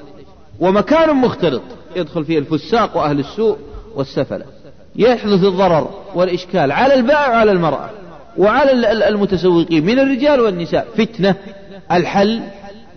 ومكان 0.60 1.16
مختلط 1.16 1.62
يدخل 1.96 2.24
فيه 2.24 2.38
الفساق 2.38 2.96
وأهل 2.96 3.18
السوء 3.18 3.56
والسفلة. 3.94 4.44
يحدث 4.96 5.44
الضرر 5.44 5.90
والإشكال 6.14 6.72
على 6.72 6.94
البائع 6.94 7.28
وعلى 7.28 7.52
المرأة 7.52 7.90
وعلى 8.38 8.92
المتسوقين 9.08 9.86
من 9.86 9.98
الرجال 9.98 10.40
والنساء. 10.40 10.86
فتنة. 10.96 11.34
الحل؟ 11.92 12.40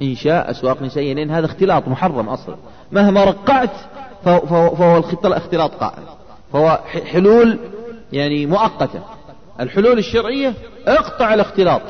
إنشاء 0.02 0.52
أسواق 0.52 0.82
نسائية 0.82 1.14
لأن 1.14 1.32
هذا 1.32 1.46
اختلاط 1.46 1.88
محرم 1.88 2.30
أصلا. 2.30 2.56
مهما 2.92 3.24
رقعت 3.24 3.70
فهو 4.26 5.04
اختلاط 5.26 5.72
قائم. 5.72 6.04
فهو 6.54 6.80
حلول 7.12 7.60
يعني 8.14 8.46
مؤقتة. 8.46 9.00
الحلول 9.60 9.98
الشرعية 9.98 10.54
اقطع 10.88 11.34
الاختلاط. 11.34 11.82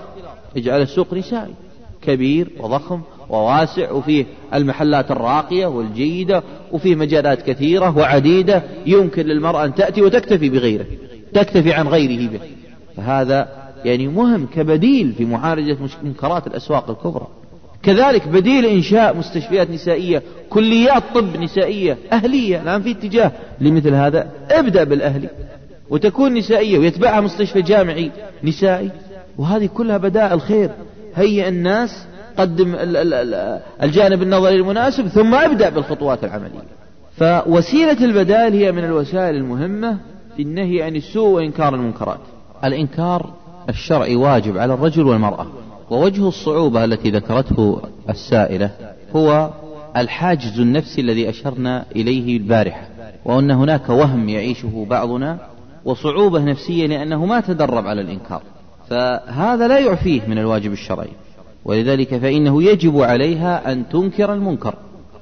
اجعل 0.58 0.82
السوق 0.82 1.14
نسائي 1.14 1.54
كبير 2.02 2.50
وضخم 2.60 3.02
وواسع 3.30 3.92
وفيه 3.92 4.26
المحلات 4.54 5.12
الراقية 5.12 5.66
والجيدة 5.66 6.44
وفيه 6.72 6.96
مجالات 6.96 7.42
كثيرة 7.42 7.98
وعديدة 7.98 8.64
يمكن 8.86 9.26
للمرأة 9.26 9.66
أن 9.66 9.76
تأتي 9.76 10.02
وتكتفي 10.02 10.50
بغيره 10.50 10.86
تكتفي 11.34 11.74
عن 11.74 11.88
غيره 11.88 12.30
به. 12.30 12.40
فهذا 12.98 13.48
يعني 13.86 14.08
مهم 14.08 14.46
كبديل 14.46 15.14
في 15.18 15.26
معالجة 15.26 15.78
منكرات 16.04 16.48
الأسواق 16.48 16.90
الكبرى. 16.90 17.28
كذلك 17.84 18.28
بديل 18.28 18.66
إنشاء 18.66 19.18
مستشفيات 19.18 19.70
نسائية 19.70 20.24
كليات 20.50 21.04
طب 21.16 21.38
نسائية 21.38 21.98
أهلية 22.12 22.62
الآن 22.62 22.82
في 22.82 22.92
اتجاه 22.92 23.32
لمثل 23.62 23.94
هذا 23.94 24.30
ابدأ 24.52 24.84
بالأهلي. 24.84 25.30
وتكون 25.94 26.34
نسائية 26.34 26.80
ويتبعها 26.80 27.22
مستشفى 27.22 27.62
جامعي 27.62 28.12
نسائي. 28.44 28.90
وهذه 29.38 29.66
كلها 29.66 29.98
بدائل 29.98 30.42
خير 30.42 30.70
هيئ 31.16 31.48
الناس 31.48 32.06
قدم 32.38 32.76
الجانب 33.84 34.22
النظري 34.22 34.56
المناسب 34.56 35.08
ثم 35.08 35.36
أبدأ 35.36 35.70
بالخطوات 35.70 36.24
العملية. 36.24 36.64
فوسيلة 37.18 38.06
البدائل 38.06 38.54
هي 38.54 38.72
من 38.72 38.84
الوسائل 38.84 39.36
المهمة 39.36 39.98
في 40.36 40.42
النهي 40.42 40.82
عن 40.84 40.96
السوء 40.96 41.30
وإنكار 41.30 41.76
المنكرات. 41.76 42.20
الإنكار 42.64 43.34
الشرعي 43.70 44.16
واجب 44.16 44.58
على 44.58 44.74
الرجل 44.74 45.04
والمرأة. 45.08 45.48
ووجه 45.90 46.28
الصعوبة 46.28 46.84
التي 46.84 47.12
ذكرته 47.12 47.82
السائلة 48.10 48.72
هو 49.16 49.50
الحاجز 49.98 50.60
النفسي 50.60 51.02
الذي 51.02 51.30
أشرنا 51.30 51.86
إليه 51.96 52.38
البارحة. 52.38 52.88
وأن 53.26 53.52
هناك 53.52 53.90
وهم 53.90 54.30
يعيشه 54.30 54.86
بعضنا 54.90 55.53
وصعوبة 55.86 56.40
نفسية 56.40 56.88
لأنه 56.88 57.26
ما 57.26 57.40
تدرب 57.40 57.88
على 57.88 58.02
الإنكار. 58.02 58.42
فهذا 58.90 59.68
لا 59.68 59.80
يعفيه 59.80 60.22
من 60.28 60.38
الواجب 60.38 60.72
الشرعي. 60.72 61.10
ولذلك 61.66 62.18
فإنه 62.18 62.64
يجب 62.64 63.02
عليها 63.02 63.72
أن 63.72 63.90
تنكر 63.90 64.34
المنكر. 64.34 64.76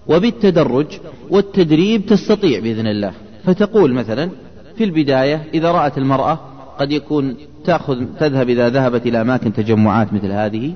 وبالتدرج 0.07 0.99
والتدريب 1.29 2.05
تستطيع 2.05 2.59
بإذن 2.59 2.87
الله. 2.87 3.11
فتقول 3.43 3.93
مثلا 3.93 4.29
في 4.77 4.83
البداية 4.83 5.43
إذا 5.53 5.71
رأت 5.71 5.97
المرأة 5.97 6.39
قد 6.79 6.91
يكون 6.91 7.35
تأخذ 7.65 8.05
تذهب 8.19 8.49
إذا 8.49 8.69
ذهبت 8.69 9.05
إلى 9.05 9.21
أماكن 9.21 9.53
تجمعات 9.53 10.13
مثل 10.13 10.31
هذه. 10.31 10.73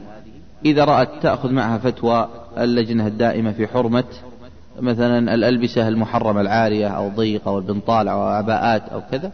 إذا 0.65 0.85
رأت 0.85 1.09
تأخذ 1.21 1.51
معها 1.51 1.77
فتوى 1.77 2.29
اللجنة 2.57 3.07
الدائمة 3.07 3.51
في 3.51 3.67
حرمة 3.67 4.03
مثلا 4.81 5.33
الألبسة 5.33 5.87
المحرمة 5.87 6.41
العارية 6.41 6.87
أو 6.87 7.07
الضيقة 7.07 7.49
أو 7.49 7.57
البنطال 7.57 8.07
أو 8.07 8.21
عباءات 8.21 8.89
أو 8.89 9.01
كذا 9.11 9.31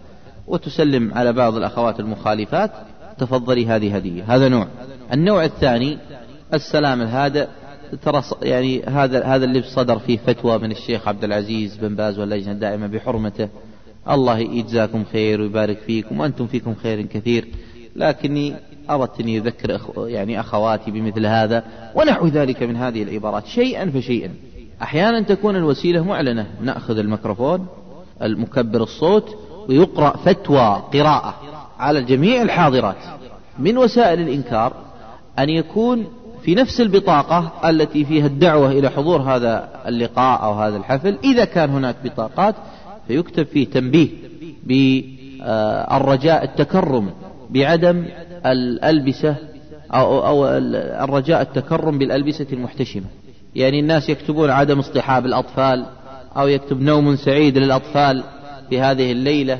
وتسلم 0.52 1.14
على 1.14 1.34
بعض 1.34 1.56
الأخوات 1.56 2.00
المخالفات 2.00 2.72
تفضلي 3.18 3.68
هذه 3.68 3.96
هدية. 3.96 4.24
هذا 4.36 4.50
نوع. 4.50 4.68
النوع 5.14 5.46
الثاني 5.46 5.98
السلام 6.54 7.02
الهادئ. 7.02 7.48
ترى 8.02 8.24
يعني 8.42 8.84
هذا 8.84 9.24
هذا 9.24 9.46
اللي 9.46 9.62
صدر 9.62 10.00
فيه 10.00 10.18
فتوى 10.18 10.58
من 10.58 10.72
الشيخ 10.72 11.08
عبد 11.08 11.24
العزيز 11.24 11.78
بن 11.78 11.96
باز 11.96 12.20
واللجنة 12.20 12.52
الدائمة 12.52 12.88
بحرمته. 12.88 13.50
الله 14.10 14.40
يجزاكم 14.40 15.04
خير 15.12 15.42
ويبارك 15.42 15.78
فيكم 15.78 16.20
وأنتم 16.20 16.48
فيكم 16.48 16.76
خير 16.76 17.02
كثير. 17.02 17.48
لكني 17.96 18.54
أردت 18.90 19.20
أني 19.20 19.38
أذكر 19.38 19.80
يعني 19.98 20.40
أخواتي 20.40 20.92
بمثل 20.92 21.26
هذا 21.26 21.64
ونحو 21.96 22.28
ذلك 22.28 22.64
من 22.64 22.76
هذه 22.76 23.04
العبارات. 23.04 23.46
شيئا 23.46 23.90
فشيئا. 23.90 24.30
أحيانا 24.82 25.22
تكون 25.22 25.56
الوسيلة 25.56 26.04
معلنة. 26.04 26.48
نأخذ 26.62 26.98
الميكروفون 26.98 27.68
المكبر 28.22 28.84
الصوت 28.84 29.36
ويقرأ 29.70 30.18
فتوى 30.18 30.84
قراءة 30.94 31.36
على 31.80 32.04
جميع 32.04 32.42
الحاضرات 32.42 32.96
من 33.60 33.78
وسائل 33.78 34.20
الإنكار 34.20 34.74
أن 35.40 35.50
يكون 35.50 36.06
في 36.44 36.56
نفس 36.56 36.82
البطاقة 36.82 37.70
التي 37.70 38.06
فيها 38.06 38.26
الدعوة 38.26 38.72
إلى 38.72 38.90
حضور 38.90 39.22
هذا 39.22 39.70
اللقاء 39.88 40.44
أو 40.44 40.54
هذا 40.54 40.78
الحفل. 40.78 41.18
إذا 41.24 41.46
كان 41.46 41.70
هناك 41.70 41.96
بطاقات 42.04 42.56
فيكتب 43.08 43.46
فيه 43.46 43.68
تنبيه 43.68 44.10
بالرجاء 44.64 46.44
التكرم 46.44 47.10
بعدم 47.50 48.06
الألبسة 48.46 49.36
أو, 49.94 50.28
أو 50.28 50.48
الرجاء 51.04 51.42
التكرم 51.42 51.98
بالألبسة 51.98 52.48
المحتشمة. 52.54 53.06
يعني 53.56 53.80
الناس 53.80 54.10
يكتبون 54.10 54.50
عدم 54.50 54.80
اصطحاب 54.80 55.26
الأطفال 55.26 55.86
أو 56.38 56.48
يكتب 56.48 56.82
نوم 56.82 57.16
سعيد 57.16 57.58
للأطفال. 57.58 58.24
في 58.72 58.80
هذه 58.80 59.12
الليلة. 59.12 59.60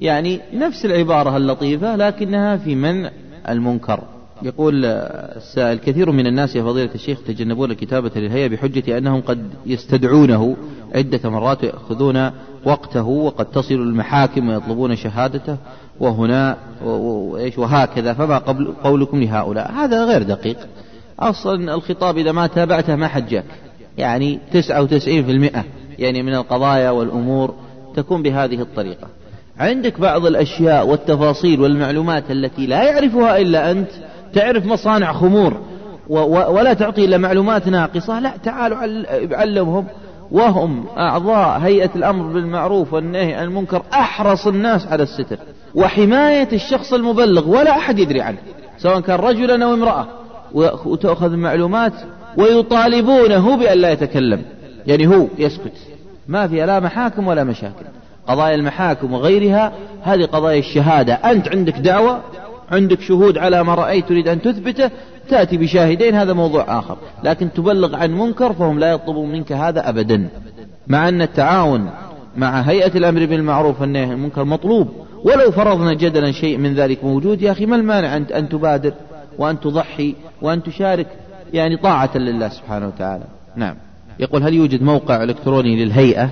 يعني 0.00 0.40
نفس 0.54 0.84
العبارة 0.84 1.36
اللطيفة 1.36 1.96
لكنها 1.96 2.56
في 2.56 2.74
منع 2.74 3.10
المنكر. 3.48 4.00
يقول 4.42 4.84
السائل 4.84 5.78
كثير 5.78 6.10
من 6.10 6.26
الناس 6.26 6.56
يا 6.56 6.62
فضيلة 6.62 6.90
الشيخ 6.94 7.22
تجنبون 7.22 7.70
الكتابة 7.70 8.10
للهيئة 8.16 8.48
بحجة 8.48 8.98
أنهم 8.98 9.20
قد 9.20 9.50
يستدعونه 9.66 10.56
عدة 10.94 11.30
مرات 11.30 11.64
ويأخذون 11.64 12.30
وقته 12.64 13.06
وقد 13.06 13.44
تصل 13.44 13.74
المحاكم 13.74 14.48
ويطلبون 14.48 14.96
شهادته 14.96 15.56
وهنا 16.00 16.56
وإيش 16.84 17.58
وهكذا. 17.58 18.12
فما 18.12 18.38
قبل 18.38 18.74
قولكم 18.84 19.22
لهؤلاء؟ 19.22 19.72
هذا 19.72 20.04
غير 20.04 20.22
دقيق. 20.22 20.56
أصلا 21.20 21.74
الخطاب 21.74 22.18
إذا 22.18 22.32
ما 22.32 22.46
تابعته 22.46 22.96
ما 22.96 23.08
حجاك. 23.08 23.44
يعني 23.98 24.38
تسعة 24.52 24.82
وتسعين 24.82 25.24
في 25.24 25.30
المئة 25.30 25.64
يعني 25.98 26.22
من 26.22 26.34
القضايا 26.34 26.90
والأمور. 26.90 27.54
تكون 27.96 28.22
بهذه 28.22 28.60
الطريقة. 28.60 29.06
عندك 29.58 30.00
بعض 30.00 30.26
الأشياء 30.26 30.86
والتفاصيل 30.86 31.60
والمعلومات 31.60 32.30
التي 32.30 32.66
لا 32.66 32.82
يعرفها 32.84 33.38
إلا 33.38 33.70
أنت 33.70 33.90
تعرف 34.32 34.66
مصانع 34.66 35.12
خمور 35.12 35.60
ولا 36.28 36.72
تعطي 36.72 37.04
إلا 37.04 37.18
معلومات 37.18 37.68
ناقصة 37.68 38.20
لا 38.20 38.32
تعالوا 38.44 38.78
علمهم. 39.32 39.86
وهم 40.30 40.84
أعضاء 40.96 41.58
هيئة 41.58 41.90
الأمر 41.96 42.32
بالمعروف 42.32 42.92
والنهي 42.92 43.34
عن 43.34 43.44
المنكر 43.44 43.82
أحرص 43.92 44.46
الناس 44.46 44.86
على 44.86 45.02
الستر. 45.02 45.38
وحماية 45.74 46.48
الشخص 46.52 46.92
المبلغ 46.92 47.48
ولا 47.48 47.70
أحد 47.70 47.98
يدري 47.98 48.20
عنه 48.20 48.38
سواء 48.78 49.00
كان 49.00 49.18
رجلا 49.18 49.64
أو 49.64 49.74
امرأة. 49.74 50.06
وتأخذ 50.86 51.32
المعلومات 51.32 51.92
ويطالبونه 52.36 53.56
بأن 53.56 53.78
لا 53.78 53.90
يتكلم. 53.90 54.42
يعني 54.86 55.06
هو 55.06 55.26
يسكت. 55.38 55.72
ما 56.30 56.48
فيها 56.48 56.66
لا 56.66 56.80
محاكم 56.80 57.26
ولا 57.26 57.44
مشاكل. 57.44 57.84
قضايا 58.26 58.54
المحاكم 58.54 59.12
وغيرها 59.12 59.72
هذه 60.02 60.24
قضايا 60.24 60.58
الشهادة. 60.58 61.14
أنت 61.14 61.48
عندك 61.48 61.78
دعوة 61.78 62.20
عندك 62.70 63.00
شهود 63.00 63.38
على 63.38 63.64
ما 63.64 63.74
رأيت 63.74 64.08
تريد 64.08 64.28
أن 64.28 64.42
تثبته 64.42 64.90
تأتي 65.28 65.56
بشاهدين 65.56 66.14
هذا 66.14 66.32
موضوع 66.32 66.78
آخر. 66.78 66.96
لكن 67.24 67.52
تبلغ 67.52 67.96
عن 67.96 68.10
منكر 68.10 68.52
فهم 68.52 68.78
لا 68.78 68.92
يطلبون 68.92 69.32
منك 69.32 69.52
هذا 69.52 69.88
أبدا. 69.88 70.28
مع 70.88 71.08
أن 71.08 71.22
التعاون 71.22 71.90
مع 72.36 72.60
هيئة 72.60 72.98
الأمر 72.98 73.26
بالمعروف 73.26 73.80
والنهي 73.80 74.04
عن 74.04 74.12
المنكر 74.12 74.44
مطلوب. 74.44 74.88
ولو 75.24 75.50
فرضنا 75.50 75.94
جدلا 75.94 76.32
شيء 76.32 76.58
من 76.58 76.74
ذلك 76.74 77.04
موجود 77.04 77.42
يا 77.42 77.52
أخي 77.52 77.66
ما 77.66 77.76
المانع 77.76 78.16
أن 78.16 78.48
تبادر 78.48 78.92
وأن 79.38 79.60
تضحي 79.60 80.14
وأن 80.42 80.62
تشارك 80.62 81.06
يعني 81.52 81.76
طاعة 81.76 82.16
لله 82.16 82.48
سبحانه 82.48 82.86
وتعالى. 82.86 83.24
نعم. 83.56 83.76
يقول 84.20 84.42
هل 84.42 84.54
يوجد 84.54 84.82
موقع 84.82 85.22
إلكتروني 85.22 85.84
للهيئة؟ 85.84 86.30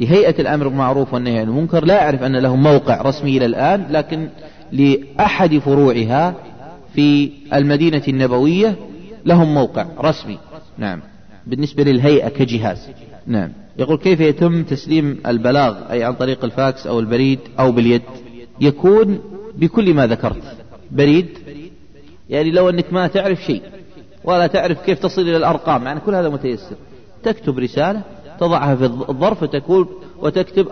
لهيئة 0.00 0.40
الأمر 0.40 0.68
بالمعروف 0.68 1.14
والنهي 1.14 1.38
عن 1.38 1.48
المنكر 1.48 1.84
لا 1.84 2.04
أعرف 2.04 2.22
أن 2.22 2.36
له 2.36 2.56
موقع 2.56 3.02
رسمي 3.02 3.36
إلى 3.36 3.46
الآن 3.46 3.86
لكن 3.90 4.28
لأحد 4.72 5.58
فروعها 5.58 6.34
في 6.94 7.30
المدينة 7.54 8.02
النبوية 8.08 8.76
لهم 9.24 9.54
موقع 9.54 9.86
رسمي. 10.00 10.38
نعم. 10.78 11.00
بالنسبة 11.46 11.84
للهيئة 11.84 12.28
كجهاز. 12.28 12.88
نعم. 13.26 13.52
يقول 13.78 13.98
كيف 13.98 14.20
يتم 14.20 14.62
تسليم 14.62 15.20
البلاغ؟ 15.26 15.90
أي 15.90 16.04
عن 16.04 16.14
طريق 16.14 16.44
الفاكس 16.44 16.86
أو 16.86 17.00
البريد 17.00 17.38
أو 17.58 17.72
باليد. 17.72 18.02
يكون 18.60 19.18
بكل 19.54 19.94
ما 19.94 20.06
ذكرت. 20.06 20.42
بريد. 20.90 21.28
يعني 22.30 22.50
لو 22.50 22.70
أنك 22.70 22.92
ما 22.92 23.06
تعرف 23.06 23.44
شيء 23.44 23.62
ولا 24.24 24.46
تعرف 24.46 24.82
كيف 24.82 24.98
تصل 24.98 25.22
إلى 25.22 25.36
الأرقام 25.36 25.84
يعني 25.84 26.00
كل 26.00 26.14
هذا 26.14 26.28
متيسر. 26.28 26.76
تكتب 27.22 27.58
رسالة 27.58 28.02
تضعها 28.40 28.74
في 28.74 28.84
الظرف 28.84 29.42
وتقول 29.42 29.88
وتكتب 30.22 30.66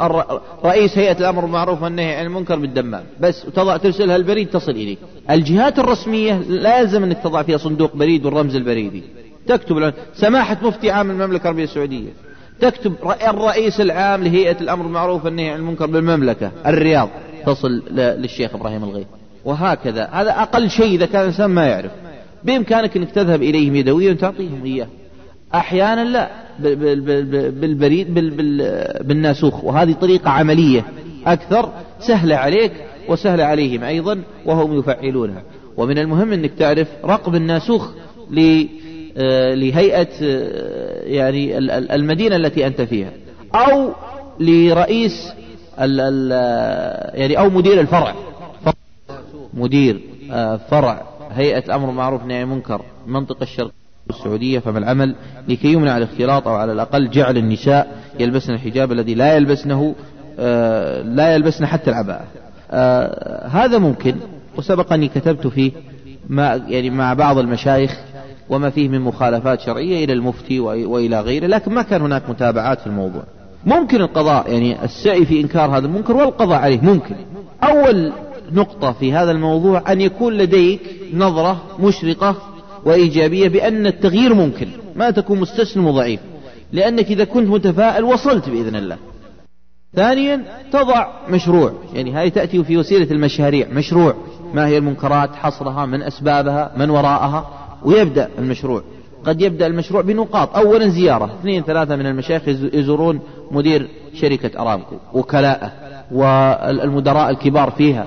رئيس 0.65 0.99
هيئة 0.99 1.19
الأمر 1.19 1.43
بالمعروف 1.43 1.83
والنهي 1.83 2.15
عن 2.15 2.27
المنكر 2.27 2.59
بالدمام. 2.59 3.05
بس 3.21 3.47
وتضع 3.47 3.77
ترسلها 3.77 4.17
البريد 4.17 4.49
تصل 4.49 4.73
إليك. 4.73 4.99
الجهات 5.31 5.79
الرسمية 5.79 6.39
لازم 6.49 7.05
أنك 7.05 7.19
تضع 7.25 7.43
فيها 7.43 7.57
صندوق 7.57 7.97
بريد 7.97 8.27
والرمز 8.27 8.57
البريدي. 8.57 9.03
تكتب 9.47 9.93
سماحة 10.15 10.59
مفتي 10.63 10.91
عام 10.91 11.11
المملكة 11.11 11.43
العربية 11.43 11.65
السعودية. 11.65 12.11
تكتب 12.61 12.95
الرئيس 13.29 13.81
العام 13.81 14.25
لهيئة 14.25 14.61
الأمر 14.61 14.83
بالمعروف 14.83 15.25
والنهي 15.25 15.51
عن 15.51 15.59
المنكر 15.59 15.87
بالمملكة. 15.87 16.51
الرياض. 16.67 17.09
تصل 17.47 17.83
للشيخ 17.91 18.55
إبراهيم 18.55 18.85
الغيث. 18.85 19.07
وهكذا. 19.45 20.09
هذا 20.13 20.31
أقل 20.31 20.71
شيء 20.71 20.95
إذا 20.95 21.07
كان 21.07 21.21
الإنسان 21.21 21.51
ما 21.51 21.67
يعرف. 21.67 21.91
بإمكانك 22.45 22.97
أنك 22.97 23.11
تذهب 23.11 23.43
إليهم 23.43 23.77
يدويا 23.77 24.13
وتعطيهم 24.13 24.65
إياه. 24.65 24.87
أحيانا 25.57 26.05
لا 26.05 26.31
بالبريد 27.51 28.15
بالناسوخ. 29.09 29.65
وهذه 29.65 29.93
طريقة 29.93 30.31
عملية 30.31 30.85
أكثر 31.27 31.73
سهلة 32.01 32.37
عليك 32.37 32.73
وسهلة 33.09 33.45
عليهم 33.45 33.83
أيضا 33.83 34.23
وهم 34.47 34.79
يفعلونها. 34.79 35.43
ومن 35.77 35.99
المهم 35.99 36.33
أنك 36.33 36.51
تعرف 36.59 36.89
رقم 37.05 37.35
الناسوخ 37.35 37.91
آه، 39.19 39.55
لهيئة 39.55 40.09
آه، 40.23 41.03
يعني 41.03 41.59
المدينة 41.95 42.37
التي 42.37 42.67
أنت 42.67 42.81
فيها 42.81 43.13
أو 43.55 43.93
لرئيس 44.41 45.33
يعني 45.79 47.39
أو 47.39 47.51
مدير 47.51 47.81
الفرع. 47.81 48.15
مدير 49.55 50.01
آه، 50.33 50.57
فرع 50.57 51.03
هيئة 51.31 51.65
الأمر 51.67 51.87
بالمعروف 51.87 52.21
والنهي 52.21 52.37
عن 52.37 52.43
المنكر 52.43 52.83
المنطقة 53.07 53.43
الشرقية 53.43 53.86
السعودية 54.11 54.59
فما 54.59 54.79
العمل؟ 54.79 55.15
لكي 55.49 55.73
يمنع 55.73 55.97
الاختلاط 55.97 56.49
أو 56.49 56.55
على 56.55 56.73
الأقل 56.73 57.11
جعل 57.11 57.37
النساء 57.37 57.97
يلبسن 58.21 58.55
الحجاب 58.55 58.93
الذي 58.93 59.15
لا 59.15 59.37
يلبسنه 59.37 59.95
آه 60.39 61.03
لا 61.03 61.35
يلبسن 61.35 61.67
حتى 61.67 61.91
العباءة. 61.91 62.25
آه 62.71 63.47
هذا 63.47 63.79
ممكن 63.79 64.15
وسبق 64.57 64.93
أني 64.93 65.09
كتبت 65.09 65.47
فيه 65.47 65.73
مع 66.29 66.55
يعني 66.69 66.91
مع 66.91 67.15
بعض 67.15 67.39
المشايخ 67.39 68.01
وما 68.49 68.71
فيه 68.71 68.89
من 68.89 69.01
مخالفات 69.01 69.61
شرعية 69.61 70.05
إلى 70.05 70.13
المفتي 70.13 70.61
وإلى 70.61 71.21
غيره 71.21 71.47
لكن 71.47 71.73
ما 71.73 71.83
كان 71.83 72.03
هناك 72.03 72.31
متابعات 72.31 72.81
في 72.81 72.87
الموضوع. 72.87 73.23
ممكن 73.67 74.01
القضاء 74.01 74.53
يعني 74.53 74.85
السعي 74.85 75.25
في 75.27 75.41
إنكار 75.41 75.79
هذا 75.79 75.87
المنكر 75.87 76.17
والقضاء 76.17 76.59
عليه 76.59 76.81
ممكن. 76.81 77.17
أول 77.63 78.13
نقطة 78.53 78.93
في 78.93 79.13
هذا 79.13 79.31
الموضوع 79.31 79.93
أن 79.93 80.01
يكون 80.01 80.33
لديك 80.33 80.81
نظرة 81.15 81.63
مشرقة 81.81 82.37
وإيجابية 82.87 83.49
بأن 83.49 83.87
التغيير 83.87 84.35
ممكن 84.35 84.69
ما 84.97 85.11
تكون 85.11 85.41
مستسلم 85.41 85.87
وضعيف 85.87 86.21
لأنك 86.73 87.05
إذا 87.05 87.25
كنت 87.25 87.49
متفائل 87.49 88.05
وصلت 88.05 88.49
بإذن 88.49 88.77
الله. 88.77 88.97
ثانيا 89.95 90.45
تضع 90.73 91.07
مشروع 91.29 91.73
يعني 91.95 92.13
هذه 92.13 92.29
تأتي 92.29 92.65
في 92.65 92.77
وسيلة 92.77 93.11
المشاريع 93.11 93.69
مشروع 93.73 94.15
ما 94.55 94.67
هي 94.67 94.79
المنكرات 94.79 95.35
حصرها 95.35 95.87
من 95.87 96.03
أسبابها 96.03 96.73
من 96.77 96.91
وراءها 96.91 97.51
ويبدأ 97.85 98.29
المشروع. 98.39 98.83
قد 99.25 99.41
يبدأ 99.41 99.67
المشروع 99.67 100.03
بنقاط 100.03 100.57
أولا 100.57 100.89
زيارة 100.89 101.25
اثنين 101.41 101.63
ثلاثة 101.63 101.97
من 101.97 102.07
المشايخ 102.07 102.43
يزورون 102.49 103.21
مدير 103.51 103.89
شركة 104.15 104.63
أرامكو 104.63 104.97
وكلاءه 105.13 105.73
والمدراء 106.13 107.31
الكبار 107.31 107.71
فيها 107.71 108.07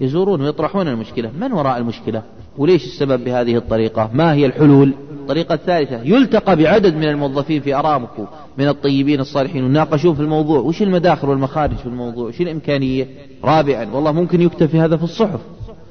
يزورون 0.00 0.40
ويطرحون 0.40 0.88
المشكلة. 0.88 1.30
من 1.40 1.52
وراء 1.52 1.78
المشكلة؟ 1.78 2.22
وليش 2.58 2.84
السبب 2.84 3.24
بهذه 3.24 3.56
الطريقة؟ 3.56 4.10
ما 4.12 4.32
هي 4.32 4.46
الحلول؟ 4.46 4.94
الطريقة 5.10 5.54
الثالثة 5.54 6.00
يلتقى 6.02 6.56
بعدد 6.56 6.94
من 6.94 7.04
الموظفين 7.04 7.60
في 7.60 7.74
أرامكو 7.74 8.24
من 8.58 8.68
الطيبين 8.68 9.20
الصالحين 9.20 9.64
يناقشون 9.64 10.14
في 10.14 10.20
الموضوع. 10.20 10.60
وش 10.60 10.82
المداخل 10.82 11.28
والمخارج 11.28 11.76
في 11.76 11.86
الموضوع؟ 11.86 12.28
وش 12.28 12.40
الإمكانية؟ 12.40 13.06
رابعا 13.44 13.84
والله 13.92 14.12
ممكن 14.12 14.40
يكتب 14.40 14.66
في 14.66 14.80
هذا 14.80 14.96
في 14.96 15.04
الصحف. 15.04 15.40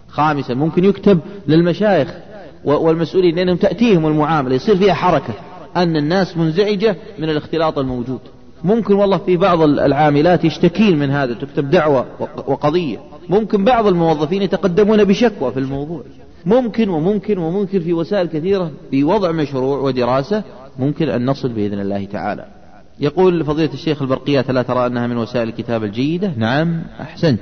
خامسا 0.08 0.54
ممكن 0.54 0.86
يكتب 0.86 1.20
للمشايخ 1.48 2.14
والمسؤولين 2.66 3.36
لأنهم 3.36 3.58
تأتيهم 3.58 4.06
المعاملة 4.06 4.56
يصير 4.56 4.76
فيها 4.76 4.94
حركة. 4.94 5.34
أن 5.76 5.96
الناس 5.96 6.38
منزعجة 6.38 6.96
من 7.20 7.30
الاختلاط 7.30 7.80
الموجود. 7.80 8.20
ممكن 8.64 8.94
والله 8.94 9.18
في 9.18 9.38
بعض 9.38 9.62
العاملات 9.62 10.46
يشتكين 10.46 11.00
من 11.00 11.10
هذا 11.10 11.34
تكتب 11.34 11.70
دعوة 11.70 12.06
وقضية. 12.48 12.98
ممكن 13.30 13.64
بعض 13.64 13.88
الموظفين 13.88 14.42
يتقدمون 14.42 15.04
بشكوى 15.04 15.52
في 15.52 15.60
الموضوع. 15.60 16.02
ممكن 16.46 16.90
وممكن 16.90 17.38
وممكن 17.38 17.80
في 17.80 17.94
وسائل 17.94 18.28
كثيرة 18.28 18.72
في 18.92 19.04
وضع 19.04 19.32
مشروع 19.32 19.80
ودراسة 19.80 20.44
ممكن 20.80 21.10
أن 21.10 21.26
نصل 21.26 21.50
بإذن 21.50 21.80
الله 21.80 22.06
تعالى. 22.06 22.46
يقول 23.00 23.46
فضيلة 23.46 23.74
الشيخ 23.74 24.02
البرقيات 24.02 24.52
لا 24.52 24.62
ترى 24.62 24.88
أنها 24.88 25.08
من 25.08 25.18
وسائل 25.18 25.50
الكتابة 25.50 25.86
الجيدة؟ 25.86 26.32
نعم 26.38 26.84
أحسنت. 27.02 27.42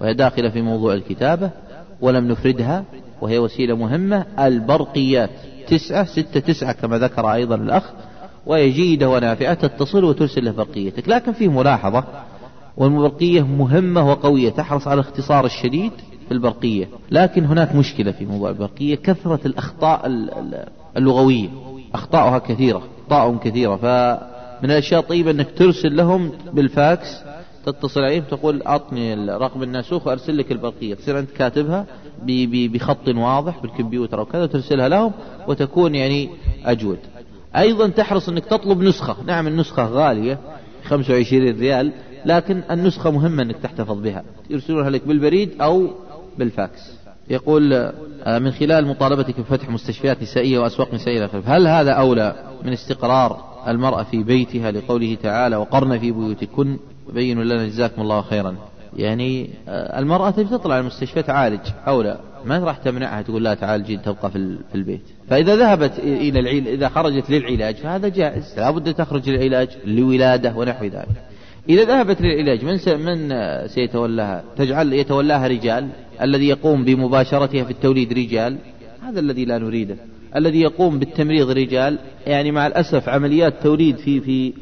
وهي 0.00 0.14
داخلة 0.14 0.50
في 0.50 0.62
موضوع 0.62 0.94
الكتابة 0.94 1.50
ولم 2.00 2.28
نفردها 2.28 2.84
وهي 3.20 3.38
وسيلة 3.38 3.76
مهمة 3.76 4.26
البرقيات. 4.38 5.30
تسعة 5.68 6.04
ستة 6.04 6.40
تسعة 6.40 6.72
كما 6.72 6.98
ذكر 6.98 7.32
أيضا 7.32 7.54
الأخ 7.54 7.92
وهي 8.46 8.70
جيدة 8.70 9.08
ونافعة 9.08 9.54
تتصل 9.54 10.04
وترسل 10.04 10.44
له 10.44 10.50
برقيتك 10.50 11.08
لكن 11.08 11.32
في 11.32 11.48
ملاحظة 11.48 12.04
والبرقية 12.76 13.42
مهمة 13.42 14.10
وقوية 14.10 14.50
تحرص 14.50 14.88
على 14.88 15.00
الاختصار 15.00 15.46
الشديد 15.46 15.92
في 16.28 16.32
البرقية 16.32 16.88
لكن 17.10 17.44
هناك 17.44 17.74
مشكلة 17.74 18.12
في 18.12 18.26
موضوع 18.26 18.50
البرقية 18.50 18.94
كثرة 18.94 19.40
الأخطاء 19.46 20.02
اللغوية. 20.96 21.48
أخطاؤها 21.94 22.38
كثيرة 22.38 22.82
أخطاء 23.02 23.36
كثيرة. 23.36 23.76
فمن 23.76 24.70
الأشياء 24.70 25.00
الطيبة 25.00 25.30
أنك 25.30 25.50
ترسل 25.56 25.96
لهم 25.96 26.32
بالفاكس 26.52 27.08
تتصل 27.66 28.00
عليهم 28.00 28.22
تقول 28.30 28.62
أعطني 28.62 29.14
رقم 29.14 29.62
الناسوخ 29.62 30.06
وأرسل 30.06 30.38
لك 30.38 30.52
البرقية. 30.52 30.94
تصير 30.94 31.18
أنت 31.18 31.30
كاتبها 31.30 31.86
بخط 32.48 33.08
واضح 33.08 33.62
بالكمبيوتر 33.62 34.18
أو 34.18 34.24
كذا 34.24 34.42
وترسلها 34.42 34.88
لهم 34.88 35.12
وتكون 35.48 35.94
يعني 35.94 36.28
أجود. 36.64 36.98
أيضا 37.56 37.88
تحرص 37.88 38.28
أنك 38.28 38.44
تطلب 38.44 38.82
نسخة. 38.82 39.16
نعم 39.26 39.46
النسخة 39.46 39.86
غالية 39.86 40.38
25 40.84 41.58
ريال 41.58 41.92
لكن 42.24 42.62
النسخة 42.70 43.10
مهمة 43.10 43.42
أنك 43.42 43.56
تحتفظ 43.56 44.00
بها. 44.00 44.24
يرسلونها 44.50 44.90
لك 44.90 45.06
بالبريد 45.08 45.50
أو 45.60 45.90
بالفاكس. 46.38 46.96
يقول 47.30 47.72
آه، 47.72 48.38
من 48.38 48.50
خلال 48.50 48.86
مطالبتك 48.86 49.40
بفتح 49.40 49.70
مستشفيات 49.70 50.22
نسائية 50.22 50.58
وأسواق 50.58 50.94
نسائية 50.94 51.30
هل 51.46 51.66
هذا 51.66 51.92
أولى 51.92 52.34
من 52.64 52.72
استقرار 52.72 53.44
المرأة 53.68 54.02
في 54.02 54.22
بيتها 54.22 54.70
لقوله 54.70 55.16
تعالى 55.22 55.56
وقرن 55.56 55.98
في 55.98 56.12
بيوتكن؟ 56.12 56.76
بينوا 57.12 57.44
لنا 57.44 57.66
جزاكم 57.66 58.02
الله 58.02 58.22
خيرا. 58.22 58.56
يعني 58.96 59.50
آه، 59.68 59.98
المرأة 59.98 60.30
تبي 60.30 60.44
تطلع 60.44 60.78
المستشفى 60.78 61.22
تعالج 61.22 61.60
أولى. 61.86 62.20
ما 62.44 62.58
راح 62.58 62.76
تمنعها 62.76 63.22
تقول 63.22 63.44
لا 63.44 63.54
تعالجي 63.54 63.96
تبقى 63.96 64.30
في 64.30 64.58
البيت. 64.74 65.02
فإذا 65.28 65.56
ذهبت 65.56 65.98
إلى 65.98 66.40
العلاج 66.40 66.68
إذا 66.68 66.88
خرجت 66.88 67.30
للعلاج 67.30 67.76
فهذا 67.76 68.08
جائز. 68.08 68.54
لابد 68.56 68.94
تخرج 68.94 69.30
للعلاج 69.30 69.68
لولادة 69.84 70.56
ونحو 70.56 70.84
ذلك. 70.84 71.26
إذا 71.68 71.84
ذهبت 71.84 72.20
للعلاج 72.20 72.64
من 72.64 73.04
من 73.04 73.32
سيتولاها 73.68 74.44
تجعل 74.56 74.92
يتولاها 74.92 75.46
رجال؟ 75.46 75.88
الذي 76.22 76.48
يقوم 76.48 76.84
بمباشرتها 76.84 77.64
في 77.64 77.70
التوليد 77.70 78.12
رجال 78.12 78.58
هذا 79.02 79.20
الذي 79.20 79.44
لا 79.44 79.58
نريده. 79.58 79.96
الذي 80.36 80.60
يقوم 80.60 80.98
بالتمريض 80.98 81.50
رجال 81.50 81.98
يعني 82.26 82.50
مع 82.50 82.66
الأسف 82.66 83.08
عمليات 83.08 83.54
توليد 83.62 83.96
في 83.96 84.20
في 84.20 84.52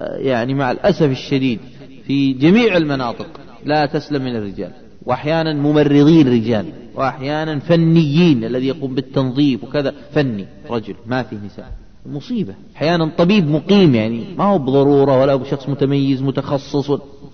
يعني 0.00 0.54
مع 0.54 0.70
الأسف 0.70 1.10
الشديد 1.10 1.58
في 2.06 2.32
جميع 2.32 2.76
المناطق 2.76 3.40
لا 3.64 3.86
تسلم 3.86 4.22
من 4.22 4.36
الرجال. 4.36 4.70
وأحيانا 5.06 5.54
ممرضين 5.54 6.28
رجال 6.28 6.66
وأحيانا 6.94 7.58
فنيين 7.58 8.44
الذي 8.44 8.66
يقوم 8.66 8.94
بالتنظيف 8.94 9.64
وكذا. 9.64 9.94
فني 10.12 10.46
رجل 10.70 10.94
ما 11.06 11.22
فيه 11.22 11.36
نساء. 11.46 11.72
مصيبة. 12.06 12.54
أحيانا 12.76 13.10
طبيب 13.18 13.50
مقيم 13.50 13.94
يعني 13.94 14.24
ما 14.38 14.44
هو 14.44 14.58
بضرورة 14.58 15.20
ولا 15.20 15.36
بشخص 15.36 15.68
متميز 15.68 16.22
متخصص 16.22 16.90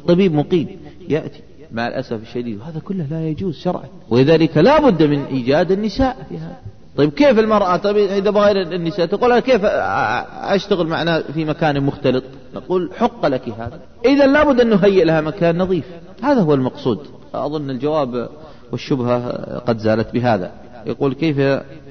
طبيب 0.09 0.35
مقيم. 0.35 0.68
يأتي. 1.09 1.41
مع 1.77 1.89
الأسف 1.89 2.22
الشديد 2.22 2.61
وهذا 2.61 2.81
كله 2.81 3.07
لا 3.11 3.29
يجوز 3.29 3.55
شرعا. 3.55 3.85
ولذلك 4.11 4.57
لا 4.57 4.91
بد 4.91 5.03
من 5.03 5.24
إيجاد 5.24 5.72
النساء 5.72 6.16
في 6.29 6.39
هذا. 6.39 6.57
طيب 6.97 7.11
كيف 7.11 7.39
المرأة؟ 7.39 7.77
طيب 7.77 7.97
إذا 7.97 8.31
بغير 8.31 8.62
النساء 8.62 9.07
تقول 9.07 9.33
أنا 9.33 9.41
كيف 9.41 9.61
أشتغل 10.55 10.87
معنا 10.87 11.22
في 11.22 11.45
مكان 11.45 11.83
مختلط؟ 11.83 12.24
نقول 12.55 12.91
حق 12.97 13.27
لك 13.27 13.49
هذا. 13.49 13.81
إذا 14.05 14.27
لابد 14.27 14.61
أن 14.61 14.70
نهيئ 14.70 15.05
لها 15.05 15.20
مكان 15.20 15.59
نظيف. 15.59 15.85
هذا 16.22 16.41
هو 16.41 16.55
المقصود. 16.55 16.99
أظن 17.35 17.70
الجواب 17.70 18.29
والشبهة 18.72 19.18
قد 19.59 19.79
زالت 19.79 20.12
بهذا. 20.12 20.51
يقول 20.87 21.14
كيف 21.14 21.39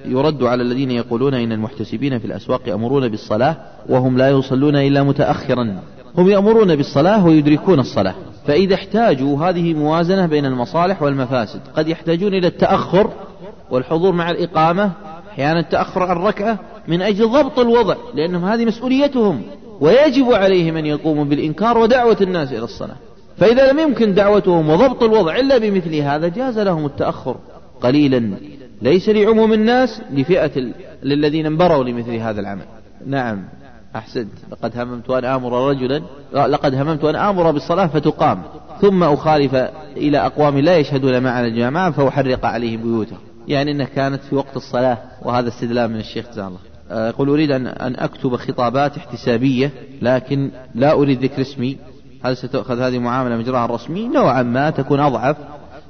يرد 0.06 0.44
على 0.44 0.64
الذين 0.64 0.92
يقولون 0.92 1.34
إن 1.34 1.52
المحتسبين 1.52 2.20
في 2.20 2.26
الأسواق 2.26 2.70
يأمرون 2.70 3.08
بالصلاة 3.08 3.56
وهم 3.90 4.18
لا 4.18 4.30
يصلون 4.30 4.76
إلا 4.76 5.04
متأخرا؟ 5.04 5.80
هم 6.18 6.30
يأمرون 6.30 6.76
بالصلاة 6.76 7.26
ويدركون 7.26 7.80
الصلاة. 7.80 8.16
فإذا 8.48 8.76
احتاجوا 8.76 9.46
هذه 9.46 9.74
موازنة 9.74 10.26
بين 10.26 10.46
المصالح 10.46 11.02
والمفاسد 11.02 11.62
قد 11.76 11.88
يحتاجون 11.88 12.34
إلى 12.34 12.48
التأخر 12.48 13.10
والحضور 13.72 14.12
مع 14.12 14.32
الإقامة 14.32 14.92
أحيانا 15.32 15.60
التأخر 15.60 16.04
عن 16.04 16.18
الركعة 16.18 16.60
من 16.88 17.02
أجل 17.02 17.28
ضبط 17.28 17.60
الوضع 17.60 17.96
لأنهم 18.14 18.46
هذه 18.46 18.66
مسؤوليتهم. 18.66 19.42
ويجب 19.80 20.34
عليهم 20.34 20.78
أن 20.78 20.86
يقوموا 20.86 21.26
بالإنكار 21.26 21.78
ودعوة 21.78 22.18
الناس 22.22 22.52
إلى 22.52 22.64
الصلاة. 22.64 22.96
فإذا 23.38 23.72
لم 23.72 23.80
يمكن 23.80 24.14
دعوتهم 24.14 24.70
وضبط 24.70 25.04
الوضع 25.04 25.36
إلا 25.36 25.58
بمثل 25.58 25.96
هذا 25.96 26.28
جاز 26.28 26.60
لهم 26.60 26.86
التأخر 26.86 27.36
قليلا. 27.82 28.38
ليس 28.82 29.10
لعموم 29.10 29.54
الناس 29.54 30.02
لفئة 30.12 30.72
للذين 31.04 31.46
انبروا 31.46 31.84
لمثل 31.84 32.16
هذا 32.16 32.42
العمل. 32.42 32.66
نعم. 33.06 33.44
أحسنت. 33.96 34.32
لقد 34.52 34.78
هممت 34.78 35.10
أن 35.10 35.26
آمر 35.26 35.70
رجلا. 35.70 36.02
لقد 36.34 36.76
هممت 36.76 37.04
أن 37.04 37.16
آمر 37.16 37.52
بالصلاة 37.52 37.88
فتقام. 37.88 38.42
ثم 38.82 39.04
أخالف 39.04 39.56
إلى 39.98 40.18
أقوام 40.18 40.60
لا 40.60 40.78
يشهدون 40.78 41.24
معنا 41.24 41.48
الجماعة 41.48 41.92
فأحرق 41.92 42.46
عليهم 42.46 42.82
بيوتهم. 42.82 43.20
يعني 43.48 43.72
أنها 43.72 43.86
كانت 43.86 44.22
في 44.24 44.36
وقت 44.36 44.56
الصلاة 44.58 44.98
وهذا 45.22 45.48
استدلال 45.48 45.92
من 45.92 46.00
الشيخ 46.00 46.26
جزاه 46.32 46.48
الله. 46.48 46.60
آه، 46.92 47.10
يقول 47.10 47.30
أريد 47.30 47.52
أن 47.52 47.68
أن 47.68 47.96
أكتب 47.96 48.36
خطابات 48.36 48.98
احتسابية 48.98 49.72
لكن 50.02 50.52
لا 50.76 50.92
أريد 50.92 51.24
ذكر 51.24 51.42
اسمي. 51.42 51.78
هل 52.24 52.38
ستؤخذ 52.38 52.80
هذه 52.80 53.00
معاملة 53.00 53.38
مجراها 53.38 53.66
الرسمي؟ 53.66 54.08
نوعا 54.08 54.44
ما 54.44 54.70
تكون 54.70 55.00
أضعف. 55.00 55.38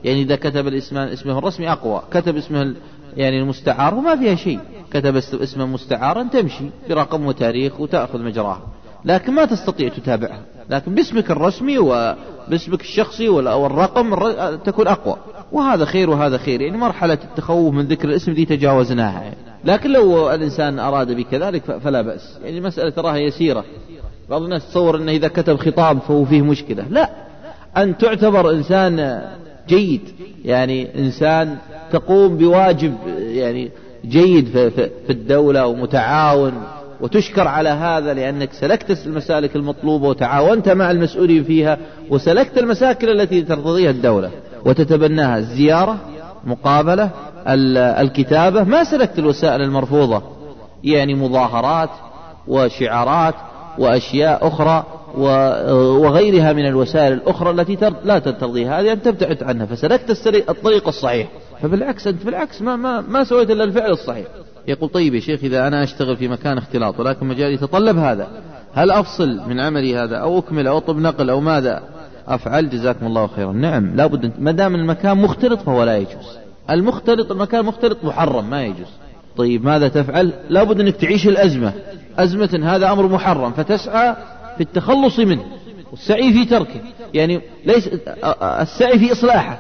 يعني 0.03 0.21
إذا 0.21 0.35
كتب 0.35 0.67
الاسم 0.67 0.97
اسمه 0.97 1.37
الرسمي 1.37 1.71
أقوى. 1.71 2.01
كتب 2.11 2.37
اسمه 2.37 2.73
يعني 3.17 3.39
المستعار 3.41 3.95
وما 3.95 4.15
فيها 4.15 4.35
شيء. 4.35 4.59
كتب 4.91 5.15
اسما 5.15 5.65
مستعارا 5.65 6.23
تمشي 6.23 6.65
برقم 6.89 7.25
وتاريخ 7.25 7.79
وتأخذ 7.79 8.21
مجراها 8.21 8.61
لكن 9.05 9.33
ما 9.33 9.45
تستطيع 9.45 9.89
تتابعها. 9.89 10.39
لكن 10.69 10.95
باسمك 10.95 11.31
الرسمي 11.31 11.77
وباسمك 11.77 12.81
الشخصي 12.81 13.29
والرقم 13.29 14.15
تكون 14.55 14.87
أقوى. 14.87 15.15
وهذا 15.51 15.85
خير 15.85 16.09
وهذا 16.09 16.37
خير. 16.37 16.61
يعني 16.61 16.77
مرحلة 16.77 17.17
التخوف 17.23 17.73
من 17.73 17.85
ذكر 17.85 18.09
الاسم 18.09 18.33
دي 18.33 18.45
تجاوزناها. 18.45 19.21
يعني. 19.21 19.35
لكن 19.63 19.91
لو 19.91 20.33
الإنسان 20.33 20.79
أراد 20.79 21.11
بكذلك 21.11 21.77
فلا 21.77 22.01
بأس. 22.01 22.37
يعني 22.43 22.57
المسألة 22.57 22.89
تراها 22.89 23.17
يسيرة. 23.17 23.63
بعض 24.29 24.41
الناس 24.41 24.69
تصور 24.69 24.97
أنه 24.97 25.11
إذا 25.11 25.27
كتب 25.27 25.57
خطاب 25.57 25.99
فهو 25.99 26.25
فيه 26.25 26.41
مشكلة. 26.41 26.85
لا. 26.89 27.09
أن 27.77 27.97
تعتبر 27.97 28.51
إنسان 28.51 29.21
جيد. 29.67 30.01
يعني 30.45 30.99
إنسان 30.99 31.57
تقوم 31.95 32.37
بواجب 32.37 32.93
يعني 33.17 33.71
جيد 34.05 34.47
في 34.47 35.09
الدولة 35.09 35.67
ومتعاون 35.67 36.53
وتشكر 37.01 37.47
على 37.47 37.69
هذا 37.69 38.13
لأنك 38.13 38.53
سلكت 38.53 39.05
المسالك 39.05 39.55
المطلوبة 39.55 40.07
وتعاونت 40.07 40.69
مع 40.69 40.91
المسؤولين 40.91 41.43
فيها 41.43 41.77
وسلكت 42.09 42.57
المساكن 42.57 43.09
التي 43.09 43.41
ترتضيها 43.41 43.89
الدولة 43.89 44.31
وتتبناها. 44.65 45.37
الزيارة 45.37 45.97
مقابلة 46.45 47.09
الكتابة 48.01 48.63
ما 48.63 48.83
سلكت 48.83 49.19
الوسائل 49.19 49.61
المرفوضة 49.61 50.21
يعني 50.83 51.15
مظاهرات 51.15 51.89
وشعارات 52.47 53.35
وأشياء 53.77 54.47
أخرى 54.47 54.83
وغيرها 55.17 56.53
من 56.53 56.65
الوسائل 56.67 57.13
الأخرى 57.13 57.49
التي 57.51 57.77
لا 58.03 58.19
ترتضي 58.19 58.65
هذه 58.65 58.91
أن 58.91 59.01
تبتعد 59.01 59.43
عنها. 59.43 59.65
فسلكت 59.65 60.27
الطريق 60.49 60.87
الصحيح. 60.87 61.27
فبالعكس 61.61 62.07
أنت 62.07 62.25
بالعكس 62.25 62.61
ما, 62.61 62.75
ما, 62.75 63.01
ما 63.01 63.23
سويت 63.23 63.51
إلا 63.51 63.63
الفعل 63.63 63.91
الصحيح. 63.91 64.27
يقول 64.67 64.89
طيب 64.89 65.15
يا 65.15 65.19
شيخ 65.19 65.43
إذا 65.43 65.67
أنا 65.67 65.83
أشتغل 65.83 66.17
في 66.17 66.27
مكان 66.27 66.57
اختلاط 66.57 66.99
ولكن 66.99 67.25
مجالي 67.25 67.53
يتطلب 67.53 67.97
هذا 67.97 68.27
هل 68.73 68.91
أفصل 68.91 69.49
من 69.49 69.59
عملي 69.59 69.97
هذا 69.97 70.15
أو 70.15 70.39
أكمل 70.39 70.67
أو 70.67 70.77
أطلب 70.77 70.97
نقل 70.97 71.29
أو 71.29 71.39
ماذا؟ 71.39 71.83
أفعل 72.27 72.69
جزاكم 72.69 73.05
الله 73.05 73.27
خيرا. 73.27 73.51
نعم 73.51 73.95
لابد 73.95 74.31
ما 74.39 74.51
دام 74.51 74.75
المكان 74.75 75.17
مختلط 75.17 75.61
فهو 75.61 75.83
لا 75.83 75.97
يجوز. 75.97 76.37
المختلط 76.69 77.31
المكان 77.31 77.65
مختلط 77.65 78.03
محرم 78.03 78.49
ما 78.49 78.65
يجوز. 78.65 78.87
طيب 79.37 79.65
ماذا 79.65 79.87
تفعل؟ 79.87 80.33
لابد 80.49 80.79
أنك 80.79 80.95
تعيش 80.95 81.27
الأزمة. 81.27 81.73
أزمة 82.17 82.59
هذا 82.63 82.91
أمر 82.91 83.07
محرم 83.07 83.51
فتسعى 83.51 84.15
في 84.57 84.63
التخلص 84.63 85.19
منه 85.19 85.43
والسعي 85.91 86.33
في 86.33 86.45
تركه. 86.45 86.81
يعني 87.13 87.41
ليس 87.65 87.89
السعي 88.43 88.99
في 88.99 89.11
إصلاحه. 89.11 89.59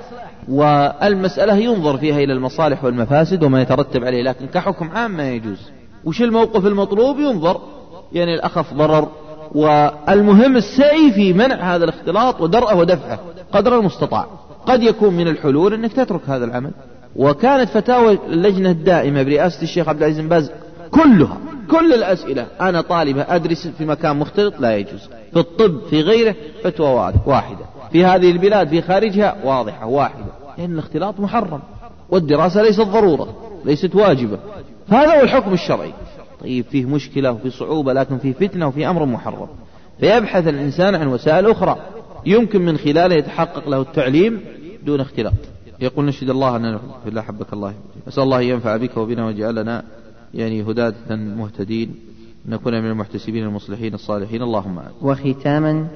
والمسألة 0.49 1.55
ينظر 1.55 1.97
فيها 1.97 2.17
إلى 2.17 2.33
المصالح 2.33 2.83
والمفاسد 2.83 3.43
وما 3.43 3.61
يترتب 3.61 4.03
عليه 4.03 4.23
لكن 4.23 4.45
كحكم 4.47 4.89
عام 4.91 5.11
ما 5.11 5.31
يجوز. 5.31 5.59
وش 6.05 6.21
الموقف 6.21 6.65
المطلوب؟ 6.65 7.19
ينظر. 7.19 7.61
يعني 8.13 8.33
الأخف 8.33 8.73
ضرر 8.73 9.07
والمهم 9.55 10.55
السعي 10.55 11.11
في 11.11 11.33
منع 11.33 11.75
هذا 11.75 11.83
الاختلاط 11.83 12.41
ودرءه 12.41 12.75
ودفعه 12.75 13.19
قدر 13.51 13.79
المستطاع. 13.79 14.27
قد 14.65 14.83
يكون 14.83 15.13
من 15.13 15.27
الحلول 15.27 15.73
أنك 15.73 15.93
تترك 15.93 16.21
هذا 16.27 16.45
العمل. 16.45 16.71
وكانت 17.15 17.69
فتاوى 17.69 18.19
اللجنة 18.27 18.71
الدائمة 18.71 19.23
برئاسة 19.23 19.63
الشيخ 19.63 19.89
عبد 19.89 19.99
العزيز 19.99 20.19
بن 20.19 20.29
باز 20.29 20.51
كلها 20.91 21.37
كل 21.71 21.93
الأسئلة 21.93 22.45
أنا 22.61 22.81
طالبة 22.81 23.25
أدرس 23.29 23.67
في 23.67 23.85
مكان 23.85 24.17
مختلط 24.17 24.59
لا 24.59 24.77
يجوز. 24.77 25.09
في 25.33 25.39
الطب 25.39 25.79
في 25.89 26.01
غيره 26.01 26.35
فتوى 26.63 27.13
واحدة. 27.25 27.65
في 27.95 28.05
هذه 28.05 28.31
البلاد 28.31 28.67
في 28.67 28.81
خارجها 28.81 29.35
واضحة 29.43 29.85
واحدة 29.85 30.25
لأن 30.57 30.73
الاختلاط 30.73 31.19
محرم 31.19 31.59
والدراسة 32.09 32.61
ليست 32.61 32.81
ضرورة 32.81 33.35
ليست 33.65 33.95
واجبة. 33.95 34.39
هذا 34.87 35.17
هو 35.17 35.21
الحكم 35.21 35.53
الشرعي. 35.53 35.93
طيب 36.41 36.65
فيه 36.65 36.85
مشكلة 36.85 37.31
وفي 37.31 37.49
صعوبة 37.49 37.93
لكن 37.93 38.17
فيه 38.17 38.33
فتنة 38.33 38.67
وفي 38.67 38.89
أمر 38.89 39.05
محرم. 39.05 39.47
فيبحث 39.99 40.47
الإنسان 40.47 40.95
عن 40.95 41.07
وسائل 41.07 41.51
أخرى 41.51 41.77
يمكن 42.25 42.61
من 42.61 42.77
خلالها 42.77 43.17
يتحقق 43.17 43.69
له 43.69 43.81
التعليم 43.81 44.41
دون 44.85 44.99
اختلاط. 44.99 45.33
يقول 45.79 46.05
نشهد 46.05 46.29
الله 46.29 46.55
أننا 46.55 46.79
في 47.03 47.09
الله 47.09 47.21
حبك 47.21 47.53
الله 47.53 47.73
أسأل 48.07 48.23
الله 48.23 48.41
ينفع 48.41 48.77
بك 48.77 48.97
وبنا 48.97 49.25
ويجعلنا 49.25 49.83
يعني 50.33 50.63
هداة 50.63 50.93
مهتدين 51.09 51.95
نكون 52.45 52.73
من 52.73 52.89
المحتسبين 52.91 53.43
المصلحين 53.43 53.93
الصالحين. 53.93 54.41
اللهم 54.41 54.79
وختاما 55.01 55.87